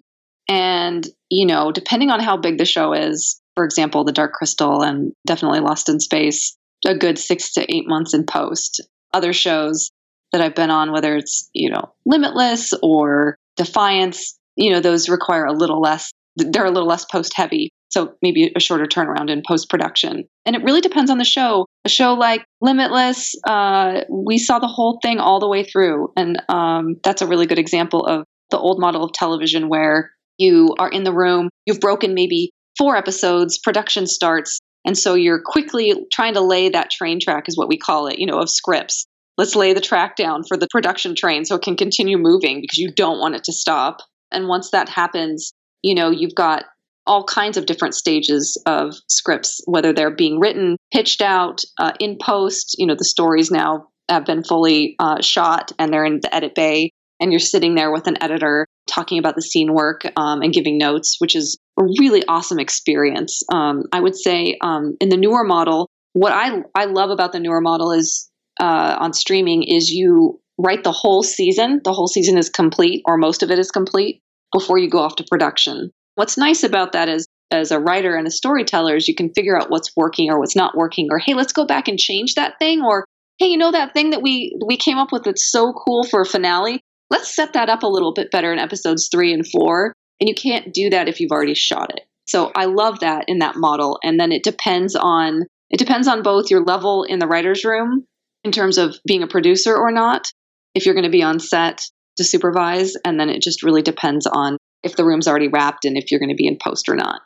and, 0.49 1.07
you 1.29 1.45
know, 1.45 1.71
depending 1.71 2.09
on 2.09 2.19
how 2.19 2.35
big 2.35 2.57
the 2.57 2.65
show 2.65 2.91
is, 2.91 3.39
for 3.55 3.63
example, 3.63 4.03
The 4.03 4.11
Dark 4.11 4.33
Crystal 4.33 4.81
and 4.81 5.13
definitely 5.25 5.59
Lost 5.59 5.87
in 5.87 5.99
Space, 5.99 6.57
a 6.85 6.97
good 6.97 7.19
six 7.19 7.53
to 7.53 7.71
eight 7.73 7.87
months 7.87 8.15
in 8.15 8.25
post. 8.25 8.81
Other 9.13 9.31
shows 9.31 9.91
that 10.31 10.41
I've 10.41 10.55
been 10.55 10.71
on, 10.71 10.91
whether 10.91 11.15
it's, 11.15 11.49
you 11.53 11.69
know, 11.69 11.93
Limitless 12.05 12.73
or 12.81 13.37
Defiance, 13.57 14.37
you 14.55 14.71
know, 14.71 14.79
those 14.79 15.07
require 15.07 15.45
a 15.45 15.53
little 15.53 15.79
less, 15.79 16.11
they're 16.35 16.65
a 16.65 16.71
little 16.71 16.89
less 16.89 17.05
post 17.05 17.33
heavy. 17.35 17.69
So 17.89 18.13
maybe 18.21 18.51
a 18.55 18.59
shorter 18.59 18.85
turnaround 18.85 19.29
in 19.29 19.41
post 19.47 19.69
production. 19.69 20.25
And 20.45 20.55
it 20.55 20.63
really 20.63 20.81
depends 20.81 21.09
on 21.09 21.17
the 21.17 21.25
show. 21.25 21.65
A 21.85 21.89
show 21.89 22.13
like 22.13 22.45
Limitless, 22.61 23.33
uh, 23.47 24.01
we 24.09 24.37
saw 24.37 24.59
the 24.59 24.67
whole 24.67 24.99
thing 25.01 25.19
all 25.19 25.39
the 25.39 25.47
way 25.47 25.63
through. 25.63 26.11
And 26.15 26.41
um, 26.49 26.97
that's 27.03 27.21
a 27.21 27.27
really 27.27 27.47
good 27.47 27.59
example 27.59 28.05
of 28.05 28.25
the 28.51 28.59
old 28.59 28.79
model 28.79 29.03
of 29.03 29.11
television 29.13 29.69
where 29.69 30.11
you 30.37 30.73
are 30.79 30.89
in 30.89 31.03
the 31.03 31.13
room, 31.13 31.49
you've 31.65 31.79
broken 31.79 32.13
maybe 32.13 32.51
four 32.77 32.95
episodes, 32.95 33.59
production 33.59 34.07
starts, 34.07 34.59
and 34.85 34.97
so 34.97 35.13
you're 35.13 35.41
quickly 35.43 35.93
trying 36.11 36.33
to 36.35 36.41
lay 36.41 36.69
that 36.69 36.89
train 36.89 37.19
track, 37.19 37.45
is 37.47 37.57
what 37.57 37.67
we 37.67 37.77
call 37.77 38.07
it, 38.07 38.19
you 38.19 38.25
know, 38.25 38.39
of 38.39 38.49
scripts. 38.49 39.05
Let's 39.37 39.55
lay 39.55 39.73
the 39.73 39.81
track 39.81 40.15
down 40.15 40.43
for 40.47 40.57
the 40.57 40.67
production 40.71 41.15
train 41.15 41.45
so 41.45 41.55
it 41.55 41.61
can 41.61 41.75
continue 41.75 42.17
moving 42.17 42.61
because 42.61 42.77
you 42.77 42.91
don't 42.93 43.19
want 43.19 43.35
it 43.35 43.43
to 43.45 43.53
stop. 43.53 43.97
And 44.31 44.47
once 44.47 44.71
that 44.71 44.89
happens, 44.89 45.53
you 45.81 45.95
know, 45.95 46.09
you've 46.09 46.35
got 46.35 46.63
all 47.09 47.23
kinds 47.23 47.57
of 47.57 47.65
different 47.65 47.95
stages 47.95 48.61
of 48.65 48.95
scripts, 49.07 49.61
whether 49.65 49.91
they're 49.91 50.15
being 50.15 50.39
written, 50.39 50.77
pitched 50.93 51.21
out, 51.21 51.61
uh, 51.79 51.91
in 51.99 52.17
post. 52.21 52.75
You 52.77 52.85
know, 52.85 52.95
the 52.95 53.03
stories 53.03 53.49
now 53.49 53.87
have 54.07 54.25
been 54.25 54.43
fully 54.43 54.95
uh, 54.99 55.21
shot 55.21 55.71
and 55.79 55.91
they're 55.91 56.05
in 56.05 56.19
the 56.21 56.33
edit 56.33 56.53
bay 56.55 56.91
and 57.19 57.31
you're 57.31 57.39
sitting 57.39 57.75
there 57.75 57.91
with 57.91 58.07
an 58.07 58.21
editor 58.21 58.65
talking 58.87 59.19
about 59.19 59.35
the 59.35 59.41
scene 59.41 59.73
work 59.73 60.03
um, 60.15 60.41
and 60.41 60.53
giving 60.53 60.77
notes, 60.77 61.17
which 61.19 61.35
is 61.35 61.57
a 61.77 61.83
really 61.99 62.23
awesome 62.27 62.59
experience. 62.59 63.41
Um, 63.51 63.83
I 63.91 63.99
would 63.99 64.15
say 64.15 64.57
um, 64.61 64.95
in 65.01 65.09
the 65.09 65.17
newer 65.17 65.43
model, 65.43 65.89
what 66.13 66.31
I 66.31 66.61
I 66.75 66.85
love 66.85 67.09
about 67.09 67.31
the 67.31 67.39
newer 67.39 67.61
model 67.61 67.91
is 67.91 68.29
uh, 68.59 68.97
on 68.99 69.13
streaming 69.13 69.63
is 69.63 69.91
you 69.91 70.39
write 70.57 70.83
the 70.83 70.91
whole 70.91 71.23
season. 71.23 71.81
The 71.83 71.93
whole 71.93 72.07
season 72.07 72.37
is 72.37 72.49
complete, 72.49 73.01
or 73.05 73.17
most 73.17 73.43
of 73.43 73.51
it 73.51 73.59
is 73.59 73.71
complete, 73.71 74.21
before 74.51 74.77
you 74.77 74.89
go 74.89 74.99
off 74.99 75.15
to 75.17 75.23
production. 75.23 75.91
What's 76.19 76.37
nice 76.37 76.63
about 76.63 76.91
that 76.91 77.07
is 77.07 77.25
as 77.49 77.71
a 77.71 77.79
writer 77.79 78.15
and 78.15 78.27
a 78.27 78.31
storyteller 78.31 78.95
is 78.97 79.07
you 79.07 79.15
can 79.15 79.33
figure 79.33 79.57
out 79.57 79.71
what's 79.71 79.95
working 79.95 80.29
or 80.29 80.37
what's 80.37 80.55
not 80.55 80.75
working 80.75 81.07
or 81.09 81.17
hey 81.17 81.33
let's 81.33 81.53
go 81.53 81.65
back 81.65 81.87
and 81.87 81.97
change 81.97 82.35
that 82.35 82.59
thing 82.59 82.83
or 82.83 83.05
hey 83.37 83.47
you 83.47 83.57
know 83.57 83.71
that 83.71 83.93
thing 83.93 84.09
that 84.09 84.21
we 84.21 84.53
we 84.67 84.75
came 84.75 84.97
up 84.97 85.13
with 85.13 85.23
that's 85.23 85.49
so 85.49 85.71
cool 85.73 86.03
for 86.03 86.21
a 86.21 86.25
finale 86.25 86.81
let's 87.09 87.33
set 87.33 87.53
that 87.53 87.69
up 87.69 87.83
a 87.83 87.87
little 87.87 88.13
bit 88.13 88.31
better 88.31 88.51
in 88.53 88.59
episodes 88.59 89.09
three 89.11 89.33
and 89.33 89.47
four. 89.47 89.93
And 90.19 90.27
you 90.27 90.35
can't 90.35 90.73
do 90.73 90.89
that 90.89 91.07
if 91.07 91.19
you've 91.19 91.31
already 91.31 91.55
shot 91.55 91.91
it. 91.95 92.03
So 92.27 92.51
I 92.55 92.65
love 92.65 92.99
that 92.99 93.25
in 93.27 93.39
that 93.39 93.55
model. 93.55 93.99
And 94.03 94.19
then 94.19 94.31
it 94.31 94.43
depends 94.43 94.95
on 94.95 95.43
it 95.69 95.79
depends 95.79 96.07
on 96.07 96.23
both 96.23 96.51
your 96.51 96.63
level 96.63 97.03
in 97.03 97.19
the 97.19 97.27
writer's 97.27 97.63
room 97.63 98.05
in 98.43 98.51
terms 98.51 98.77
of 98.77 98.95
being 99.05 99.23
a 99.23 99.27
producer 99.27 99.75
or 99.75 99.91
not, 99.91 100.31
if 100.73 100.85
you're 100.85 100.95
going 100.95 101.03
to 101.03 101.11
be 101.11 101.23
on 101.23 101.39
set 101.39 101.81
to 102.17 102.23
supervise, 102.23 102.93
and 103.05 103.19
then 103.19 103.29
it 103.29 103.41
just 103.41 103.63
really 103.63 103.81
depends 103.81 104.25
on 104.25 104.57
if 104.83 104.95
the 104.95 105.05
room's 105.05 105.27
already 105.27 105.47
wrapped 105.47 105.85
and 105.85 105.97
if 105.97 106.11
you're 106.11 106.19
going 106.19 106.29
to 106.29 106.35
be 106.35 106.47
in 106.47 106.57
post 106.61 106.89
or 106.89 106.95
not. 106.95 107.21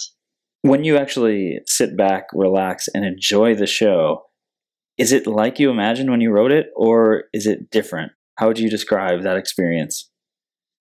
When 0.62 0.84
you 0.84 0.97
actually 0.97 1.60
sit 1.68 1.97
back, 1.97 2.28
relax, 2.34 2.88
and 2.93 3.04
enjoy 3.06 3.56
the 3.56 3.68
show, 3.68 4.24
Is 4.97 5.12
it 5.12 5.26
like 5.26 5.60
you 5.60 5.70
imagined 5.72 6.10
when 6.12 6.22
you 6.22 6.32
wrote 6.32 6.51
it, 6.51 6.68
or 6.76 7.24
is 7.34 7.47
it 7.47 7.72
different? 7.72 8.12
How 8.38 8.47
would 8.47 8.60
you 8.60 8.70
describe 8.70 9.24
that 9.24 9.38
experience? 9.38 10.10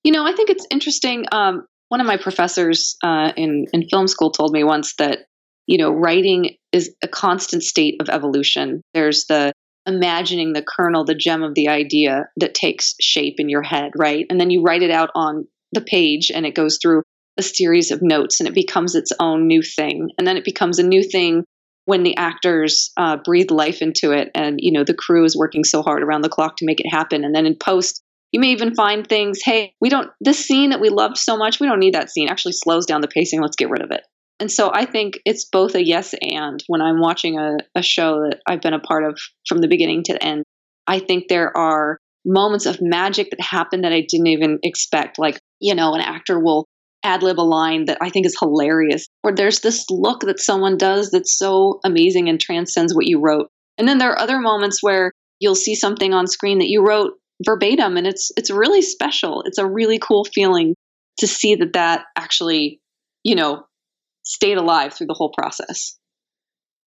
You 0.05 0.13
know, 0.13 0.27
I 0.27 0.33
think 0.33 0.51
it's 0.51 0.67
interesting. 0.71 1.25
Um, 1.33 1.67
one 1.89 2.01
of 2.01 2.07
my 2.07 2.17
professors 2.17 2.97
uh, 3.03 3.33
in 3.37 3.67
in 3.73 3.89
film 3.89 4.09
school 4.09 4.31
told 4.31 4.53
me 4.53 4.65
once 4.65 4.95
that 4.97 5.21
you 5.67 5.79
know 5.79 5.91
writing 5.91 6.57
is 6.73 6.95
a 7.03 7.09
constant 7.09 7.63
state 7.63 7.97
of 8.01 8.09
evolution. 8.09 8.83
There's 8.95 9.27
the 9.27 9.53
imagining 9.87 10.53
the 10.53 10.63
kernel, 10.63 11.05
the 11.05 11.15
gem 11.15 11.43
of 11.43 11.55
the 11.55 11.69
idea 11.69 12.29
that 12.37 12.55
takes 12.55 12.95
shape 13.01 13.37
in 13.39 13.49
your 13.49 13.63
head, 13.63 13.93
right? 13.97 14.27
And 14.31 14.41
then 14.41 14.51
you 14.51 14.63
write 14.63 14.83
it 14.83 14.91
out 14.91 15.11
on 15.15 15.47
the 15.73 15.81
page, 15.81 16.31
and 16.35 16.47
it 16.47 16.55
goes 16.55 16.79
through 16.81 17.03
a 17.39 17.43
series 17.43 17.91
of 17.91 18.01
notes, 18.03 18.41
and 18.41 18.49
it 18.49 18.55
becomes 18.55 18.95
its 18.95 19.13
own 19.19 19.47
new 19.47 19.63
thing. 19.63 20.11
And 20.19 20.27
then 20.27 20.37
it 20.37 20.45
becomes 20.45 20.79
a 20.79 20.87
new 20.87 21.03
thing 21.03 21.45
when 21.85 22.03
the 22.03 22.17
actors 22.17 22.91
uh, 22.97 23.17
breathe 23.25 23.51
life 23.51 23.83
into 23.83 24.13
it 24.13 24.31
and 24.35 24.59
you 24.61 24.73
know 24.73 24.85
the 24.85 24.95
crew 24.95 25.25
is 25.25 25.37
working 25.37 25.65
so 25.65 25.83
hard 25.83 26.03
around 26.03 26.23
the 26.23 26.29
clock 26.29 26.57
to 26.57 26.67
make 26.67 26.81
it 26.81 26.89
happen. 26.89 27.25
And 27.25 27.35
then 27.35 27.47
in 27.47 27.57
post 27.57 28.03
you 28.31 28.41
may 28.41 28.49
even 28.49 28.75
find 28.75 29.07
things 29.07 29.41
hey 29.45 29.75
we 29.81 29.89
don't 29.89 30.11
this 30.21 30.39
scene 30.39 30.71
that 30.71 30.81
we 30.81 30.89
loved 30.89 31.19
so 31.19 31.37
much 31.37 31.61
we 31.61 31.67
don't 31.67 31.81
need 31.81 31.95
that 31.95 32.11
scene. 32.11 32.29
Actually 32.29 32.53
slows 32.53 32.87
down 32.87 33.01
the 33.01 33.09
pacing. 33.09 33.41
Let's 33.41 33.57
get 33.57 33.71
rid 33.71 33.83
of 33.83 33.91
it. 33.91 34.03
And 34.41 34.51
so 34.51 34.71
i 34.73 34.85
think 34.85 35.19
it's 35.25 35.45
both 35.45 35.75
a 35.75 35.85
yes 35.85 36.15
and. 36.21 36.63
When 36.67 36.81
i'm 36.81 37.01
watching 37.01 37.39
a, 37.39 37.57
a 37.75 37.83
show 37.83 38.29
that 38.29 38.41
i've 38.49 38.63
been 38.63 38.75
a 38.75 38.81
part 38.81 39.05
of 39.05 39.19
from 39.49 39.59
the 39.59 39.69
beginning 39.69 40.03
to 40.05 40.15
the 40.15 40.23
end 40.23 40.45
i 40.87 40.99
think 40.99 41.29
there 41.29 41.57
are 41.57 41.99
moments 42.25 42.67
of 42.67 42.79
magic 42.81 43.31
that 43.31 43.41
happen 43.41 43.83
that 43.83 43.93
i 43.93 44.07
didn't 44.09 44.29
even 44.29 44.59
expect. 44.63 45.19
Like 45.19 45.39
you 45.63 45.75
know 45.75 45.95
an 45.95 46.01
actor 46.01 46.39
will 46.39 46.67
ad 47.05 47.23
lib 47.23 47.39
a 47.39 47.43
line 47.43 47.87
that 47.87 47.99
I 48.01 48.11
think 48.11 48.27
is 48.27 48.37
hilarious, 48.39 49.07
or 49.25 49.35
there's 49.35 49.61
this 49.61 49.87
look 49.91 50.21
that 50.21 50.41
someone 50.41 50.77
does 50.77 51.11
that's 51.11 51.37
so 51.39 51.81
amazing 51.85 52.29
and 52.29 52.41
transcends 52.41 52.95
what 52.95 53.07
you 53.07 53.21
wrote. 53.21 53.49
And 53.79 53.89
then 53.89 53.99
there 53.99 54.11
are 54.11 54.19
other 54.19 54.39
moments 54.39 54.83
where 54.83 55.13
you'll 55.41 55.55
see 55.55 55.75
something 55.75 56.13
on 56.13 56.27
screen 56.27 56.59
that 56.59 56.69
you 56.69 56.85
wrote 56.87 57.13
verbatim, 57.45 57.97
and 57.97 58.07
it's 58.07 58.31
it's 58.37 58.51
really 58.51 58.83
special. 58.83 59.43
It's 59.47 59.59
a 59.59 59.67
really 59.67 59.99
cool 59.99 60.25
feeling 60.25 60.75
to 61.19 61.27
see 61.27 61.55
that 61.57 61.73
that 61.75 62.05
actually, 62.17 62.81
you 63.23 63.35
know, 63.35 63.65
stayed 64.25 64.59
alive 64.59 64.95
through 64.95 65.09
the 65.09 65.15
whole 65.15 65.33
process. 65.37 65.97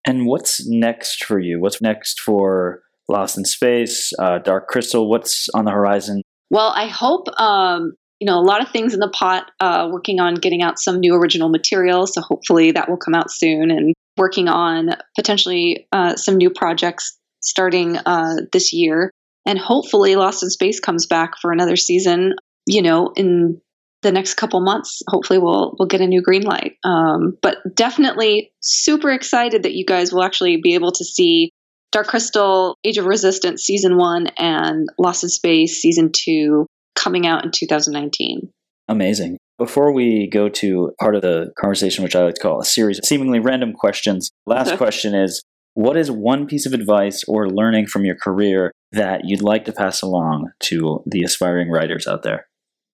And 0.07 0.27
what's 0.27 0.67
next 0.67 1.23
for 1.25 1.39
you? 1.39 1.59
What's 1.59 1.81
next 1.81 2.19
for 2.19 2.81
Lost 3.09 3.37
in 3.37 3.45
Space, 3.45 4.11
uh, 4.19 4.37
Dark 4.39 4.67
Crystal? 4.67 5.09
What's 5.09 5.47
on 5.53 5.65
the 5.65 5.71
horizon? 5.71 6.21
Well, 6.51 6.71
I 6.75 6.87
hope 6.87 7.27
um, 7.39 7.93
you 8.19 8.27
know, 8.27 8.39
a 8.39 8.41
lot 8.41 8.61
of 8.61 8.69
things 8.69 8.93
in 8.93 8.99
the 8.99 9.09
pot, 9.09 9.51
uh, 9.59 9.89
working 9.91 10.19
on 10.19 10.35
getting 10.35 10.61
out 10.61 10.79
some 10.79 10.99
new 10.99 11.15
original 11.15 11.49
material. 11.49 12.07
So 12.07 12.21
hopefully 12.21 12.71
that 12.71 12.89
will 12.89 12.97
come 12.97 13.13
out 13.13 13.29
soon 13.29 13.71
and 13.71 13.93
working 14.17 14.47
on 14.47 14.91
potentially 15.15 15.87
uh, 15.91 16.15
some 16.15 16.37
new 16.37 16.49
projects 16.49 17.17
starting 17.41 17.97
uh, 17.97 18.35
this 18.53 18.73
year. 18.73 19.11
And 19.45 19.59
hopefully 19.59 20.15
Lost 20.15 20.43
in 20.43 20.49
Space 20.49 20.79
comes 20.79 21.05
back 21.05 21.31
for 21.41 21.51
another 21.51 21.75
season, 21.75 22.33
you 22.65 22.81
know, 22.81 23.11
in 23.15 23.61
the 24.01 24.11
next 24.11 24.35
couple 24.35 24.61
months. 24.61 25.01
Hopefully 25.09 25.39
we'll, 25.39 25.75
we'll 25.77 25.87
get 25.87 26.01
a 26.01 26.07
new 26.07 26.21
green 26.21 26.43
light. 26.43 26.77
Um, 26.83 27.37
but 27.41 27.57
definitely 27.75 28.51
super 28.61 29.11
excited 29.11 29.63
that 29.63 29.75
you 29.75 29.85
guys 29.85 30.13
will 30.13 30.23
actually 30.23 30.59
be 30.63 30.73
able 30.73 30.93
to 30.93 31.03
see 31.03 31.51
Dark 31.91 32.07
Crystal, 32.07 32.77
Age 32.83 32.97
of 32.97 33.05
Resistance 33.05 33.63
season 33.63 33.97
one 33.97 34.27
and 34.37 34.87
Lost 34.97 35.23
in 35.23 35.29
Space 35.29 35.81
season 35.81 36.11
two 36.13 36.65
coming 36.95 37.27
out 37.27 37.45
in 37.45 37.51
2019. 37.51 38.49
Amazing. 38.87 39.37
Before 39.57 39.93
we 39.93 40.29
go 40.31 40.49
to 40.49 40.91
part 40.99 41.15
of 41.15 41.21
the 41.21 41.51
conversation, 41.59 42.03
which 42.03 42.15
I 42.15 42.23
like 42.23 42.35
to 42.35 42.41
call 42.41 42.59
a 42.59 42.65
series 42.65 42.99
of 42.99 43.05
seemingly 43.05 43.39
random 43.39 43.73
questions, 43.73 44.29
last 44.45 44.77
question 44.77 45.15
is 45.15 45.41
what 45.75 45.97
is 45.97 46.09
one 46.11 46.47
piece 46.47 46.65
of 46.65 46.73
advice 46.73 47.23
or 47.27 47.49
learning 47.49 47.87
from 47.87 48.05
your 48.05 48.15
career 48.15 48.71
that 48.91 49.21
you'd 49.25 49.41
like 49.41 49.65
to 49.65 49.71
pass 49.71 50.01
along 50.01 50.51
to 50.61 51.03
the 51.05 51.23
aspiring 51.23 51.69
writers 51.69 52.07
out 52.07 52.23
there? 52.23 52.47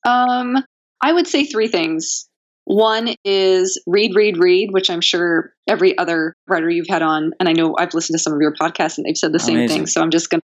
Um, 0.05 0.57
I 1.01 1.13
would 1.13 1.27
say 1.27 1.45
three 1.45 1.67
things. 1.67 2.27
One 2.65 3.15
is 3.23 3.81
read, 3.87 4.15
read, 4.15 4.37
read, 4.37 4.69
which 4.71 4.89
I'm 4.89 5.01
sure 5.01 5.53
every 5.67 5.97
other 5.97 6.33
writer 6.47 6.69
you've 6.69 6.87
had 6.89 7.01
on, 7.01 7.31
and 7.39 7.49
I 7.49 7.53
know 7.53 7.75
I've 7.77 7.93
listened 7.93 8.17
to 8.17 8.21
some 8.21 8.33
of 8.33 8.39
your 8.39 8.53
podcasts 8.53 8.97
and 8.97 9.05
they've 9.05 9.17
said 9.17 9.31
the 9.31 9.39
same 9.39 9.57
Amazing. 9.57 9.77
thing. 9.77 9.87
So 9.87 10.01
I'm 10.01 10.11
just 10.11 10.29
gonna 10.29 10.40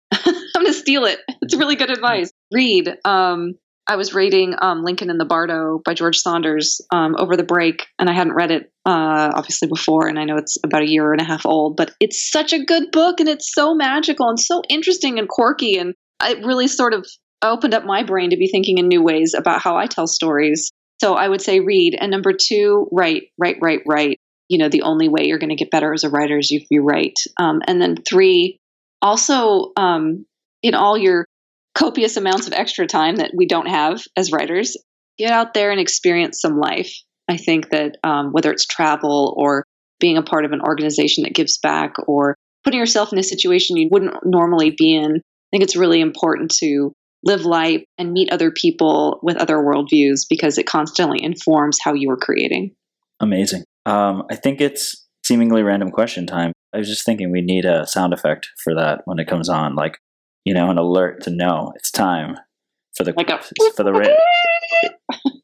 steal 0.82 1.04
it. 1.04 1.20
It's 1.42 1.56
really 1.56 1.74
good 1.74 1.90
advice. 1.90 2.30
Read. 2.52 2.98
Um, 3.04 3.54
I 3.88 3.96
was 3.96 4.14
reading 4.14 4.54
um, 4.62 4.84
Lincoln 4.84 5.10
in 5.10 5.18
the 5.18 5.24
Bardo 5.24 5.80
by 5.84 5.92
George 5.92 6.18
Saunders 6.18 6.80
um, 6.92 7.16
over 7.18 7.36
the 7.36 7.42
break, 7.42 7.84
and 7.98 8.08
I 8.08 8.12
hadn't 8.12 8.34
read 8.34 8.52
it 8.52 8.70
uh, 8.86 9.32
obviously 9.34 9.66
before, 9.66 10.06
and 10.06 10.20
I 10.20 10.24
know 10.24 10.36
it's 10.36 10.56
about 10.64 10.82
a 10.82 10.88
year 10.88 11.12
and 11.12 11.20
a 11.20 11.24
half 11.24 11.44
old, 11.44 11.76
but 11.76 11.92
it's 11.98 12.30
such 12.30 12.52
a 12.52 12.64
good 12.64 12.92
book, 12.92 13.18
and 13.18 13.28
it's 13.28 13.52
so 13.52 13.74
magical 13.74 14.28
and 14.28 14.38
so 14.38 14.62
interesting 14.68 15.18
and 15.18 15.28
quirky, 15.28 15.78
and 15.78 15.94
it 16.22 16.46
really 16.46 16.68
sort 16.68 16.94
of 16.94 17.04
opened 17.42 17.74
up 17.74 17.84
my 17.84 18.04
brain 18.04 18.30
to 18.30 18.36
be 18.36 18.46
thinking 18.46 18.78
in 18.78 18.86
new 18.86 19.02
ways 19.02 19.34
about 19.36 19.60
how 19.60 19.76
I 19.76 19.86
tell 19.86 20.06
stories. 20.06 20.70
So 21.00 21.14
I 21.14 21.28
would 21.28 21.42
say 21.42 21.58
read, 21.58 21.96
and 22.00 22.12
number 22.12 22.32
two, 22.32 22.86
write, 22.92 23.24
write, 23.36 23.56
write, 23.60 23.80
write. 23.84 24.20
You 24.48 24.58
know, 24.58 24.68
the 24.68 24.82
only 24.82 25.08
way 25.08 25.24
you're 25.26 25.40
going 25.40 25.50
to 25.50 25.56
get 25.56 25.72
better 25.72 25.92
as 25.92 26.04
a 26.04 26.10
writer 26.10 26.38
is 26.38 26.52
if 26.52 26.66
you 26.70 26.82
write. 26.82 27.18
Um, 27.36 27.60
and 27.66 27.82
then 27.82 27.96
three, 28.08 28.58
also 29.00 29.72
um, 29.76 30.24
in 30.62 30.74
all 30.74 30.96
your 30.96 31.26
copious 31.74 32.16
amounts 32.16 32.46
of 32.46 32.52
extra 32.52 32.86
time 32.86 33.16
that 33.16 33.32
we 33.36 33.46
don't 33.46 33.68
have 33.68 34.02
as 34.16 34.32
writers, 34.32 34.76
get 35.18 35.30
out 35.30 35.54
there 35.54 35.70
and 35.70 35.80
experience 35.80 36.40
some 36.40 36.58
life. 36.58 36.92
I 37.28 37.36
think 37.36 37.70
that 37.70 37.96
um, 38.04 38.32
whether 38.32 38.50
it's 38.50 38.66
travel 38.66 39.34
or 39.36 39.64
being 40.00 40.16
a 40.16 40.22
part 40.22 40.44
of 40.44 40.52
an 40.52 40.60
organization 40.60 41.24
that 41.24 41.34
gives 41.34 41.58
back 41.58 41.94
or 42.06 42.36
putting 42.64 42.80
yourself 42.80 43.12
in 43.12 43.18
a 43.18 43.22
situation 43.22 43.76
you 43.76 43.88
wouldn't 43.90 44.14
normally 44.24 44.74
be 44.76 44.94
in, 44.94 45.16
I 45.16 45.48
think 45.50 45.62
it's 45.62 45.76
really 45.76 46.00
important 46.00 46.52
to 46.58 46.92
live 47.24 47.44
life 47.44 47.84
and 47.98 48.12
meet 48.12 48.32
other 48.32 48.50
people 48.50 49.20
with 49.22 49.36
other 49.36 49.58
worldviews 49.58 50.22
because 50.28 50.58
it 50.58 50.66
constantly 50.66 51.22
informs 51.22 51.78
how 51.82 51.94
you 51.94 52.10
are 52.10 52.16
creating. 52.16 52.74
Amazing. 53.20 53.62
Um, 53.86 54.24
I 54.30 54.34
think 54.36 54.60
it's 54.60 55.06
seemingly 55.24 55.62
random 55.62 55.90
question 55.90 56.26
time. 56.26 56.52
I 56.74 56.78
was 56.78 56.88
just 56.88 57.04
thinking 57.04 57.30
we 57.30 57.42
need 57.42 57.64
a 57.64 57.86
sound 57.86 58.12
effect 58.12 58.48
for 58.64 58.74
that 58.74 59.02
when 59.04 59.20
it 59.20 59.28
comes 59.28 59.48
on, 59.48 59.76
like 59.76 59.98
you 60.44 60.54
know, 60.54 60.70
an 60.70 60.78
alert 60.78 61.22
to 61.24 61.30
know 61.30 61.72
it's 61.76 61.90
time 61.90 62.36
for 62.96 63.04
the 63.04 63.12
Like 63.16 63.30
a 63.30 63.40
for 63.76 63.82
the. 63.82 63.92
Ra- 63.92 64.90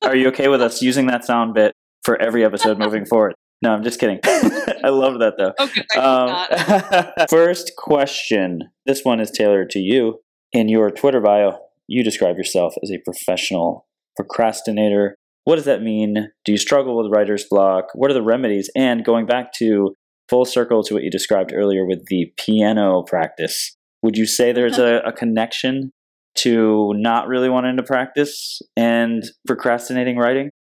Are 0.09 0.17
you 0.17 0.29
okay 0.29 0.49
with 0.49 0.63
us 0.63 0.81
using 0.83 1.07
that 1.07 1.25
sound 1.25 1.55
bit 1.55 1.73
for 2.05 2.21
every 2.21 2.45
episode 2.45 2.79
moving 2.79 3.05
forward? 3.11 3.35
No, 3.61 3.73
I'm 3.73 3.83
just 3.83 3.99
kidding. 3.99 4.21
I 4.25 4.89
love 4.91 5.19
that 5.19 5.35
though. 5.37 5.53
Okay, 5.59 5.83
Um, 5.99 7.27
first 7.29 7.73
question. 7.77 8.61
This 8.87 9.05
one 9.05 9.21
is 9.21 9.31
tailored 9.31 9.71
to 9.71 9.81
you. 9.81 10.21
In 10.53 10.69
your 10.69 10.91
Twitter 10.91 11.21
bio, 11.21 11.59
you 11.89 12.05
describe 12.05 12.37
yourself 12.37 12.75
as 12.83 12.91
a 12.91 12.99
professional 13.05 13.87
procrastinator. 14.17 15.17
What 15.45 15.57
does 15.57 15.65
that 15.65 15.83
mean? 15.83 16.31
Do 16.45 16.53
you 16.53 16.59
struggle 16.59 16.97
with 16.97 17.11
writer's 17.13 17.45
block? 17.51 17.87
What 17.95 18.11
are 18.11 18.15
the 18.15 18.23
remedies? 18.23 18.71
And 18.77 19.05
going 19.05 19.27
back 19.27 19.53
to 19.55 19.95
full 20.29 20.45
circle 20.45 20.83
to 20.85 20.95
what 20.95 21.03
you 21.03 21.11
described 21.11 21.53
earlier 21.55 21.85
with 21.87 22.07
the 22.07 22.33
piano 22.37 23.03
practice, 23.03 23.77
would 24.03 24.17
you 24.17 24.27
say 24.27 24.53
there's 24.53 24.79
a, 24.79 24.99
a 25.05 25.13
connection 25.13 25.93
to 26.37 26.93
not 26.95 27.27
really 27.27 27.49
wanting 27.49 27.77
to 27.77 27.83
practice 27.83 28.61
and 28.77 29.25
procrastinating 29.47 30.17
writing? 30.17 30.51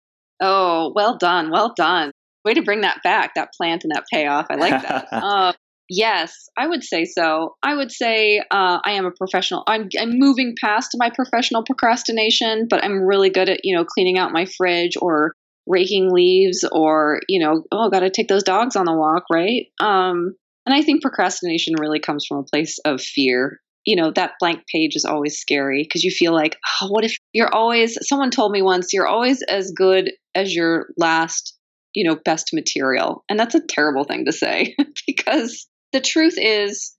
Oh, 0.40 0.92
well 0.94 1.16
done. 1.16 1.50
Well 1.50 1.72
done. 1.76 2.10
Way 2.44 2.54
to 2.54 2.62
bring 2.62 2.82
that 2.82 2.98
back, 3.04 3.32
that 3.34 3.50
plant 3.56 3.84
and 3.84 3.92
that 3.94 4.04
payoff. 4.12 4.46
I 4.50 4.54
like 4.56 4.82
that. 4.82 5.08
uh, 5.12 5.52
yes, 5.88 6.32
I 6.56 6.66
would 6.66 6.82
say 6.82 7.04
so. 7.04 7.54
I 7.62 7.74
would 7.74 7.92
say 7.92 8.38
uh, 8.38 8.78
I 8.84 8.92
am 8.92 9.06
a 9.06 9.10
professional. 9.10 9.62
I'm, 9.66 9.88
I'm 10.00 10.18
moving 10.18 10.54
past 10.60 10.90
my 10.96 11.10
professional 11.10 11.64
procrastination, 11.64 12.66
but 12.68 12.82
I'm 12.82 13.02
really 13.02 13.30
good 13.30 13.48
at, 13.48 13.60
you 13.64 13.76
know, 13.76 13.84
cleaning 13.84 14.18
out 14.18 14.32
my 14.32 14.46
fridge 14.56 14.96
or 15.00 15.32
raking 15.66 16.10
leaves 16.10 16.64
or, 16.72 17.20
you 17.28 17.44
know, 17.44 17.62
oh, 17.70 17.90
got 17.90 18.00
to 18.00 18.10
take 18.10 18.28
those 18.28 18.42
dogs 18.42 18.74
on 18.74 18.86
the 18.86 18.94
walk, 18.94 19.24
right? 19.30 19.66
Um, 19.80 20.34
and 20.68 20.74
I 20.74 20.82
think 20.82 21.00
procrastination 21.00 21.76
really 21.80 21.98
comes 21.98 22.26
from 22.26 22.36
a 22.36 22.42
place 22.42 22.78
of 22.84 23.00
fear. 23.00 23.58
You 23.86 23.96
know, 23.96 24.10
that 24.10 24.32
blank 24.38 24.64
page 24.70 24.96
is 24.96 25.06
always 25.06 25.38
scary 25.38 25.82
because 25.82 26.04
you 26.04 26.10
feel 26.10 26.34
like, 26.34 26.58
oh, 26.82 26.88
what 26.88 27.06
if 27.06 27.16
you're 27.32 27.54
always, 27.54 27.96
someone 28.06 28.30
told 28.30 28.52
me 28.52 28.60
once, 28.60 28.92
you're 28.92 29.06
always 29.06 29.40
as 29.48 29.72
good 29.74 30.12
as 30.34 30.54
your 30.54 30.88
last, 30.98 31.56
you 31.94 32.06
know, 32.06 32.18
best 32.22 32.50
material. 32.52 33.24
And 33.30 33.40
that's 33.40 33.54
a 33.54 33.66
terrible 33.66 34.04
thing 34.04 34.26
to 34.26 34.32
say 34.32 34.76
because 35.06 35.66
the 35.92 36.02
truth 36.02 36.34
is 36.36 36.94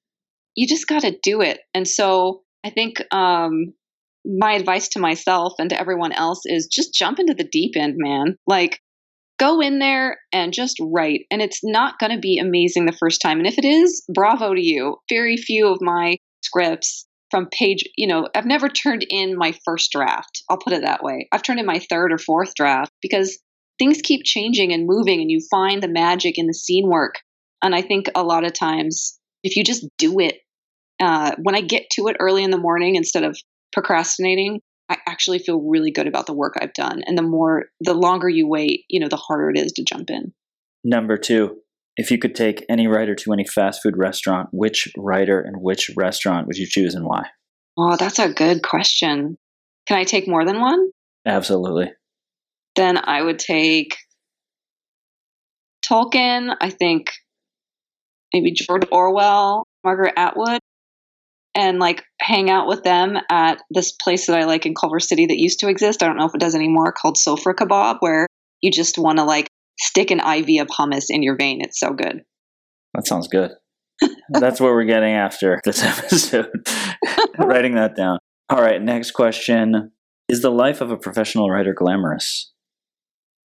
you 0.55 0.67
just 0.67 0.87
got 0.87 1.03
to 1.03 1.15
do 1.21 1.41
it. 1.41 1.59
And 1.75 1.87
so 1.87 2.41
I 2.65 2.71
think 2.71 3.03
um, 3.13 3.73
my 4.25 4.53
advice 4.53 4.87
to 4.89 4.99
myself 4.99 5.53
and 5.59 5.69
to 5.69 5.79
everyone 5.79 6.11
else 6.11 6.41
is 6.47 6.65
just 6.65 6.95
jump 6.95 7.19
into 7.19 7.35
the 7.35 7.47
deep 7.47 7.77
end, 7.77 7.97
man. 7.97 8.35
Like, 8.47 8.79
go 9.39 9.61
in 9.61 9.79
there 9.79 10.17
and 10.31 10.53
just 10.53 10.77
write. 10.81 11.21
And 11.31 11.41
it's 11.41 11.61
not 11.63 11.97
going 11.99 12.11
to 12.11 12.19
be 12.19 12.39
amazing 12.39 12.85
the 12.85 12.97
first 12.99 13.21
time. 13.21 13.39
And 13.39 13.47
if 13.47 13.57
it 13.57 13.65
is, 13.65 14.03
bravo 14.13 14.53
to 14.53 14.61
you. 14.61 14.97
Very 15.09 15.37
few 15.37 15.67
of 15.67 15.79
my 15.81 16.17
scripts 16.43 17.07
from 17.31 17.47
page, 17.51 17.83
you 17.95 18.07
know, 18.07 18.27
I've 18.35 18.45
never 18.45 18.69
turned 18.69 19.05
in 19.09 19.37
my 19.37 19.53
first 19.65 19.91
draft. 19.91 20.43
I'll 20.49 20.57
put 20.57 20.73
it 20.73 20.83
that 20.83 21.03
way. 21.03 21.27
I've 21.31 21.43
turned 21.43 21.59
in 21.59 21.65
my 21.65 21.79
third 21.79 22.11
or 22.11 22.17
fourth 22.17 22.55
draft 22.55 22.91
because 23.01 23.39
things 23.77 24.01
keep 24.01 24.23
changing 24.25 24.73
and 24.73 24.87
moving 24.87 25.21
and 25.21 25.31
you 25.31 25.39
find 25.49 25.81
the 25.81 25.87
magic 25.87 26.37
in 26.37 26.47
the 26.47 26.53
scene 26.53 26.89
work. 26.89 27.15
And 27.63 27.75
I 27.75 27.81
think 27.81 28.07
a 28.15 28.23
lot 28.23 28.45
of 28.45 28.53
times, 28.53 29.19
if 29.43 29.55
you 29.55 29.63
just 29.63 29.85
do 29.97 30.19
it, 30.19 30.39
uh, 30.99 31.35
when 31.41 31.55
I 31.55 31.61
get 31.61 31.89
to 31.91 32.07
it 32.07 32.17
early 32.19 32.43
in 32.43 32.51
the 32.51 32.57
morning 32.57 32.95
instead 32.95 33.23
of 33.23 33.37
procrastinating, 33.73 34.59
I 34.89 34.97
actually 35.07 35.39
feel 35.39 35.61
really 35.61 35.91
good 35.91 36.07
about 36.07 36.25
the 36.25 36.33
work 36.33 36.55
I've 36.59 36.73
done. 36.73 37.03
And 37.05 37.17
the 37.17 37.23
more, 37.23 37.65
the 37.79 37.93
longer 37.93 38.27
you 38.27 38.47
wait, 38.47 38.85
you 38.89 38.99
know, 38.99 39.07
the 39.07 39.17
harder 39.17 39.49
it 39.49 39.57
is 39.57 39.71
to 39.73 39.83
jump 39.83 40.09
in. 40.09 40.33
Number 40.83 41.17
two, 41.17 41.57
if 41.95 42.09
you 42.09 42.17
could 42.17 42.33
take 42.33 42.65
any 42.69 42.87
writer 42.87 43.13
to 43.13 43.33
any 43.33 43.45
fast 43.45 43.81
food 43.83 43.97
restaurant, 43.97 44.49
which 44.51 44.87
writer 44.97 45.39
and 45.39 45.61
which 45.61 45.91
restaurant 45.95 46.47
would 46.47 46.57
you 46.57 46.65
choose 46.67 46.95
and 46.95 47.05
why? 47.05 47.27
Oh, 47.77 47.95
that's 47.97 48.19
a 48.19 48.33
good 48.33 48.63
question. 48.63 49.37
Can 49.85 49.97
I 49.97 50.03
take 50.03 50.27
more 50.27 50.45
than 50.45 50.59
one? 50.59 50.89
Absolutely. 51.25 51.91
Then 52.75 52.97
I 52.97 53.21
would 53.21 53.39
take 53.39 53.97
Tolkien. 55.85 56.55
I 56.61 56.69
think 56.69 57.11
maybe 58.33 58.51
George 58.51 58.83
Orwell, 58.91 59.67
Margaret 59.83 60.13
Atwood, 60.15 60.59
and 61.55 61.79
like 61.79 62.03
hang 62.19 62.49
out 62.49 62.67
with 62.67 62.83
them 62.83 63.17
at 63.29 63.61
this 63.69 63.91
place 63.91 64.27
that 64.27 64.37
I 64.37 64.45
like 64.45 64.65
in 64.65 64.75
Culver 64.75 64.99
City 64.99 65.25
that 65.25 65.39
used 65.39 65.59
to 65.59 65.69
exist. 65.69 66.03
I 66.03 66.07
don't 66.07 66.17
know 66.17 66.25
if 66.25 66.35
it 66.35 66.41
does 66.41 66.55
anymore, 66.55 66.91
called 66.93 67.17
Sofra 67.17 67.53
Kebab, 67.53 67.97
where 67.99 68.27
you 68.61 68.71
just 68.71 68.97
want 68.97 69.17
to 69.17 69.23
like 69.23 69.47
stick 69.79 70.11
an 70.11 70.19
IV 70.19 70.61
of 70.61 70.67
hummus 70.67 71.05
in 71.09 71.23
your 71.23 71.35
vein. 71.35 71.59
It's 71.61 71.79
so 71.79 71.91
good. 71.91 72.23
That 72.93 73.07
sounds 73.07 73.27
good. 73.27 73.51
That's 74.29 74.59
what 74.59 74.71
we're 74.71 74.85
getting 74.85 75.13
after 75.13 75.59
this 75.63 75.83
episode. 75.83 76.49
Writing 77.37 77.75
that 77.75 77.95
down. 77.95 78.19
All 78.49 78.61
right, 78.61 78.81
next 78.81 79.11
question. 79.11 79.91
Is 80.27 80.41
the 80.41 80.51
life 80.51 80.81
of 80.81 80.91
a 80.91 80.97
professional 80.97 81.49
writer 81.49 81.73
glamorous? 81.73 82.51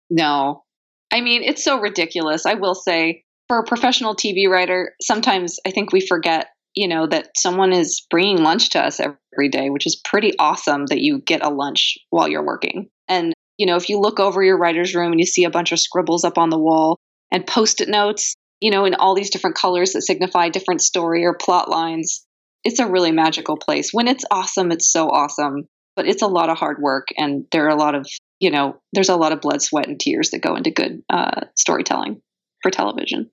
No. 0.09 0.63
I 1.11 1.21
mean, 1.21 1.43
it's 1.43 1.63
so 1.63 1.79
ridiculous. 1.79 2.45
I 2.45 2.55
will 2.55 2.75
say, 2.75 3.23
for 3.47 3.59
a 3.59 3.65
professional 3.65 4.15
TV 4.15 4.49
writer, 4.49 4.93
sometimes 5.01 5.57
I 5.65 5.71
think 5.71 5.91
we 5.91 6.05
forget, 6.05 6.47
you 6.75 6.87
know, 6.87 7.07
that 7.07 7.29
someone 7.37 7.73
is 7.73 8.05
bringing 8.09 8.43
lunch 8.43 8.71
to 8.71 8.83
us 8.83 8.99
every 8.99 9.49
day, 9.49 9.69
which 9.69 9.85
is 9.85 10.01
pretty 10.03 10.33
awesome 10.39 10.85
that 10.87 11.01
you 11.01 11.21
get 11.25 11.45
a 11.45 11.49
lunch 11.49 11.97
while 12.09 12.27
you're 12.27 12.45
working. 12.45 12.89
And, 13.07 13.33
you 13.57 13.65
know, 13.65 13.75
if 13.75 13.89
you 13.89 13.99
look 13.99 14.19
over 14.19 14.43
your 14.43 14.57
writer's 14.57 14.95
room 14.95 15.11
and 15.11 15.19
you 15.19 15.25
see 15.25 15.43
a 15.43 15.51
bunch 15.51 15.71
of 15.71 15.79
scribbles 15.79 16.23
up 16.23 16.37
on 16.37 16.49
the 16.49 16.59
wall 16.59 16.97
and 17.31 17.45
post 17.45 17.81
it 17.81 17.89
notes, 17.89 18.35
you 18.61 18.71
know, 18.71 18.85
in 18.85 18.95
all 18.95 19.13
these 19.13 19.29
different 19.29 19.55
colors 19.55 19.93
that 19.93 20.01
signify 20.01 20.49
different 20.49 20.81
story 20.81 21.25
or 21.25 21.35
plot 21.35 21.69
lines, 21.69 22.25
it's 22.63 22.79
a 22.79 22.87
really 22.87 23.11
magical 23.11 23.57
place. 23.57 23.89
When 23.91 24.07
it's 24.07 24.25
awesome, 24.31 24.71
it's 24.71 24.91
so 24.91 25.09
awesome. 25.09 25.67
But 25.95 26.07
it's 26.07 26.23
a 26.23 26.27
lot 26.27 26.49
of 26.49 26.57
hard 26.57 26.77
work, 26.81 27.09
and 27.17 27.45
there 27.51 27.65
are 27.65 27.69
a 27.69 27.75
lot 27.75 27.93
of, 27.93 28.07
you 28.39 28.49
know, 28.49 28.77
there's 28.93 29.09
a 29.09 29.15
lot 29.15 29.31
of 29.31 29.41
blood, 29.41 29.61
sweat, 29.61 29.87
and 29.87 29.99
tears 29.99 30.31
that 30.31 30.41
go 30.41 30.55
into 30.55 30.71
good 30.71 31.03
uh, 31.07 31.41
storytelling 31.55 32.19
for 32.63 32.71
television. 32.71 33.29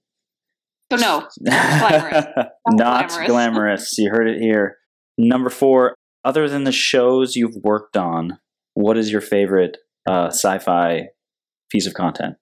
So 0.91 0.97
no, 0.97 1.29
glamorous. 1.45 2.27
not 2.69 3.09
glamorous. 3.09 3.17
glamorous. 3.27 3.99
You 3.99 4.11
heard 4.11 4.29
it 4.29 4.41
here. 4.41 4.79
Number 5.19 5.51
four. 5.51 5.95
Other 6.23 6.49
than 6.49 6.65
the 6.65 6.73
shows 6.73 7.35
you've 7.35 7.57
worked 7.63 7.97
on, 7.97 8.39
what 8.75 8.99
is 8.99 9.11
your 9.11 9.23
favorite 9.23 9.79
uh, 10.07 10.27
sci-fi 10.27 11.09
piece 11.71 11.87
of 11.87 11.95
content? 11.95 12.37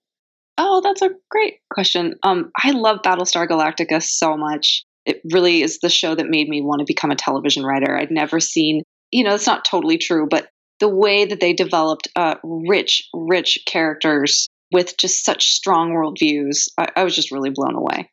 Oh, 0.59 0.81
that's 0.83 1.03
a 1.03 1.11
great 1.31 1.59
question. 1.73 2.17
Um, 2.25 2.51
I 2.61 2.73
love 2.73 3.03
Battlestar 3.05 3.47
Galactica 3.47 4.03
so 4.03 4.37
much. 4.37 4.83
It 5.07 5.21
really 5.33 5.63
is 5.63 5.79
the 5.79 5.89
show 5.89 6.17
that 6.17 6.29
made 6.29 6.49
me 6.49 6.61
want 6.61 6.81
to 6.81 6.85
become 6.85 7.13
a 7.13 7.17
television 7.17 7.63
writer. 7.63 7.97
I'd 7.97 8.11
never 8.11 8.41
seen, 8.41 8.83
you 9.13 9.23
know, 9.23 9.35
it's 9.35 9.47
not 9.47 9.65
totally 9.65 9.97
true, 9.97 10.27
but 10.29 10.49
the 10.81 10.89
way 10.89 11.25
that 11.25 11.41
they 11.41 11.53
developed 11.53 12.09
uh, 12.17 12.35
rich, 12.43 13.09
rich 13.15 13.61
characters 13.67 14.49
with 14.73 14.97
just 14.99 15.25
such 15.25 15.47
strong 15.53 15.93
worldviews, 15.93 16.69
I, 16.77 16.89
I 16.97 17.05
was 17.05 17.15
just 17.15 17.31
really 17.31 17.51
blown 17.51 17.77
away. 17.77 18.11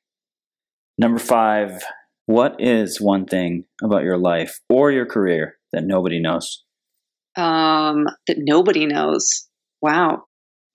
Number 0.98 1.20
five, 1.20 1.84
what 2.26 2.56
is 2.60 3.02
one 3.02 3.26
thing 3.26 3.66
about 3.84 4.04
your 4.04 4.18
life 4.18 4.60
or 4.70 4.92
your 4.92 5.06
career 5.06 5.58
that 5.74 5.84
nobody 5.84 6.20
knows? 6.20 6.64
Um, 7.36 8.06
that 8.28 8.38
nobody 8.40 8.86
knows. 8.86 9.48
Wow. 9.82 10.24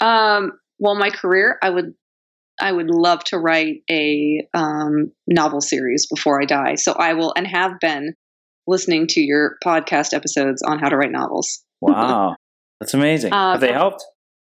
Um, 0.01 0.53
well, 0.79 0.95
my 0.95 1.11
career, 1.11 1.59
I 1.63 1.71
would, 1.71 1.95
I 2.61 2.71
would 2.71 2.91
love 2.91 3.25
to 3.25 3.39
write 3.39 3.83
a 3.91 4.47
um, 4.53 5.13
novel 5.27 5.61
series 5.61 6.07
before 6.07 6.41
I 6.41 6.45
die. 6.45 6.75
So 6.75 6.93
I 6.93 7.15
will, 7.15 7.33
and 7.35 7.47
have 7.47 7.81
been 7.81 8.15
listening 8.67 9.07
to 9.09 9.21
your 9.21 9.57
podcast 9.65 10.13
episodes 10.13 10.63
on 10.63 10.79
how 10.79 10.89
to 10.89 10.97
write 10.97 11.13
novels. 11.13 11.63
Wow, 11.83 12.37
that's 12.79 12.93
amazing. 12.93 13.33
Uh, 13.33 13.53
have 13.53 13.63
they 13.63 13.73
helped? 13.73 14.05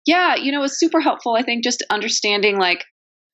Yeah, 0.05 0.36
you 0.36 0.51
know, 0.51 0.61
it's 0.61 0.80
super 0.80 1.01
helpful. 1.01 1.34
I 1.34 1.41
think 1.41 1.63
just 1.63 1.84
understanding 1.89 2.59
like 2.59 2.86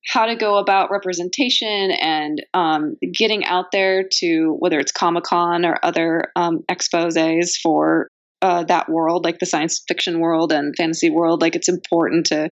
how 0.06 0.26
to 0.26 0.36
go 0.36 0.56
about 0.56 0.90
representation 0.90 1.90
and 1.92 2.42
um, 2.54 2.96
getting 3.14 3.44
out 3.44 3.66
there 3.72 4.04
to 4.20 4.56
whether 4.58 4.78
it's 4.78 4.92
Comic 4.92 5.24
Con 5.24 5.64
or 5.64 5.78
other 5.82 6.32
um, 6.34 6.64
exposes 6.68 7.56
for 7.56 8.08
uh, 8.42 8.64
that 8.64 8.88
world, 8.88 9.24
like 9.24 9.38
the 9.38 9.46
science 9.46 9.82
fiction 9.86 10.18
world 10.18 10.52
and 10.52 10.74
fantasy 10.76 11.10
world. 11.10 11.40
Like 11.40 11.54
it's 11.54 11.68
important 11.68 12.26
to 12.26 12.48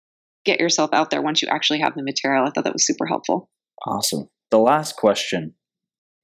get 0.43 0.59
yourself 0.59 0.89
out 0.93 1.09
there 1.09 1.21
once 1.21 1.41
you 1.41 1.47
actually 1.47 1.79
have 1.79 1.95
the 1.95 2.03
material. 2.03 2.45
I 2.45 2.51
thought 2.51 2.65
that 2.65 2.73
was 2.73 2.85
super 2.85 3.05
helpful. 3.05 3.49
Awesome. 3.85 4.27
The 4.51 4.59
last 4.59 4.97
question 4.97 5.53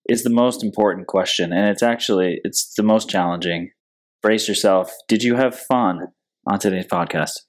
is 0.09 0.23
the 0.23 0.29
most 0.29 0.63
important 0.63 1.07
question, 1.07 1.53
and 1.53 1.69
it's 1.69 1.83
actually 1.83 2.41
it's 2.43 2.73
the 2.75 2.83
most 2.83 3.09
challenging. 3.09 3.71
Brace 4.21 4.47
yourself. 4.47 4.93
Did 5.07 5.23
you 5.23 5.35
have 5.35 5.57
fun 5.57 6.07
on 6.47 6.59
today's 6.59 6.87
podcast? 6.87 7.39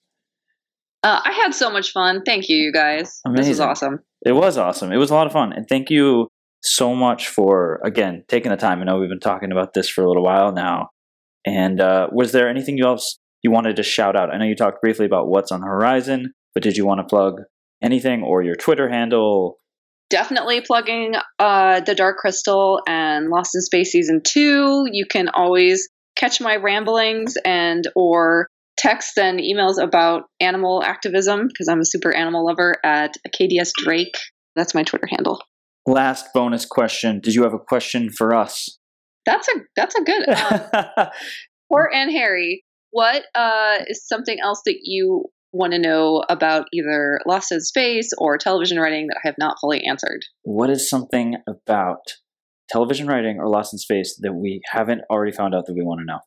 Uh, 1.04 1.20
I 1.24 1.32
had 1.32 1.54
so 1.54 1.70
much 1.70 1.92
fun. 1.92 2.22
Thank 2.24 2.48
you, 2.48 2.56
you 2.56 2.72
guys. 2.72 3.20
Amazing. 3.26 3.42
This 3.42 3.48
was 3.50 3.60
awesome. 3.60 3.98
It 4.24 4.32
was 4.32 4.56
awesome. 4.56 4.90
It 4.90 4.96
was 4.96 5.10
a 5.10 5.14
lot 5.14 5.26
of 5.26 5.32
fun, 5.32 5.52
and 5.52 5.68
thank 5.68 5.90
you 5.90 6.28
so 6.62 6.94
much 6.94 7.28
for 7.28 7.78
again 7.84 8.24
taking 8.26 8.50
the 8.50 8.56
time. 8.56 8.80
I 8.80 8.84
know 8.84 8.98
we've 8.98 9.08
been 9.08 9.20
talking 9.20 9.52
about 9.52 9.74
this 9.74 9.88
for 9.88 10.02
a 10.02 10.08
little 10.08 10.24
while 10.24 10.50
now. 10.52 10.88
And 11.46 11.80
uh, 11.80 12.08
was 12.10 12.32
there 12.32 12.48
anything 12.48 12.80
else 12.80 13.18
you 13.42 13.50
wanted 13.50 13.76
to 13.76 13.82
shout 13.82 14.16
out? 14.16 14.32
I 14.32 14.38
know 14.38 14.46
you 14.46 14.56
talked 14.56 14.80
briefly 14.80 15.06
about 15.06 15.28
what's 15.28 15.52
on 15.52 15.60
the 15.60 15.66
horizon, 15.66 16.32
but 16.54 16.62
did 16.62 16.76
you 16.76 16.86
want 16.86 17.00
to 17.00 17.04
plug 17.04 17.42
anything 17.82 18.22
or 18.22 18.42
your 18.42 18.56
Twitter 18.56 18.88
handle? 18.88 19.58
Definitely 20.08 20.62
plugging 20.62 21.14
uh, 21.38 21.80
the 21.80 21.94
Dark 21.94 22.16
Crystal 22.16 22.80
and 22.86 23.28
Lost 23.28 23.54
in 23.54 23.60
Space 23.60 23.92
season 23.92 24.22
two. 24.24 24.86
You 24.90 25.04
can 25.06 25.28
always 25.28 25.88
catch 26.16 26.40
my 26.40 26.56
ramblings 26.56 27.34
and 27.44 27.86
or 27.94 28.48
texts 28.76 29.16
and 29.16 29.38
emails 29.38 29.82
about 29.82 30.24
animal 30.40 30.82
activism 30.84 31.48
because 31.48 31.68
I'm 31.68 31.80
a 31.80 31.84
super 31.84 32.14
animal 32.14 32.44
lover 32.46 32.76
at 32.84 33.14
KDS 33.34 33.70
Drake. 33.78 34.16
That's 34.56 34.74
my 34.74 34.82
Twitter 34.82 35.06
handle. 35.08 35.42
Last 35.86 36.26
bonus 36.32 36.64
question: 36.64 37.20
Did 37.20 37.34
you 37.34 37.42
have 37.42 37.54
a 37.54 37.58
question 37.58 38.10
for 38.10 38.34
us? 38.34 38.78
That's 39.26 39.48
a 39.48 39.52
that's 39.76 39.94
a 39.94 40.02
good. 40.02 40.28
Um, 40.28 41.08
or 41.70 41.94
and 41.94 42.10
Harry, 42.10 42.64
what 42.90 43.24
uh, 43.34 43.78
is 43.86 44.06
something 44.06 44.38
else 44.42 44.62
that 44.66 44.78
you 44.82 45.26
want 45.54 45.72
to 45.72 45.78
know 45.78 46.24
about 46.28 46.66
either 46.72 47.20
Lost 47.26 47.52
in 47.52 47.60
Space 47.60 48.10
or 48.18 48.36
television 48.36 48.78
writing 48.78 49.06
that 49.06 49.20
I 49.24 49.28
have 49.28 49.36
not 49.38 49.56
fully 49.60 49.84
answered. 49.84 50.24
What 50.42 50.68
is 50.68 50.90
something 50.90 51.36
about 51.48 52.00
television 52.68 53.06
writing 53.06 53.38
or 53.38 53.48
Lost 53.48 53.72
in 53.72 53.78
Space 53.78 54.18
that 54.20 54.34
we 54.34 54.60
haven't 54.70 55.02
already 55.10 55.32
found 55.32 55.54
out 55.54 55.66
that 55.66 55.74
we 55.74 55.82
want 55.82 56.00
to 56.00 56.04
know? 56.04 56.18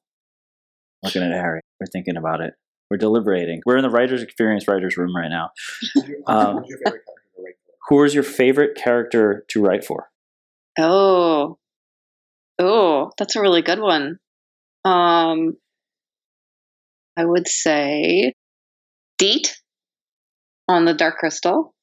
Looking 1.03 1.23
at 1.23 1.31
Harry, 1.31 1.61
we're 1.79 1.87
thinking 1.87 2.17
about 2.17 2.41
it. 2.41 2.53
We're 2.89 2.97
deliberating. 2.97 3.61
We're 3.65 3.77
in 3.77 3.83
the 3.83 3.89
writer's 3.89 4.23
experience 4.23 4.67
writer's 4.67 4.97
room 4.97 5.15
right 5.15 5.29
now. 5.29 5.49
Um, 6.27 6.63
who 7.89 8.03
is 8.03 8.13
your 8.13 8.23
favorite 8.23 8.75
character 8.75 9.45
to 9.49 9.61
write 9.61 9.85
for? 9.85 10.09
Oh, 10.77 11.57
oh, 12.59 13.11
that's 13.17 13.35
a 13.35 13.41
really 13.41 13.61
good 13.61 13.79
one. 13.79 14.19
Um, 14.85 15.57
I 17.17 17.25
would 17.25 17.47
say 17.47 18.33
Deet 19.17 19.57
on 20.67 20.85
the 20.85 20.93
Dark 20.93 21.17
Crystal, 21.17 21.73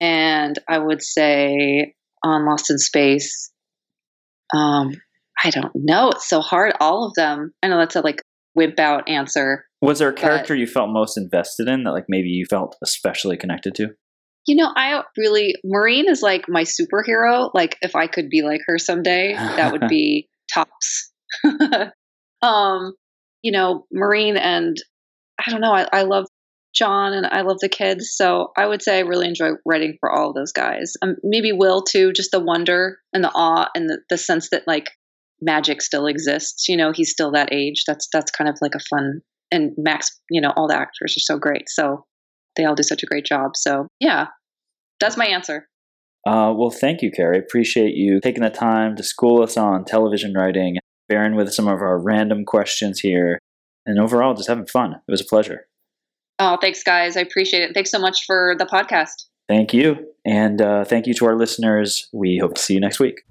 and 0.00 0.58
I 0.68 0.78
would 0.78 1.02
say 1.02 1.94
on 2.24 2.46
Lost 2.46 2.70
in 2.70 2.78
Space. 2.78 3.50
Um, 4.54 4.92
I 5.42 5.50
don't 5.50 5.72
know. 5.74 6.10
It's 6.10 6.28
so 6.28 6.40
hard. 6.40 6.72
All 6.80 7.06
of 7.06 7.14
them. 7.14 7.52
I 7.62 7.68
know 7.68 7.78
that's 7.78 7.96
a 7.96 8.00
like 8.00 8.22
whip 8.54 8.78
out 8.78 9.08
answer. 9.08 9.64
Was 9.80 10.00
there 10.00 10.08
a 10.08 10.14
character 10.14 10.54
you 10.54 10.66
felt 10.66 10.90
most 10.90 11.16
invested 11.16 11.68
in 11.68 11.84
that 11.84 11.92
like 11.92 12.06
maybe 12.08 12.28
you 12.28 12.46
felt 12.46 12.76
especially 12.82 13.36
connected 13.36 13.74
to? 13.76 13.88
You 14.46 14.56
know, 14.56 14.72
I 14.74 15.02
really 15.16 15.54
Maureen 15.64 16.08
is 16.08 16.22
like 16.22 16.46
my 16.48 16.64
superhero. 16.64 17.50
Like 17.54 17.76
if 17.82 17.94
I 17.94 18.06
could 18.06 18.28
be 18.28 18.42
like 18.42 18.62
her 18.66 18.78
someday, 18.78 19.34
that 19.34 19.72
would 19.72 19.86
be 19.88 20.28
tops. 20.52 21.12
um, 22.42 22.94
you 23.42 23.52
know, 23.52 23.86
Maureen 23.92 24.36
and 24.36 24.76
I 25.44 25.50
don't 25.50 25.60
know, 25.60 25.72
I, 25.72 25.86
I 25.92 26.02
love 26.02 26.26
John 26.74 27.12
and 27.12 27.26
I 27.26 27.42
love 27.42 27.58
the 27.60 27.68
kids. 27.68 28.12
So 28.14 28.52
I 28.56 28.66
would 28.66 28.82
say 28.82 28.98
I 28.98 29.02
really 29.02 29.26
enjoy 29.26 29.50
writing 29.64 29.96
for 30.00 30.10
all 30.10 30.32
those 30.32 30.52
guys. 30.52 30.94
Um, 31.02 31.16
maybe 31.22 31.52
Will 31.52 31.82
too, 31.82 32.12
just 32.12 32.30
the 32.30 32.40
wonder 32.40 32.98
and 33.12 33.22
the 33.22 33.32
awe 33.34 33.68
and 33.74 33.88
the, 33.88 34.00
the 34.10 34.18
sense 34.18 34.50
that 34.50 34.66
like 34.66 34.90
magic 35.40 35.82
still 35.82 36.06
exists. 36.06 36.68
You 36.68 36.76
know, 36.76 36.92
he's 36.92 37.10
still 37.10 37.30
that 37.32 37.52
age. 37.52 37.84
That's 37.86 38.08
that's 38.12 38.30
kind 38.30 38.48
of 38.48 38.56
like 38.60 38.74
a 38.74 38.80
fun 38.90 39.20
and 39.50 39.72
Max. 39.76 40.10
You 40.30 40.40
know, 40.40 40.52
all 40.56 40.68
the 40.68 40.76
actors 40.76 41.14
are 41.16 41.20
so 41.20 41.38
great. 41.38 41.68
So 41.68 42.04
they 42.56 42.64
all 42.64 42.74
do 42.74 42.82
such 42.82 43.02
a 43.02 43.06
great 43.06 43.24
job. 43.24 43.52
So 43.56 43.88
yeah, 44.00 44.26
that's 45.00 45.16
my 45.16 45.26
answer. 45.26 45.68
Uh, 46.26 46.52
well, 46.54 46.70
thank 46.70 47.00
you, 47.00 47.10
Kari. 47.10 47.38
Appreciate 47.38 47.94
you 47.94 48.20
taking 48.20 48.42
the 48.42 48.50
time 48.50 48.96
to 48.96 49.02
school 49.02 49.42
us 49.42 49.56
on 49.56 49.84
television 49.84 50.34
writing, 50.34 50.76
bearing 51.08 51.36
with 51.36 51.52
some 51.52 51.68
of 51.68 51.80
our 51.80 51.98
random 51.98 52.44
questions 52.44 53.00
here, 53.00 53.38
and 53.86 53.98
overall 53.98 54.34
just 54.34 54.48
having 54.48 54.66
fun. 54.66 54.92
It 54.92 55.10
was 55.10 55.20
a 55.20 55.24
pleasure. 55.24 55.66
Oh, 56.38 56.58
thanks, 56.60 56.82
guys. 56.82 57.16
I 57.16 57.20
appreciate 57.20 57.62
it. 57.62 57.74
Thanks 57.74 57.90
so 57.90 57.98
much 57.98 58.24
for 58.26 58.54
the 58.58 58.66
podcast. 58.66 59.26
Thank 59.48 59.72
you. 59.72 60.12
And 60.26 60.60
uh, 60.60 60.84
thank 60.84 61.06
you 61.06 61.14
to 61.14 61.26
our 61.26 61.36
listeners. 61.36 62.08
We 62.12 62.38
hope 62.38 62.54
to 62.54 62.60
see 62.60 62.74
you 62.74 62.80
next 62.80 63.00
week. 63.00 63.22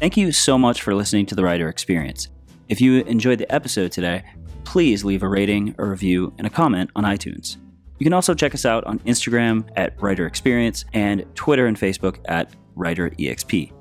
Thank 0.00 0.16
you 0.16 0.32
so 0.32 0.56
much 0.56 0.80
for 0.80 0.94
listening 0.94 1.26
to 1.26 1.34
the 1.34 1.44
Writer 1.44 1.68
Experience. 1.68 2.28
If 2.70 2.80
you 2.80 3.02
enjoyed 3.02 3.38
the 3.38 3.54
episode 3.54 3.92
today, 3.92 4.24
please 4.64 5.04
leave 5.04 5.22
a 5.22 5.28
rating, 5.28 5.74
a 5.76 5.84
review, 5.84 6.32
and 6.38 6.46
a 6.46 6.50
comment 6.50 6.90
on 6.96 7.04
iTunes. 7.04 7.58
You 7.98 8.04
can 8.04 8.14
also 8.14 8.32
check 8.32 8.54
us 8.54 8.64
out 8.64 8.82
on 8.84 9.00
Instagram 9.00 9.68
at 9.76 10.00
Writer 10.00 10.24
Experience 10.24 10.86
and 10.94 11.26
Twitter 11.34 11.66
and 11.66 11.76
Facebook 11.76 12.16
at 12.24 12.50
Writer 12.76 13.10
EXP. 13.10 13.72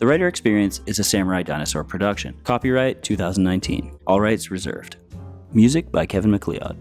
The 0.00 0.06
Writer 0.06 0.28
Experience 0.28 0.82
is 0.84 0.98
a 0.98 1.04
Samurai 1.04 1.42
Dinosaur 1.42 1.82
production. 1.82 2.38
Copyright 2.44 3.02
2019. 3.02 3.98
All 4.06 4.20
rights 4.20 4.50
reserved. 4.50 4.98
Music 5.54 5.90
by 5.90 6.04
Kevin 6.04 6.32
MacLeod. 6.32 6.76